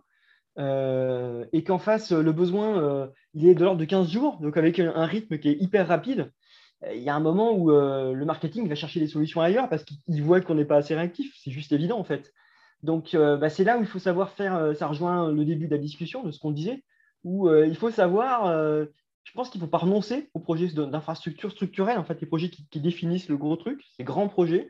Et 0.58 1.64
qu'en 1.64 1.80
face, 1.80 2.12
le 2.12 2.32
besoin, 2.32 3.10
il 3.34 3.48
est 3.48 3.56
de 3.56 3.64
l'ordre 3.64 3.80
de 3.80 3.86
15 3.86 4.10
jours, 4.10 4.38
donc 4.42 4.58
avec 4.58 4.80
un 4.80 5.06
rythme 5.06 5.38
qui 5.38 5.50
est 5.50 5.62
hyper 5.62 5.88
rapide. 5.88 6.32
Euh, 6.84 6.96
il 6.96 7.02
y 7.02 7.10
a 7.10 7.16
un 7.16 7.20
moment 7.20 7.52
où 7.54 7.72
euh, 7.72 8.14
le 8.14 8.26
marketing 8.26 8.68
va 8.68 8.76
chercher 8.76 9.00
des 9.00 9.08
solutions 9.08 9.42
ailleurs 9.42 9.70
parce 9.70 9.84
qu'il 9.84 10.24
voit 10.24 10.42
qu'on 10.42 10.56
n'est 10.56 10.66
pas 10.66 10.78
assez 10.78 10.96
réactif. 10.96 11.34
C'est 11.44 11.52
juste 11.52 11.72
évident, 11.72 12.00
en 12.00 12.04
fait. 12.04 12.34
Donc, 12.84 13.14
euh, 13.14 13.38
bah, 13.38 13.50
c'est 13.50 13.64
là 13.64 13.78
où 13.78 13.82
il 13.82 13.88
faut 13.88 14.00
savoir 14.00 14.32
faire, 14.32 14.76
ça 14.76 14.88
rejoint 14.88 15.32
le 15.32 15.46
début 15.46 15.68
de 15.68 15.72
la 15.72 15.82
discussion, 15.82 16.24
de 16.24 16.32
ce 16.32 16.40
qu'on 16.40 16.52
disait, 16.52 16.84
où 17.24 17.52
il 17.54 17.76
faut 17.76 17.92
savoir, 17.92 18.48
je 18.48 19.32
pense 19.36 19.52
qu'il 19.52 19.62
ne 19.62 19.66
faut 19.68 19.70
pas 19.70 19.78
renoncer 19.78 20.32
aux 20.34 20.40
projets 20.40 20.68
d'infrastructure 20.68 21.52
structurelle, 21.52 22.00
en 22.00 22.04
fait, 22.04 22.20
les 22.20 22.26
projets 22.26 22.50
qui, 22.50 22.80
définissent 22.80 23.30
le 23.30 23.38
gros 23.38 23.56
truc, 23.56 23.84
ces 23.96 24.04
grands 24.04 24.28
projets, 24.28 24.68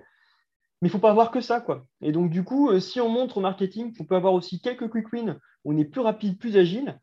mais 0.81 0.89
il 0.89 0.91
ne 0.91 0.91
faut 0.91 0.99
pas 0.99 1.11
avoir 1.11 1.31
que 1.31 1.39
ça. 1.39 1.61
quoi. 1.61 1.85
Et 2.01 2.11
donc, 2.11 2.29
du 2.29 2.43
coup, 2.43 2.77
si 2.81 2.99
on 2.99 3.07
montre 3.07 3.37
au 3.37 3.41
marketing 3.41 3.95
qu'on 3.95 4.03
peut 4.03 4.15
avoir 4.15 4.33
aussi 4.33 4.59
quelques 4.59 4.89
quick 4.89 5.13
wins, 5.13 5.39
on 5.65 5.77
est 5.77 5.85
plus 5.85 6.01
rapide, 6.01 6.37
plus 6.37 6.57
agile, 6.57 6.99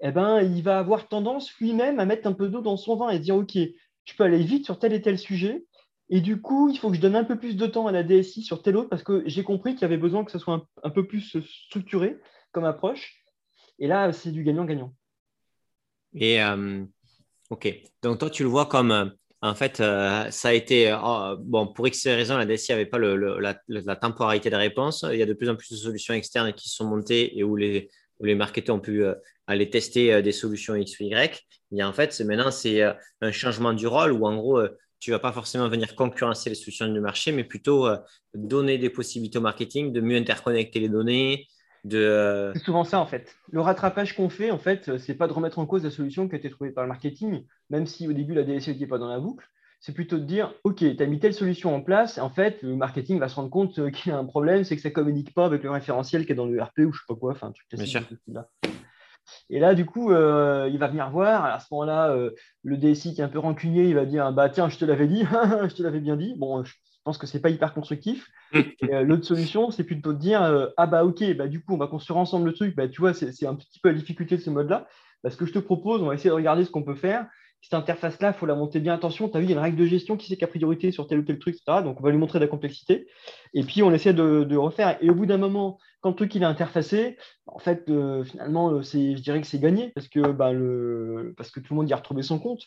eh 0.00 0.10
ben, 0.10 0.42
il 0.42 0.62
va 0.62 0.78
avoir 0.78 1.08
tendance 1.08 1.52
lui-même 1.58 2.00
à 2.00 2.06
mettre 2.06 2.26
un 2.26 2.32
peu 2.32 2.48
d'eau 2.48 2.62
dans 2.62 2.76
son 2.76 2.96
vin 2.96 3.10
et 3.10 3.18
dire, 3.18 3.36
OK, 3.36 3.56
je 3.56 4.14
peux 4.16 4.24
aller 4.24 4.42
vite 4.42 4.64
sur 4.64 4.78
tel 4.78 4.92
et 4.92 5.02
tel 5.02 5.18
sujet. 5.18 5.64
Et 6.08 6.20
du 6.20 6.40
coup, 6.40 6.68
il 6.68 6.78
faut 6.78 6.90
que 6.90 6.96
je 6.96 7.00
donne 7.00 7.14
un 7.14 7.24
peu 7.24 7.38
plus 7.38 7.56
de 7.56 7.66
temps 7.66 7.86
à 7.86 7.92
la 7.92 8.02
DSI 8.02 8.42
sur 8.42 8.62
tel 8.62 8.76
autre 8.76 8.88
parce 8.88 9.04
que 9.04 9.22
j'ai 9.26 9.44
compris 9.44 9.74
qu'il 9.74 9.82
y 9.82 9.84
avait 9.84 9.96
besoin 9.96 10.24
que 10.24 10.32
ce 10.32 10.38
soit 10.38 10.66
un, 10.82 10.90
peu 10.90 11.06
plus 11.06 11.38
structuré 11.40 12.18
comme 12.50 12.64
approche. 12.64 13.22
Et 13.78 13.86
là, 13.86 14.12
c'est 14.12 14.32
du 14.32 14.42
gagnant-gagnant. 14.42 14.94
Et 16.14 16.42
euh, 16.42 16.84
OK. 17.50 17.72
Donc, 18.02 18.18
toi, 18.18 18.30
tu 18.30 18.42
le 18.42 18.48
vois 18.48 18.66
comme 18.66 18.90
euh, 18.90 19.06
en 19.42 19.54
fait, 19.54 19.80
euh, 19.80 20.30
ça 20.30 20.48
a 20.48 20.52
été, 20.52 20.94
bon, 21.40 21.66
pour 21.68 21.88
X 21.88 22.06
raisons, 22.06 22.36
la 22.36 22.46
DSI 22.46 22.72
n'avait 22.72 22.86
pas 22.86 22.98
la, 22.98 23.96
temporalité 23.96 24.50
de 24.50 24.56
réponse. 24.56 25.04
Il 25.10 25.18
y 25.18 25.22
a 25.22 25.26
de 25.26 25.32
plus 25.32 25.48
en 25.48 25.56
plus 25.56 25.70
de 25.70 25.76
solutions 25.76 26.14
externes 26.14 26.52
qui 26.52 26.68
sont 26.68 26.84
montées 26.84 27.38
et 27.38 27.42
où 27.42 27.56
les, 27.56 27.90
où 28.18 28.24
les 28.24 28.34
marketeurs 28.34 28.76
ont 28.76 28.80
pu 28.80 29.02
aller 29.46 29.70
tester 29.70 30.22
des 30.22 30.32
solutions 30.32 30.74
X 30.74 31.00
ou 31.00 31.04
Y. 31.04 31.46
Et 31.72 31.82
en 31.82 31.92
fait, 31.92 32.18
maintenant, 32.20 32.50
c'est 32.50 32.82
euh, 32.82 32.92
un 33.20 33.32
changement 33.32 33.72
du 33.72 33.86
rôle 33.86 34.12
où 34.12 34.26
en 34.26 34.36
gros, 34.36 34.58
euh, 34.58 34.68
tu 34.98 35.10
ne 35.10 35.16
vas 35.16 35.20
pas 35.20 35.32
forcément 35.32 35.68
venir 35.68 35.94
concurrencer 35.94 36.50
les 36.50 36.56
solutions 36.56 36.88
du 36.88 37.00
marché, 37.00 37.32
mais 37.32 37.44
plutôt 37.44 37.86
euh, 37.86 37.96
donner 38.34 38.76
des 38.76 38.90
possibilités 38.90 39.38
au 39.38 39.42
marketing, 39.42 39.92
de 39.92 40.00
mieux 40.00 40.16
interconnecter 40.16 40.80
les 40.80 40.88
données. 40.88 41.46
De... 41.84 42.50
C'est 42.54 42.62
souvent 42.62 42.84
ça 42.84 43.00
en 43.00 43.06
fait. 43.06 43.36
Le 43.50 43.60
rattrapage 43.60 44.14
qu'on 44.14 44.28
fait, 44.28 44.50
en 44.50 44.58
fait, 44.58 44.98
c'est 44.98 45.14
pas 45.14 45.28
de 45.28 45.32
remettre 45.32 45.58
en 45.58 45.66
cause 45.66 45.84
la 45.84 45.90
solution 45.90 46.28
qui 46.28 46.34
a 46.34 46.38
été 46.38 46.50
trouvée 46.50 46.70
par 46.70 46.84
le 46.84 46.88
marketing, 46.88 47.44
même 47.70 47.86
si 47.86 48.06
au 48.06 48.12
début 48.12 48.34
la 48.34 48.42
DSI 48.42 48.70
n'était 48.70 48.86
pas 48.86 48.98
dans 48.98 49.08
la 49.08 49.18
boucle. 49.18 49.46
C'est 49.82 49.94
plutôt 49.94 50.18
de 50.18 50.24
dire, 50.24 50.52
OK, 50.64 50.76
tu 50.76 51.02
as 51.02 51.06
mis 51.06 51.18
telle 51.20 51.32
solution 51.32 51.74
en 51.74 51.80
place, 51.80 52.18
en 52.18 52.28
fait, 52.28 52.60
le 52.62 52.76
marketing 52.76 53.18
va 53.18 53.28
se 53.28 53.36
rendre 53.36 53.48
compte 53.48 53.90
qu'il 53.92 54.12
y 54.12 54.14
a 54.14 54.18
un 54.18 54.26
problème, 54.26 54.62
c'est 54.62 54.76
que 54.76 54.82
ça 54.82 54.90
ne 54.90 54.94
communique 54.94 55.32
pas 55.32 55.46
avec 55.46 55.62
le 55.62 55.70
référentiel 55.70 56.26
qui 56.26 56.32
est 56.32 56.34
dans 56.34 56.44
le 56.44 56.62
RP 56.62 56.80
ou 56.80 56.92
je 56.92 56.98
sais 56.98 57.04
pas 57.08 57.14
quoi, 57.14 57.32
enfin, 57.32 57.50
et 59.48 59.58
là, 59.58 59.74
du 59.74 59.86
coup, 59.86 60.10
euh, 60.12 60.68
il 60.72 60.78
va 60.78 60.88
venir 60.88 61.10
voir. 61.10 61.44
à 61.44 61.60
ce 61.60 61.66
moment-là, 61.72 62.10
euh, 62.10 62.30
le 62.62 62.76
DSI 62.76 63.14
qui 63.14 63.20
est 63.20 63.24
un 63.24 63.28
peu 63.28 63.38
rancunier, 63.38 63.84
il 63.84 63.94
va 63.94 64.04
dire 64.04 64.32
Bah, 64.32 64.48
tiens, 64.48 64.68
je 64.68 64.78
te 64.78 64.84
l'avais 64.84 65.06
dit, 65.06 65.22
je 65.68 65.74
te 65.74 65.82
l'avais 65.82 66.00
bien 66.00 66.16
dit. 66.16 66.34
Bon, 66.36 66.64
je 66.64 66.74
pense 67.04 67.18
que 67.18 67.26
ce 67.26 67.36
n'est 67.36 67.40
pas 67.40 67.50
hyper 67.50 67.74
constructif. 67.74 68.30
Euh, 68.90 69.02
l'autre 69.02 69.24
solution, 69.24 69.70
c'est 69.70 69.84
plutôt 69.84 70.12
de 70.12 70.18
dire 70.18 70.40
Ah, 70.76 70.86
bah, 70.86 71.04
ok, 71.04 71.36
bah, 71.36 71.46
du 71.46 71.62
coup, 71.62 71.74
on 71.74 71.76
va 71.76 71.86
construire 71.86 72.16
ensemble 72.16 72.46
le 72.46 72.54
truc. 72.54 72.74
Bah, 72.74 72.88
tu 72.88 73.00
vois, 73.00 73.12
c'est 73.12 73.46
un 73.46 73.54
petit 73.54 73.78
peu 73.78 73.90
la 73.90 73.94
difficulté 73.94 74.36
de 74.36 74.40
ce 74.40 74.50
mode-là. 74.50 74.88
Bah, 75.22 75.30
ce 75.30 75.36
que 75.36 75.44
je 75.44 75.52
te 75.52 75.58
propose, 75.58 76.02
on 76.02 76.06
va 76.06 76.14
essayer 76.14 76.30
de 76.30 76.34
regarder 76.34 76.64
ce 76.64 76.70
qu'on 76.70 76.82
peut 76.82 76.94
faire. 76.94 77.26
Cette 77.62 77.74
interface-là, 77.74 78.28
il 78.28 78.38
faut 78.38 78.46
la 78.46 78.54
monter 78.54 78.80
bien. 78.80 78.94
Attention, 78.94 79.28
tu 79.28 79.36
as 79.36 79.40
vu, 79.40 79.46
il 79.46 79.50
y 79.50 79.52
a 79.52 79.56
une 79.56 79.62
règle 79.62 79.76
de 79.76 79.84
gestion 79.84 80.16
qui 80.16 80.28
sait 80.28 80.36
qu'à 80.36 80.46
priorité 80.46 80.92
sur 80.92 81.06
tel 81.06 81.18
ou 81.18 81.22
tel 81.22 81.38
truc, 81.38 81.56
etc. 81.56 81.82
Donc, 81.84 82.00
on 82.00 82.02
va 82.02 82.10
lui 82.10 82.16
montrer 82.16 82.38
de 82.38 82.44
la 82.44 82.48
complexité. 82.48 83.06
Et 83.52 83.62
puis, 83.62 83.82
on 83.82 83.92
essaie 83.92 84.14
de, 84.14 84.44
de 84.44 84.56
refaire. 84.56 84.96
Et 85.02 85.10
au 85.10 85.14
bout 85.14 85.26
d'un 85.26 85.36
moment, 85.36 85.78
quand 86.00 86.10
le 86.10 86.16
truc 86.16 86.34
il 86.34 86.42
est 86.42 86.46
interfacé, 86.46 87.18
en 87.46 87.58
fait, 87.58 87.84
euh, 87.90 88.24
finalement, 88.24 88.70
euh, 88.70 88.82
c'est, 88.82 89.14
je 89.14 89.22
dirais 89.22 89.40
que 89.42 89.46
c'est 89.46 89.60
gagné 89.60 89.90
parce 89.94 90.08
que, 90.08 90.32
bah, 90.32 90.52
le, 90.52 91.34
parce 91.36 91.50
que 91.50 91.60
tout 91.60 91.74
le 91.74 91.80
monde 91.80 91.90
y 91.90 91.92
a 91.92 91.96
retrouvé 91.96 92.22
son 92.22 92.38
compte. 92.38 92.62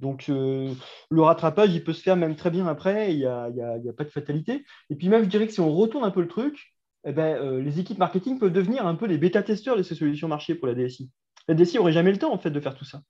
Donc, 0.00 0.28
euh, 0.28 0.72
le 1.10 1.22
rattrapage, 1.22 1.74
il 1.74 1.84
peut 1.84 1.92
se 1.92 2.02
faire 2.02 2.16
même 2.16 2.36
très 2.36 2.50
bien 2.50 2.66
après, 2.66 3.12
il 3.12 3.18
n'y 3.18 3.26
a, 3.26 3.48
y 3.50 3.60
a, 3.60 3.78
y 3.78 3.88
a, 3.88 3.92
pas 3.92 4.04
de 4.04 4.10
fatalité. 4.10 4.64
Et 4.90 4.96
puis, 4.96 5.08
même, 5.08 5.24
je 5.24 5.28
dirais 5.28 5.46
que 5.46 5.52
si 5.52 5.60
on 5.60 5.72
retourne 5.72 6.04
un 6.04 6.10
peu 6.10 6.20
le 6.20 6.28
truc, 6.28 6.74
eh 7.06 7.12
ben, 7.12 7.58
les 7.60 7.80
équipes 7.80 7.98
marketing 7.98 8.38
peuvent 8.38 8.52
devenir 8.52 8.86
un 8.86 8.94
peu 8.94 9.06
les 9.06 9.18
bêta-testeurs 9.18 9.76
de 9.76 9.82
ces 9.82 9.94
solutions 9.94 10.26
marché 10.26 10.54
pour 10.54 10.66
la 10.66 10.74
DSI. 10.74 11.10
La 11.48 11.54
DSI 11.54 11.76
n'aurait 11.76 11.92
jamais 11.92 12.12
le 12.12 12.18
temps, 12.18 12.32
en 12.32 12.38
fait, 12.38 12.50
de 12.50 12.60
faire 12.60 12.74
tout 12.74 12.84
ça. 12.84 13.02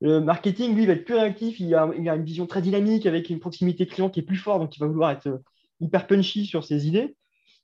Le 0.00 0.20
marketing, 0.20 0.74
lui, 0.74 0.86
va 0.86 0.94
être 0.94 1.04
plus 1.04 1.14
réactif, 1.14 1.60
il 1.60 1.72
a, 1.74 1.88
il 1.96 2.08
a 2.08 2.16
une 2.16 2.24
vision 2.24 2.46
très 2.46 2.60
dynamique 2.60 3.06
avec 3.06 3.30
une 3.30 3.38
proximité 3.38 3.86
client 3.86 4.10
qui 4.10 4.20
est 4.20 4.24
plus 4.24 4.36
forte, 4.36 4.60
donc 4.60 4.76
il 4.76 4.80
va 4.80 4.86
vouloir 4.86 5.10
être 5.12 5.40
hyper 5.80 6.06
punchy 6.06 6.44
sur 6.44 6.64
ses 6.64 6.88
idées. 6.88 7.14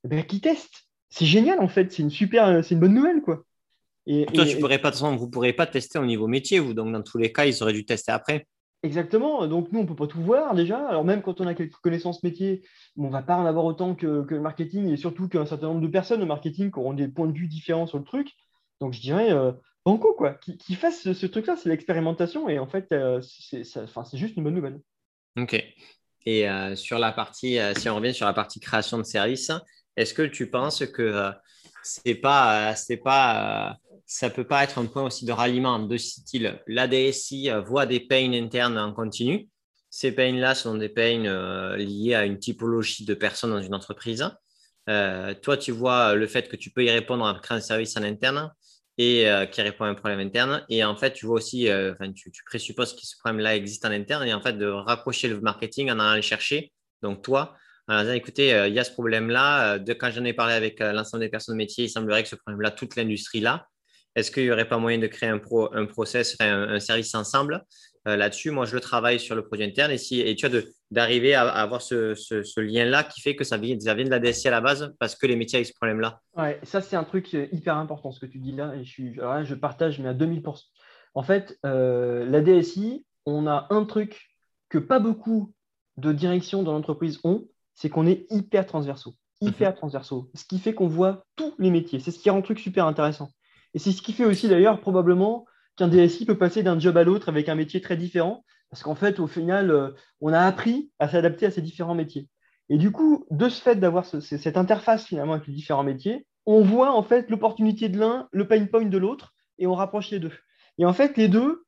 Eh 0.05 0.09
ben, 0.09 0.23
qui 0.23 0.41
teste? 0.41 0.85
C'est 1.11 1.27
génial 1.27 1.59
en 1.61 1.69
fait, 1.69 1.91
c'est 1.91 2.03
une 2.03 2.11
super, 2.11 2.65
c'est 2.65 2.75
une 2.75 2.81
bonne 2.81 2.95
nouvelle 2.95 3.23
quoi. 3.23 3.45
Et, 4.07 4.25
Toi, 4.27 4.47
tu 4.47 4.59
pourrais 4.59 4.79
pas, 4.79 4.91
vous 4.91 5.27
ne 5.27 5.31
pourrez 5.31 5.53
pas 5.53 5.67
tester 5.67 5.99
au 5.99 6.07
niveau 6.07 6.29
métier, 6.29 6.61
vous, 6.61 6.75
donc 6.75 6.93
dans 6.93 7.03
tous 7.03 7.19
les 7.19 7.33
cas, 7.33 7.45
ils 7.45 7.63
auraient 7.63 7.73
dû 7.73 7.85
tester 7.85 8.13
après. 8.13 8.47
Exactement, 8.85 9.47
donc 9.49 9.73
nous, 9.73 9.81
on 9.81 9.83
ne 9.83 9.89
peut 9.89 9.97
pas 9.97 10.07
tout 10.07 10.23
voir 10.23 10.55
déjà. 10.55 10.87
Alors 10.87 11.05
même 11.05 11.21
quand 11.21 11.41
on 11.41 11.47
a 11.47 11.55
quelques 11.55 11.75
connaissances 11.77 12.23
métiers, 12.23 12.63
on 12.97 13.07
ne 13.07 13.11
va 13.11 13.23
pas 13.23 13.37
en 13.37 13.45
avoir 13.45 13.65
autant 13.65 13.97
que, 13.97 14.25
le 14.29 14.41
marketing 14.41 14.89
et 14.89 14.97
surtout 14.97 15.29
qu'un 15.29 15.47
certain 15.47 15.67
nombre 15.67 15.81
de 15.81 15.89
personnes 15.89 16.23
au 16.23 16.27
marketing 16.27 16.71
qui 16.71 16.79
auront 16.79 16.95
des 16.95 17.09
points 17.09 17.27
de 17.27 17.37
vue 17.37 17.49
différents 17.49 17.89
sur 17.89 17.99
le 17.99 18.05
truc. 18.05 18.33
Donc 18.81 18.93
je 18.93 19.01
dirais, 19.01 19.33
euh, 19.33 19.51
banco 19.85 20.15
quoi, 20.15 20.35
qui, 20.35 20.75
fasse 20.77 21.13
ce, 21.13 21.27
truc-là, 21.27 21.57
c'est 21.57 21.69
l'expérimentation 21.69 22.49
et 22.49 22.61
en 22.61 22.69
fait, 22.69 22.87
euh, 22.93 23.21
c'est 23.21 24.17
juste 24.17 24.37
une 24.37 24.45
bonne 24.45 24.55
nouvelle. 24.55 24.81
Ok. 25.37 25.61
Et 26.27 26.49
euh, 26.49 26.77
sur 26.77 26.99
la 26.99 27.13
partie, 27.13 27.59
euh, 27.59 27.73
si 27.75 27.89
on 27.89 27.97
revient 27.97 28.13
sur 28.13 28.27
la 28.27 28.35
partie 28.35 28.61
création 28.61 28.99
de 28.99 29.03
services, 29.03 29.51
est-ce 29.97 30.13
que 30.13 30.23
tu 30.23 30.51
penses 30.51 30.85
que 30.87 31.03
euh, 31.03 31.31
c'est 31.83 32.17
pas, 32.17 32.75
c'est 32.75 32.99
pas, 32.99 33.79
ça 34.11 34.31
peut 34.31 34.47
pas 34.47 34.65
être 34.65 34.79
un 34.79 34.87
point 34.87 35.05
aussi 35.05 35.25
de 35.25 35.33
ralliement 35.33 35.79
de 35.79 35.97
style 35.97 36.61
l'ADSI 36.67 37.51
voit 37.67 37.87
des 37.87 38.01
pains 38.01 38.33
internes 38.33 38.79
en 38.79 38.93
continu. 38.93 39.49
Ces 39.91 40.13
pains-là 40.13 40.55
sont 40.55 40.75
des 40.75 40.89
pains 40.89 41.77
liés 41.77 42.15
à 42.15 42.25
une 42.25 42.39
typologie 42.39 43.05
de 43.05 43.15
personnes 43.15 43.51
dans 43.51 43.63
une 43.63 43.75
entreprise. 43.75 44.29
toi, 44.87 45.57
tu 45.61 45.73
vois 45.73 46.15
le 46.15 46.27
fait 46.27 46.49
que 46.49 46.57
tu 46.57 46.71
peux 46.71 46.85
y 46.85 46.91
répondre 46.91 47.25
en 47.25 47.39
créant 47.39 47.59
un 47.59 47.61
service 47.61 47.97
en 47.97 48.03
interne 48.03 48.51
et 48.97 49.27
qui 49.53 49.63
répond 49.63 49.85
à 49.85 49.89
un 49.89 49.95
problème 49.95 50.21
interne. 50.21 50.65
Et 50.69 50.83
en 50.85 50.97
fait, 50.97 51.13
tu 51.13 51.27
vois 51.27 51.37
aussi, 51.37 51.69
tu, 52.15 52.45
présupposes 52.45 52.95
que 52.95 53.07
ce 53.07 53.17
problème-là 53.19 53.57
existe 53.57 53.85
en 53.85 53.91
interne 53.91 54.27
et 54.27 54.33
en 54.33 54.41
fait 54.41 54.55
de 54.55 54.67
rapprocher 54.67 55.29
le 55.29 55.41
marketing 55.41 55.91
en 55.91 55.99
allant 55.99 56.17
le 56.17 56.23
chercher. 56.23 56.73
Donc, 57.03 57.23
toi, 57.23 57.57
alors, 57.91 58.13
écoutez, 58.13 58.53
euh, 58.53 58.69
il 58.69 58.75
y 58.75 58.79
a 58.79 58.85
ce 58.85 58.93
problème-là. 58.93 59.77
Euh, 59.77 59.95
quand 59.99 60.11
j'en 60.11 60.25
ai 60.25 60.35
parlé 60.35 60.53
avec 60.53 60.79
euh, 60.83 60.93
l'ensemble 60.93 61.23
des 61.23 61.31
personnes 61.31 61.55
de 61.55 61.57
métier, 61.57 61.85
il 61.85 61.89
semblerait 61.89 62.23
que 62.23 62.29
ce 62.29 62.37
problème-là, 62.37 62.71
toute 62.71 62.97
l'industrie 62.97 63.41
là. 63.41 63.67
Est-ce 64.19 64.31
qu'il 64.31 64.45
n'y 64.45 64.51
aurait 64.51 64.69
pas 64.69 64.79
moyen 64.79 64.99
de 64.99 65.07
créer 65.07 65.29
un, 65.29 65.39
pro, 65.39 65.73
un 65.75 65.87
process, 65.87 66.37
un, 66.41 66.81
service 66.81 67.15
ensemble 67.15 67.65
là-dessus? 68.05 68.51
Moi, 68.51 68.67
je 68.67 68.75
le 68.75 68.81
travaille 68.81 69.21
sur 69.21 69.35
le 69.35 69.47
produit 69.47 69.65
interne 69.65 69.93
et, 69.93 69.99
si, 69.99 70.21
et 70.21 70.35
tu 70.35 70.47
as 70.47 70.51
d'arriver 70.91 71.35
à, 71.35 71.49
avoir 71.49 71.83
ce, 71.83 72.61
lien-là 72.61 73.05
qui 73.05 73.21
fait 73.21 73.37
que 73.37 73.45
ça 73.45 73.59
vient, 73.59 73.79
ça 73.79 73.95
vient, 73.95 74.05
de 74.05 74.11
la 74.11 74.19
DSI 74.19 74.49
à 74.49 74.51
la 74.51 74.61
base 74.61 74.95
parce 74.99 75.15
que 75.15 75.27
les 75.27 75.37
métiers 75.37 75.61
ont 75.61 75.65
ce 75.65 75.73
problème-là. 75.73 76.21
Ouais, 76.37 76.59
ça, 76.65 76.81
c'est 76.81 76.97
un 76.97 77.05
truc 77.05 77.33
hyper 77.33 77.77
important 77.77 78.11
ce 78.11 78.21
que 78.21 78.27
tu 78.27 78.39
dis 78.39 78.53
là. 78.53 78.75
Et 78.75 78.85
je, 78.85 78.91
suis, 78.91 79.15
je 79.15 79.55
partage, 79.55 80.01
mais 80.01 80.09
à 80.09 80.15
2000%. 80.15 80.65
En 81.15 81.23
fait, 81.23 81.57
la 81.63 82.41
DSI, 82.41 83.05
on 83.27 83.47
a 83.47 83.67
un 83.71 83.85
truc 83.85 84.29
que 84.69 84.79
pas 84.79 84.99
beaucoup 84.99 85.53
de 85.97 86.13
directions 86.13 86.63
dans 86.63 86.73
l'entreprise 86.73 87.21
ont, 87.25 87.47
c'est 87.75 87.89
qu'on 87.89 88.07
est 88.07 88.27
hyper 88.31 88.67
transversaux. 88.67 89.15
Hyper 89.41 89.71
mhm. 89.71 89.77
transversaux. 89.77 90.31
Ce 90.35 90.45
qui 90.45 90.59
fait 90.59 90.75
qu'on 90.75 90.89
voit 90.89 91.25
tous 91.37 91.55
les 91.59 91.71
métiers. 91.71 92.01
C'est 92.01 92.11
ce 92.11 92.19
qui 92.19 92.31
rend 92.31 92.39
le 92.39 92.43
truc 92.43 92.59
super 92.59 92.87
intéressant. 92.87 93.31
Et 93.75 93.79
c'est 93.79 93.93
ce 93.93 94.03
qui 94.03 94.13
fait 94.13 94.25
aussi 94.25 94.49
d'ailleurs 94.49 94.81
probablement 94.81 95.47
qu'un 95.77 95.89
DSI 95.89 96.27
peut 96.27 96.39
passer 96.39 96.63
d'un 96.63 96.79
job 96.79 96.97
à 96.97 97.05
l'autre 97.05 97.29
avec 97.29 97.49
un 97.49 97.55
métier 97.55 97.81
très 97.81 97.97
différent. 97.97 98.45
Parce 98.71 98.83
qu'en 98.83 98.95
fait, 98.95 99.19
au 99.21 99.27
final, 99.27 99.71
euh, 99.71 99.91
on 100.21 100.33
a 100.33 100.41
appris 100.41 100.91
à 100.99 101.09
s'adapter 101.09 101.47
à 101.47 101.51
ces 101.51 101.63
différents 101.63 101.95
métiers. 101.95 102.29
Et 102.69 102.77
du 102.77 102.93
coup, 102.93 103.25
de 103.31 103.49
ce 103.49 103.63
fait 103.63 103.77
d'avoir 103.77 104.05
cette 104.05 104.57
interface 104.57 105.07
finalement 105.07 105.35
avec 105.35 105.47
les 105.47 105.55
différents 105.55 105.85
métiers, 105.85 106.27
on 106.45 106.63
voit 106.63 106.93
en 106.93 107.03
fait 107.03 107.31
l'opportunité 107.31 107.89
de 107.89 107.99
l'un, 107.99 108.29
le 108.31 108.47
pain 108.47 108.65
point 108.67 108.85
de 108.85 108.99
l'autre, 108.99 109.35
et 109.59 109.67
on 109.67 109.75
rapproche 109.75 110.11
les 110.11 110.19
deux. 110.19 110.33
Et 110.77 110.85
en 110.85 110.93
fait, 110.93 111.17
les 111.17 111.29
deux, 111.29 111.65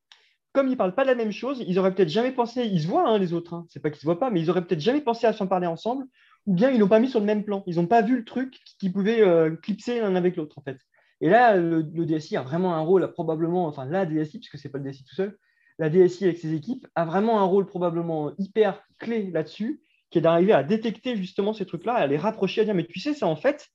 comme 0.53 0.67
ils 0.67 0.73
ne 0.73 0.77
parlent 0.77 0.95
pas 0.95 1.03
de 1.03 1.09
la 1.09 1.15
même 1.15 1.33
chose, 1.33 1.63
ils 1.67 1.79
auraient 1.79 1.95
peut-être 1.95 2.09
jamais 2.09 2.33
pensé, 2.33 2.65
ils 2.65 2.83
se 2.83 2.87
voient 2.87 3.09
hein, 3.09 3.19
les 3.19 3.33
autres, 3.33 3.55
hein. 3.55 3.67
c'est 3.69 3.81
pas 3.81 3.91
qu'ils 3.91 4.01
se 4.01 4.07
voient 4.07 4.19
pas, 4.19 4.31
mais 4.31 4.41
ils 4.41 4.51
auraient 4.51 4.65
peut-être 4.65 4.81
jamais 4.81 5.01
pensé 5.01 5.27
à 5.27 5.33
s'en 5.33 5.47
parler 5.47 5.67
ensemble, 5.67 6.05
ou 6.47 6.55
bien 6.55 6.71
ils 6.71 6.81
l'ont 6.81 6.89
pas 6.89 7.01
mis 7.01 7.09
sur 7.09 7.21
le 7.21 7.27
même 7.27 7.45
plan, 7.45 7.63
ils 7.67 7.77
n'ont 7.77 7.87
pas 7.87 8.03
vu 8.03 8.17
le 8.17 8.25
truc 8.25 8.59
qui 8.79 8.91
pouvait 8.91 9.23
euh, 9.23 9.57
clipser 9.57 10.01
l'un 10.01 10.17
avec 10.17 10.37
l'autre 10.37 10.59
en 10.59 10.63
fait. 10.63 10.79
Et 11.21 11.29
là, 11.29 11.57
le, 11.57 11.83
DSI 11.83 12.37
a 12.37 12.43
vraiment 12.43 12.75
un 12.75 12.81
rôle, 12.81 13.11
probablement, 13.13 13.67
enfin 13.67 13.85
la 13.85 14.07
DSI, 14.07 14.39
puisque 14.39 14.59
ce 14.59 14.67
n'est 14.67 14.73
pas 14.73 14.79
le 14.79 14.91
DSI 14.91 15.05
tout 15.05 15.15
seul, 15.15 15.39
la 15.79 15.91
DSI 15.91 16.25
avec 16.25 16.39
ses 16.39 16.55
équipes 16.55 16.87
a 16.95 17.05
vraiment 17.05 17.41
un 17.41 17.45
rôle 17.45 17.67
probablement 17.67 18.33
hyper 18.39 18.83
clé 18.99 19.31
là-dessus, 19.31 19.83
qui 20.11 20.19
est 20.19 20.23
d'arriver 20.23 20.53
à 20.53 20.63
détecter 20.63 21.17
justement 21.17 21.53
ces 21.53 21.67
trucs-là, 21.67 21.95
à 21.95 22.07
les 22.07 22.17
rapprocher, 22.17 22.63
à 22.63 22.65
dire, 22.65 22.75
mais 22.75 22.85
tu 22.85 22.99
sais, 22.99 23.23
en 23.23 23.37
fait, 23.37 23.69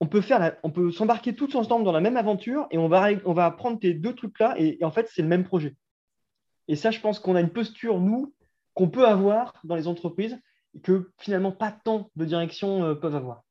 on 0.00 0.06
peut 0.06 0.20
faire, 0.20 0.56
on 0.62 0.70
peut 0.70 0.90
s'embarquer 0.90 1.34
tous 1.34 1.54
ensemble 1.54 1.84
dans 1.84 1.92
la 1.92 2.00
même 2.00 2.16
aventure 2.16 2.66
et 2.70 2.78
on 2.78 2.88
va, 2.88 3.10
on 3.24 3.32
va 3.32 3.50
prendre 3.50 3.78
tes 3.78 3.94
deux 3.94 4.14
trucs-là 4.14 4.54
et 4.58 4.78
en 4.82 4.90
fait, 4.90 5.08
c'est 5.10 5.22
le 5.22 5.28
même 5.28 5.44
projet. 5.44 5.76
Et 6.68 6.76
ça, 6.76 6.90
je 6.90 7.00
pense 7.00 7.18
qu'on 7.18 7.36
a 7.36 7.40
une 7.40 7.50
posture, 7.50 8.00
nous, 8.00 8.34
qu'on 8.74 8.88
peut 8.88 9.06
avoir 9.06 9.54
dans 9.64 9.76
les 9.76 9.86
entreprises 9.86 10.38
et 10.74 10.80
que 10.80 11.10
finalement 11.18 11.52
pas 11.52 11.72
tant 11.72 12.10
de 12.16 12.24
directions 12.24 12.84
euh, 12.84 12.94
peuvent 12.94 13.14
avoir. 13.14 13.44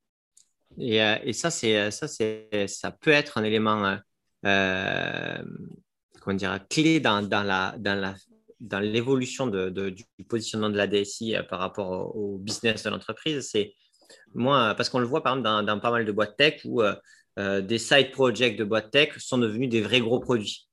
Et, 0.80 1.02
euh, 1.02 1.16
et 1.24 1.34
ça, 1.34 1.52
c'est, 1.52 1.92
ça, 1.92 2.08
c'est, 2.08 2.68
ça 2.68 2.92
peut 2.92 3.12
être 3.12 3.38
un 3.38 3.44
élément 3.44 3.98
euh, 4.46 5.44
comment 6.22 6.36
dire, 6.36 6.60
clé 6.70 7.00
dans, 7.00 7.22
dans, 7.22 7.44
la, 7.44 7.76
dans, 7.78 8.00
la, 8.00 8.16
dans 8.60 8.80
l'évolution 8.80 9.48
de, 9.48 9.70
du 9.90 10.06
positionnement 10.28 10.70
de 10.70 10.78
la 10.78 10.88
DSI 10.88 11.36
par 11.50 11.60
rapport 11.60 12.16
au, 12.16 12.38
business 12.38 12.84
de 12.84 12.90
l'entreprise. 12.90 13.48
C'est 13.50 13.74
moi, 14.34 14.74
parce 14.76 14.90
qu'on 14.90 15.00
le 15.00 15.06
voit 15.06 15.24
par 15.24 15.34
exemple 15.34 15.50
dans, 15.50 15.64
dans 15.64 15.80
pas 15.80 15.92
mal 15.92 16.06
de 16.06 16.12
boîtes 16.12 16.38
tech 16.38 16.62
où 16.66 16.82
des 17.38 17.78
side 17.78 18.12
projects 18.12 18.56
de 18.58 18.64
boîtes 18.64 18.92
tech 18.92 19.18
sont 19.18 19.38
devenus 19.38 19.70
des 19.70 19.82
vrais 19.82 20.02
gros 20.02 20.20
produits 20.20 20.68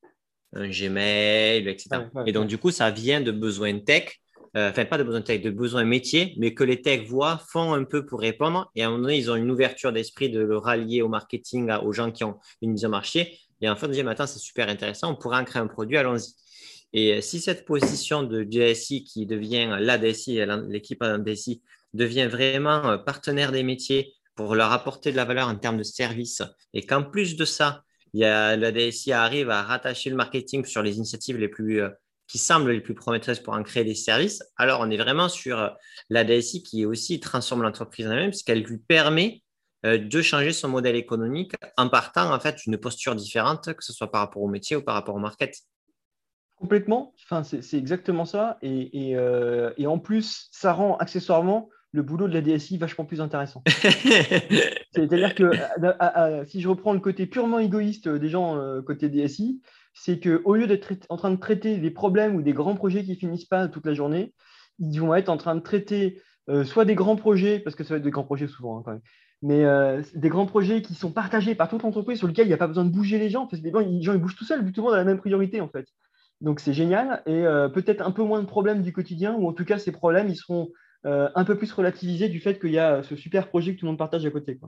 un 0.53 0.69
Gmail, 0.69 1.67
etc. 1.67 2.09
et 2.25 2.31
donc, 2.31 2.47
du 2.47 2.57
coup, 2.57 2.71
ça 2.71 2.91
vient 2.91 3.21
de 3.21 3.31
besoins 3.31 3.79
tech, 3.79 4.03
euh, 4.05 4.20
enfin, 4.55 4.85
pas 4.85 4.97
de 4.97 5.03
besoins 5.03 5.21
tech, 5.21 5.41
de 5.41 5.49
besoins 5.49 5.83
métiers, 5.83 6.35
mais 6.37 6.53
que 6.53 6.63
les 6.63 6.81
tech 6.81 7.07
voient, 7.07 7.41
font 7.49 7.73
un 7.73 7.83
peu 7.83 8.05
pour 8.05 8.19
répondre. 8.19 8.71
Et 8.75 8.83
à 8.83 8.87
un 8.87 8.89
moment 8.91 9.03
donné, 9.03 9.17
ils 9.17 9.31
ont 9.31 9.35
une 9.35 9.51
ouverture 9.51 9.93
d'esprit 9.93 10.29
de 10.29 10.41
le 10.41 10.57
rallier 10.57 11.01
au 11.01 11.07
marketing, 11.07 11.71
aux 11.71 11.93
gens 11.93 12.11
qui 12.11 12.23
ont 12.23 12.37
une 12.61 12.71
mise 12.71 12.85
en 12.85 12.89
marché. 12.89 13.37
Et 13.61 13.69
en 13.69 13.75
fait, 13.75 13.85
on 13.85 13.89
dit, 13.89 14.01
attends, 14.01 14.27
c'est 14.27 14.39
super 14.39 14.69
intéressant, 14.69 15.11
on 15.11 15.15
pourrait 15.15 15.37
en 15.37 15.45
créer 15.45 15.61
un 15.61 15.67
produit, 15.67 15.97
allons-y. 15.97 16.33
Et 16.93 17.13
euh, 17.13 17.21
si 17.21 17.39
cette 17.39 17.65
position 17.65 18.23
de 18.23 18.43
DSI 18.43 19.03
qui 19.03 19.25
devient 19.25 19.77
la 19.79 19.97
DSI, 19.97 20.41
l'équipe 20.67 21.03
DSI, 21.03 21.61
devient 21.93 22.27
vraiment 22.27 22.89
euh, 22.89 22.97
partenaire 22.97 23.51
des 23.51 23.63
métiers 23.63 24.13
pour 24.35 24.55
leur 24.55 24.71
apporter 24.71 25.11
de 25.11 25.17
la 25.17 25.25
valeur 25.25 25.47
en 25.47 25.55
termes 25.55 25.77
de 25.77 25.83
service, 25.83 26.41
et 26.73 26.85
qu'en 26.85 27.03
plus 27.03 27.35
de 27.35 27.45
ça, 27.45 27.83
il 28.13 28.21
la 28.21 28.71
DSI 28.71 29.13
arrive 29.13 29.49
à 29.49 29.63
rattacher 29.63 30.09
le 30.09 30.15
marketing 30.15 30.65
sur 30.65 30.81
les 30.81 30.97
initiatives 30.97 31.37
les 31.37 31.47
plus, 31.47 31.81
euh, 31.81 31.89
qui 32.31 32.37
semblent 32.37 32.71
les 32.71 32.79
plus 32.79 32.93
prometteuses 32.93 33.41
pour 33.41 33.53
en 33.53 33.61
créer 33.61 33.83
des 33.83 33.93
services. 33.93 34.41
Alors, 34.55 34.79
on 34.79 34.89
est 34.89 34.95
vraiment 34.95 35.27
sur 35.27 35.59
euh, 35.59 35.67
la 36.09 36.23
DSI 36.23 36.63
qui 36.63 36.85
aussi 36.85 37.19
transforme 37.19 37.61
l'entreprise 37.61 38.07
en 38.07 38.11
elle-même, 38.11 38.29
puisqu'elle 38.29 38.63
lui 38.63 38.77
permet 38.77 39.43
euh, 39.85 39.97
de 39.97 40.21
changer 40.21 40.53
son 40.53 40.69
modèle 40.69 40.95
économique 40.95 41.51
en 41.75 41.89
partant 41.89 42.33
en 42.33 42.39
fait 42.39 42.55
d'une 42.63 42.77
posture 42.77 43.15
différente, 43.15 43.73
que 43.73 43.83
ce 43.83 43.91
soit 43.91 44.09
par 44.09 44.21
rapport 44.21 44.41
au 44.41 44.47
métier 44.47 44.77
ou 44.77 44.81
par 44.81 44.95
rapport 44.95 45.15
au 45.15 45.19
market. 45.19 45.57
Complètement, 46.55 47.13
enfin, 47.25 47.43
c'est 47.43 47.77
exactement 47.77 48.23
ça. 48.23 48.57
Et, 48.61 49.11
et, 49.11 49.87
en 49.87 49.97
plus, 49.97 50.47
ça 50.51 50.73
rend 50.73 50.95
accessoirement 50.97 51.69
le 51.93 52.03
boulot 52.03 52.27
de 52.27 52.33
la 52.33 52.41
DSI 52.41 52.77
vachement 52.77 53.05
plus 53.05 53.21
intéressant. 53.21 53.63
C'est-à-dire 54.91 55.35
que 55.35 55.43
euh, 55.43 55.55
euh, 55.83 55.93
euh, 56.17 56.45
si 56.45 56.61
je 56.61 56.69
reprends 56.69 56.93
le 56.93 56.99
côté 56.99 57.25
purement 57.25 57.59
égoïste 57.59 58.07
des 58.07 58.29
gens 58.29 58.59
côté 58.85 59.09
DSI, 59.09 59.61
c'est 59.93 60.19
qu'au 60.19 60.55
lieu 60.55 60.67
d'être 60.67 60.93
en 61.09 61.17
train 61.17 61.31
de 61.31 61.39
traiter 61.39 61.77
des 61.77 61.91
problèmes 61.91 62.35
ou 62.35 62.41
des 62.41 62.53
grands 62.53 62.75
projets 62.75 63.03
qui 63.03 63.15
finissent 63.15 63.45
pas 63.45 63.67
toute 63.67 63.85
la 63.85 63.93
journée, 63.93 64.33
ils 64.79 64.99
vont 64.99 65.13
être 65.15 65.29
en 65.29 65.37
train 65.37 65.55
de 65.55 65.61
traiter 65.61 66.21
soit 66.63 66.85
des 66.85 66.95
grands 66.95 67.15
projets, 67.15 67.59
parce 67.59 67.75
que 67.75 67.83
ça 67.83 67.93
va 67.93 67.97
être 67.97 68.03
des 68.03 68.11
grands 68.11 68.23
projets 68.23 68.47
souvent 68.47 68.83
hein, 68.87 68.99
mais 69.41 69.63
des 70.15 70.29
grands 70.29 70.45
projets 70.45 70.81
qui 70.81 70.95
sont 70.95 71.11
partagés 71.11 71.55
par 71.55 71.69
toute 71.69 71.83
l'entreprise 71.83 72.17
sur 72.17 72.27
lesquels 72.27 72.45
il 72.45 72.49
n'y 72.49 72.53
a 72.53 72.57
pas 72.57 72.67
besoin 72.67 72.83
de 72.83 72.89
bouger 72.89 73.19
les 73.19 73.29
gens, 73.29 73.47
parce 73.47 73.61
que 73.61 73.67
les 73.67 74.01
gens, 74.01 74.13
ils 74.13 74.19
bougent 74.19 74.35
tout 74.35 74.43
seuls, 74.43 74.59
tout 74.71 74.81
le 74.81 74.85
monde 74.85 74.93
a 74.93 74.97
la 74.97 75.03
même 75.03 75.19
priorité 75.19 75.61
en 75.61 75.69
fait. 75.69 75.85
Donc 76.41 76.59
c'est 76.59 76.73
génial 76.73 77.21
et 77.25 77.43
peut-être 77.73 78.01
un 78.01 78.11
peu 78.11 78.23
moins 78.23 78.41
de 78.41 78.47
problèmes 78.47 78.81
du 78.81 78.91
quotidien, 78.91 79.35
ou 79.35 79.47
en 79.47 79.53
tout 79.53 79.65
cas 79.65 79.77
ces 79.77 79.91
problèmes, 79.91 80.29
ils 80.29 80.35
seront 80.35 80.71
euh, 81.07 81.29
un 81.33 81.43
peu 81.45 81.57
plus 81.57 81.71
relativisé 81.73 82.29
du 82.29 82.39
fait 82.39 82.59
qu'il 82.59 82.71
y 82.71 82.77
a 82.77 83.01
ce 83.01 83.15
super 83.15 83.47
projet 83.47 83.73
que 83.73 83.79
tout 83.79 83.85
le 83.85 83.91
monde 83.91 83.97
partage 83.97 84.23
à 84.23 84.29
côté. 84.29 84.59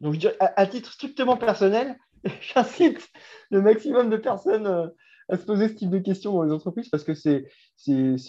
Donc, 0.00 0.24
à, 0.38 0.66
titre 0.68 0.92
strictement 0.92 1.36
personnel, 1.36 1.98
j'incite 2.40 3.08
le 3.50 3.62
maximum 3.62 4.10
de 4.10 4.16
personnes 4.16 4.66
euh, 4.66 4.88
à 5.28 5.36
se 5.36 5.44
poser 5.44 5.68
ce 5.68 5.74
type 5.74 5.90
de 5.90 5.98
questions 5.98 6.32
dans 6.32 6.42
les 6.42 6.52
entreprises 6.52 6.88
parce 6.88 7.04
que 7.04 7.14
c'est, 7.14 7.46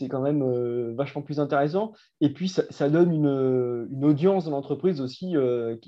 quand 0.10 0.22
même 0.22 0.42
euh, 0.44 0.94
vachement 0.96 1.22
plus 1.22 1.40
intéressant. 1.40 1.94
Et 2.20 2.34
puis, 2.34 2.50
ça, 2.50 2.90
donne 2.90 3.14
une, 3.14 4.04
audience 4.04 4.46
dans 4.46 4.52
l'entreprise 4.52 5.00
aussi 5.00 5.36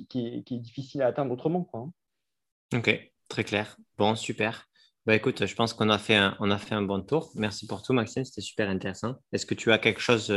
qui, 0.10 0.43
est, 0.49 0.60
difficile 0.60 1.02
à 1.02 1.08
atteindre 1.08 1.34
autrement. 1.34 1.64
Quoi, 1.64 1.82
hein. 1.82 2.78
Ok, 2.78 3.12
très 3.28 3.43
clair. 3.43 3.78
Bon, 3.97 4.16
super. 4.16 4.70
Bah 5.06 5.16
écoute, 5.16 5.45
je 5.45 5.56
pense 5.56 5.74
qu'on 5.74 5.89
a, 5.89 5.97
fait 5.97 6.16
un, 6.16 6.38
a 6.39 6.58
fait 6.58 6.76
un 6.76 6.84
bon 6.84 7.02
tour. 7.02 7.32
Merci 7.36 7.66
pour 7.66 7.82
tout, 7.82 7.91
Maxime. 7.91 8.24
C'était 8.24 8.41
super 8.41 8.70
intéressant. 8.70 9.16
Est-ce 9.34 9.45
que 9.45 9.56
tu 9.56 9.72
as 9.72 9.80
quelque 9.80 9.99
chose 9.99 10.32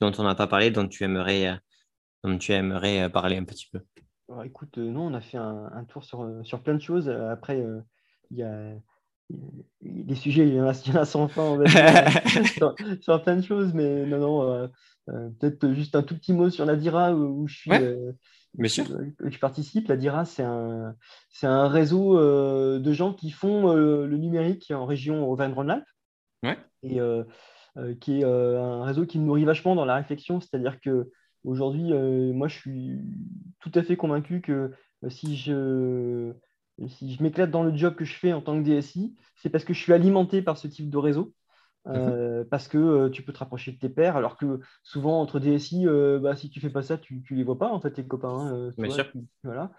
dont 0.00 0.12
on 0.18 0.24
n'a 0.24 0.34
pas 0.34 0.46
parlé, 0.46 0.70
dont 0.70 0.86
tu 0.86 1.04
aimerais, 1.04 1.48
euh, 1.48 1.54
dont 2.22 2.38
tu 2.38 2.52
aimerais 2.52 3.02
euh, 3.02 3.08
parler 3.08 3.36
un 3.36 3.44
petit 3.44 3.68
peu? 3.72 3.80
Écoute, 4.44 4.78
euh, 4.78 4.90
non, 4.90 5.06
on 5.06 5.14
a 5.14 5.20
fait 5.20 5.36
un, 5.36 5.84
tour 5.88 6.04
sur, 6.04 6.26
sur, 6.44 6.62
plein 6.62 6.74
de 6.74 6.80
choses. 6.80 7.08
Après, 7.08 7.64
il 8.30 8.38
y 8.38 8.42
a 8.42 8.72
des 9.80 10.14
sujets, 10.14 10.46
il 10.46 10.54
y 10.54 10.60
en 10.60 10.66
a, 10.66 10.74
sans 11.04 11.28
fin 11.28 11.58
sur, 13.00 13.22
plein 13.22 13.36
de 13.36 13.42
choses, 13.42 13.72
mais 13.74 14.06
non, 14.06 14.18
non, 14.18 14.70
peut-être 15.06 15.72
juste 15.72 15.94
un 15.94 16.02
tout 16.02 16.16
petit 16.16 16.32
mot 16.32 16.50
sur 16.50 16.64
la 16.64 16.76
DIRA 16.76 17.14
où, 17.14 17.46
je 17.46 17.54
suis. 17.54 17.70
je 17.70 19.38
participe. 19.38 19.88
La 19.88 19.96
DIRA, 19.96 20.24
c'est 20.24 20.42
un, 20.42 20.94
c'est 21.30 21.46
un 21.46 21.68
réseau 21.68 22.18
de 22.18 22.92
gens 22.92 23.12
qui 23.12 23.30
font 23.30 23.74
le 23.74 24.16
numérique 24.16 24.70
en 24.70 24.86
région 24.86 25.28
Auvergne-Rhône-Alpes. 25.28 25.84
Ouais. 26.42 26.58
Et 26.82 27.00
euh, 27.76 27.96
qui 27.96 28.20
est 28.20 28.24
euh, 28.24 28.62
un 28.62 28.84
réseau 28.84 29.04
qui 29.04 29.18
me 29.18 29.24
nourrit 29.24 29.44
vachement 29.44 29.74
dans 29.74 29.84
la 29.84 29.96
réflexion. 29.96 30.40
C'est-à-dire 30.40 30.80
que 30.80 31.10
aujourd'hui, 31.44 31.92
euh, 31.92 32.32
moi, 32.32 32.48
je 32.48 32.56
suis 32.56 32.98
tout 33.60 33.72
à 33.74 33.82
fait 33.82 33.96
convaincu 33.96 34.40
que 34.40 34.72
si 35.08 35.36
je, 35.36 36.32
si 36.88 37.14
je 37.14 37.22
m'éclate 37.22 37.50
dans 37.50 37.62
le 37.62 37.76
job 37.76 37.94
que 37.94 38.04
je 38.04 38.14
fais 38.14 38.32
en 38.32 38.40
tant 38.40 38.60
que 38.62 38.68
DSI, 38.68 39.14
c'est 39.36 39.50
parce 39.50 39.64
que 39.64 39.74
je 39.74 39.80
suis 39.80 39.92
alimenté 39.92 40.42
par 40.42 40.58
ce 40.58 40.68
type 40.68 40.90
de 40.90 40.98
réseau. 40.98 41.34
Mhm. 41.86 42.46
parce 42.50 42.66
que 42.66 43.08
tu 43.08 43.22
peux 43.22 43.34
te 43.34 43.40
rapprocher 43.40 43.72
de 43.72 43.76
tes 43.76 43.90
pairs, 43.90 44.16
alors 44.16 44.38
que 44.38 44.60
souvent 44.82 45.20
entre 45.20 45.38
DSI, 45.38 45.84
bah, 46.22 46.34
si 46.34 46.48
tu 46.48 46.58
fais 46.58 46.70
pas 46.70 46.80
ça, 46.80 46.96
tu, 46.96 47.22
ne 47.30 47.36
les 47.36 47.44
vois 47.44 47.58
pas 47.58 47.70
en 47.70 47.78
fait 47.78 47.90
tes 47.90 48.06
copains. 48.06 48.30
Hein, 48.30 48.72
Bien 48.78 48.88
sûr. 48.88 49.12
voilà. 49.42 49.70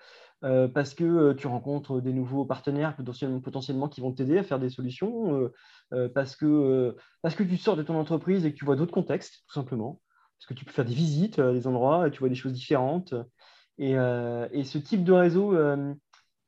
Euh, 0.44 0.68
parce 0.68 0.94
que 0.94 1.04
euh, 1.04 1.34
tu 1.34 1.48
rencontres 1.48 2.02
des 2.02 2.14
nouveaux 2.14 2.46
partenaires 2.46 2.96
potentiellement, 2.96 3.40
potentiellement 3.40 3.88
qui 3.88 4.02
vont 4.02 4.12
t'aider 4.12 4.38
à 4.38 4.44
faire 4.44 4.60
des 4.60 4.70
solutions, 4.70 5.50
euh, 5.94 6.10
parce, 6.10 6.36
que, 6.36 6.96
parce 7.22 7.36
que 7.36 7.44
tu 7.44 7.58
sors 7.58 7.76
de 7.76 7.84
ton 7.84 7.98
entreprise 7.98 8.46
et 8.46 8.52
que 8.52 8.58
tu 8.58 8.66
vois 8.66 8.76
d'autres 8.76 8.94
contextes, 8.94 9.44
tout 9.48 9.54
simplement, 9.54 10.02
parce 10.38 10.48
que 10.48 10.54
tu 10.54 10.66
peux 10.66 10.72
faire 10.72 10.86
des 10.86 10.94
visites 10.94 11.40
à 11.40 11.52
des 11.54 11.68
endroits, 11.68 12.10
tu 12.10 12.20
vois 12.20 12.30
des 12.30 12.36
choses 12.36 12.54
différentes. 12.54 13.14
Et, 13.78 13.92
et 13.92 14.64
ce 14.64 14.78
type 14.78 15.04
de 15.04 15.12
réseau, 15.12 15.54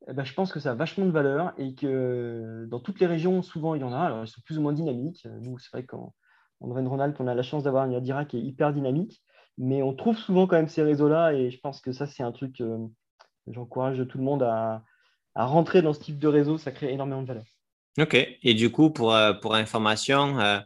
eh 0.08 0.14
ben, 0.14 0.24
je 0.24 0.34
pense 0.34 0.54
que 0.54 0.60
ça 0.60 0.72
a 0.72 0.76
vachement 0.76 1.06
de 1.06 1.12
valeur 1.12 1.54
et 1.58 1.76
que 1.76 2.66
dans 2.70 2.80
toutes 2.80 3.00
les 3.00 3.06
régions, 3.06 3.42
souvent, 3.42 3.76
il 3.76 3.82
y 3.82 3.84
en 3.84 3.92
a. 3.92 4.00
Alors, 4.00 4.24
ils 4.24 4.28
sont 4.28 4.42
plus 4.46 4.58
ou 4.58 4.62
moins 4.62 4.74
dynamiques. 4.74 5.28
Nous, 5.42 5.58
c'est 5.58 5.72
vrai 5.72 5.84
qu'en 5.84 6.14
en 6.62 6.70
Auvergne-Rhône-Alpes, 6.70 7.18
on 7.20 7.28
a 7.28 7.36
la 7.36 7.44
chance 7.44 7.64
d'avoir 7.64 7.86
une 7.86 7.96
Adira 7.96 8.26
qui 8.26 8.38
est 8.38 8.42
hyper 8.42 8.74
dynamique, 8.74 9.22
mais 9.58 9.84
on 9.84 9.94
trouve 9.94 10.18
souvent 10.18 10.48
quand 10.48 10.56
même 10.56 10.70
ces 10.70 10.84
réseaux-là 10.84 11.34
et 11.34 11.52
je 11.52 11.60
pense 11.60 11.82
que 11.82 11.92
ça, 11.92 12.08
c'est 12.08 12.24
un 12.24 12.32
truc 12.32 12.62
J'encourage 13.48 14.06
tout 14.08 14.18
le 14.18 14.24
monde 14.24 14.44
à, 14.44 14.84
rentrer 15.36 15.82
dans 15.82 15.94
ce 15.94 16.00
type 16.00 16.20
de 16.20 16.28
réseau, 16.28 16.58
ça 16.58 16.72
crée 16.72 16.92
énormément 16.92 17.22
de 17.22 17.28
valeur. 17.28 17.44
Ok, 18.00 18.16
et 18.16 18.54
du 18.54 18.72
coup, 18.72 18.90
pour, 18.90 19.14
euh, 19.14 19.34
pour 19.34 19.56
information, 19.56 20.40
euh, 20.40 20.60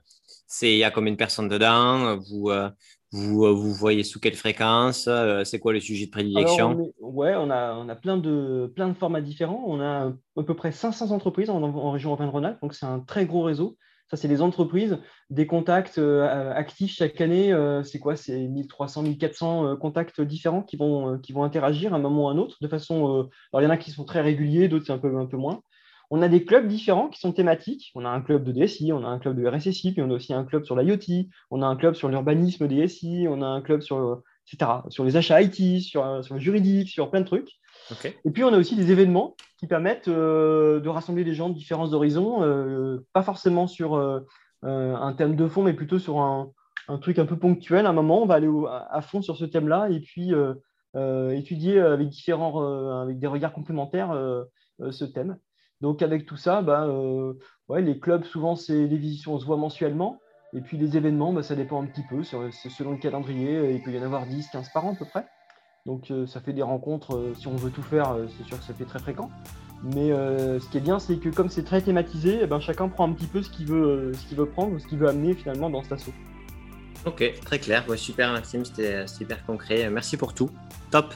il 0.61 0.78
y 0.78 0.84
a 0.84 0.91
combien 0.91 1.11
de 1.11 1.17
personnes 1.17 1.49
dedans? 1.49 2.17
Vous, 2.17 2.49
euh, 2.49 2.69
vous, 3.12 3.55
vous 3.55 3.74
voyez 3.74 4.03
sous 4.03 4.20
quelle 4.20 4.36
fréquence 4.36 5.09
C'est 5.43 5.59
quoi 5.59 5.74
le 5.74 5.80
sujet 5.80 6.05
de 6.05 6.12
prédilection? 6.12 6.76
Oui, 6.78 6.91
Ouais, 7.14 7.36
on 7.36 7.49
a, 7.51 7.74
on 7.76 7.89
a 7.89 7.95
plein, 7.95 8.18
de, 8.18 8.72
plein 8.74 8.88
de 8.88 8.93
formats 8.93 9.22
différents. 9.22 9.64
On 9.68 9.82
a 9.82 10.14
à 10.38 10.43
peu 10.43 10.55
près 10.55 10.72
500 10.72 11.12
entreprises 11.12 11.49
en, 11.49 11.62
en 11.62 11.91
région 11.91 12.14
Auvergne-Rhône-Alpes, 12.14 12.62
donc 12.62 12.74
c'est 12.74 12.86
un 12.86 12.99
très 12.99 13.26
gros 13.26 13.43
réseau. 13.43 13.78
Ça, 14.09 14.18
c'est 14.18 14.28
les 14.28 14.41
entreprises, 14.41 14.97
des 15.30 15.47
contacts 15.47 15.97
euh, 15.97 16.51
actifs 16.53 16.93
chaque 16.93 17.22
année. 17.22 17.53
Euh, 17.53 17.82
c'est 17.84 17.99
quoi? 17.99 18.18
C'est 18.18 18.47
1300, 18.47 19.03
1400 19.03 19.66
euh, 19.66 19.76
contacts 19.78 20.20
différents 20.20 20.64
qui 20.64 20.76
vont, 20.76 21.18
qui 21.20 21.32
vont 21.32 21.43
interagir 21.43 21.93
à 21.93 21.97
un 21.97 21.99
moment 21.99 22.26
ou 22.26 22.28
à 22.28 22.32
un 22.34 22.38
autre. 22.38 22.57
De 22.59 22.68
façon, 22.68 23.30
alors, 23.53 23.62
il 23.62 23.64
y 23.64 23.68
en 23.68 23.70
a 23.70 23.78
qui 23.78 23.91
sont 23.91 24.03
très 24.03 24.20
réguliers, 24.20 24.68
d'autres, 24.68 24.86
c'est 24.86 24.91
un 24.91 24.97
peu, 24.97 25.16
un 25.18 25.28
peu 25.28 25.38
moins. 25.38 25.62
On 26.12 26.22
a 26.22 26.28
des 26.28 26.43
clubs 26.43 26.68
différents 26.68 27.07
qui 27.07 27.20
sont 27.20 27.32
thématiques. 27.32 27.91
On 27.95 28.05
a 28.05 28.09
un 28.09 28.22
club 28.22 28.43
de 28.43 28.51
DSI, 28.51 28.91
on 28.93 29.03
a 29.03 29.07
un 29.07 29.18
club 29.18 29.41
de 29.41 29.47
RSSI, 29.47 29.93
puis 29.93 30.01
on 30.01 30.12
a 30.12 30.14
aussi 30.14 30.34
un 30.34 30.43
club 30.43 30.66
sur 30.66 30.76
l'IoT, 30.76 31.28
on 31.49 31.62
a 31.62 31.66
un 31.66 31.76
club 31.78 31.95
sur 31.95 32.09
l'urbanisme 32.09 32.68
DSI, 32.68 33.28
on 33.30 33.41
a 33.41 33.47
un 33.47 33.62
club 33.62 33.82
sur, 33.82 34.22
etc., 34.45 34.72
sur 34.89 35.05
les 35.05 35.16
achats 35.16 35.41
IT, 35.41 35.82
sur, 35.82 36.24
sur 36.24 36.36
le 36.36 36.39
juridique, 36.39 36.89
sur 36.89 37.09
plein 37.09 37.22
de 37.22 37.26
trucs. 37.26 37.49
Et 38.26 38.32
puis, 38.32 38.43
on 38.43 38.53
a 38.53 38.57
aussi 38.57 38.76
des 38.76 38.91
événements 38.91 39.36
qui 39.57 39.68
permettent 39.68 40.07
euh, 40.07 40.80
de 40.80 40.89
rassembler 40.89 41.24
des 41.24 41.34
gens 41.34 41.49
de 41.49 41.53
différents 41.53 41.93
horizons, 41.93 42.43
euh, 42.43 43.05
pas 43.14 43.24
forcément 43.24 43.68
sur 43.68 43.95
euh, 43.95 44.20
un 44.64 45.14
thème 45.14 45.36
de 45.36 45.47
fond, 45.47 45.64
mais 45.64 45.74
plutôt 45.74 45.99
sur 45.99 46.20
un, 46.20 46.51
truc 47.01 47.20
un 47.20 47.26
peu 47.26 47.38
ponctuel. 47.38 47.86
À 47.86 47.89
un 47.89 47.93
moment, 47.93 48.22
on 48.22 48.26
va 48.26 48.36
aller 48.36 48.49
à 48.68 49.01
fond 49.01 49.22
sur 49.22 49.38
ce 49.38 49.45
thème-là 49.45 49.89
et 49.89 50.01
puis 50.01 50.34
étudier 51.34 51.80
avec, 51.80 52.09
différents, 52.09 53.01
avec 53.01 53.18
des 53.18 53.28
regards 53.28 53.53
complémentaires 53.53 54.14
ce 54.89 55.05
thème. 55.05 55.38
Donc, 55.82 56.02
avec 56.02 56.26
tout 56.26 56.38
ça, 56.38 56.62
bah, 56.62 56.88
ouais, 57.70 57.82
les 57.82 58.00
clubs, 58.00 58.24
souvent, 58.24 58.56
c'est 58.56 58.88
des 58.88 58.98
visitions, 58.98 59.34
on 59.34 59.40
se 59.40 59.46
voit 59.46 59.58
mensuellement. 59.58 60.20
Et 60.54 60.60
puis 60.60 60.78
les 60.78 60.98
événements, 60.98 61.32
bah, 61.32 61.44
ça 61.44 61.56
dépend 61.56 61.82
un 61.82 61.86
petit 61.86 62.04
peu, 62.10 62.24
c'est 62.24 62.70
selon 62.70 62.92
le 62.92 62.98
calendrier, 62.98 63.74
il 63.74 63.82
peut 63.82 63.92
y 63.92 63.98
en 63.98 64.04
avoir 64.04 64.26
10, 64.26 64.50
15 64.52 64.70
par 64.74 64.86
an 64.86 64.94
à 64.94 64.96
peu 64.96 65.06
près. 65.06 65.26
Donc 65.86 66.12
euh, 66.12 66.28
ça 66.28 66.42
fait 66.42 66.54
des 66.54 66.62
rencontres, 66.62 67.16
euh, 67.16 67.34
si 67.38 67.48
on 67.48 67.56
veut 67.56 67.72
tout 67.72 67.82
faire, 67.82 68.12
euh, 68.12 68.28
c'est 68.38 68.46
sûr 68.46 68.58
que 68.60 68.64
ça 68.64 68.74
fait 68.74 68.86
très 68.86 69.00
fréquent. 69.00 69.30
Mais 69.84 70.12
ce 70.12 70.70
qui 70.70 70.78
est 70.78 70.82
bien, 70.82 71.00
c'est 71.00 71.18
que 71.18 71.30
comme 71.30 71.50
c'est 71.50 71.64
très 71.64 71.82
thématisé, 71.82 72.42
eh 72.44 72.46
ben, 72.46 72.60
chacun 72.60 72.88
prend 72.88 73.10
un 73.10 73.14
petit 73.14 73.26
peu 73.26 73.42
ce 73.42 73.50
qu'il 73.50 73.66
veut 73.66 74.46
prendre, 74.52 74.78
ce 74.78 74.86
qu'il 74.86 75.00
veut 75.00 75.10
amener 75.10 75.34
finalement 75.34 75.72
dans 75.72 75.82
cet 75.82 75.94
assaut. 75.94 76.14
Ok, 77.08 77.24
très 77.44 77.58
clair. 77.58 77.84
super 77.98 78.32
Maxime, 78.32 78.64
c'était 78.64 79.08
super 79.08 79.44
concret. 79.44 79.90
Merci 79.90 80.18
pour 80.18 80.36
tout. 80.36 80.52
Top. 80.92 81.16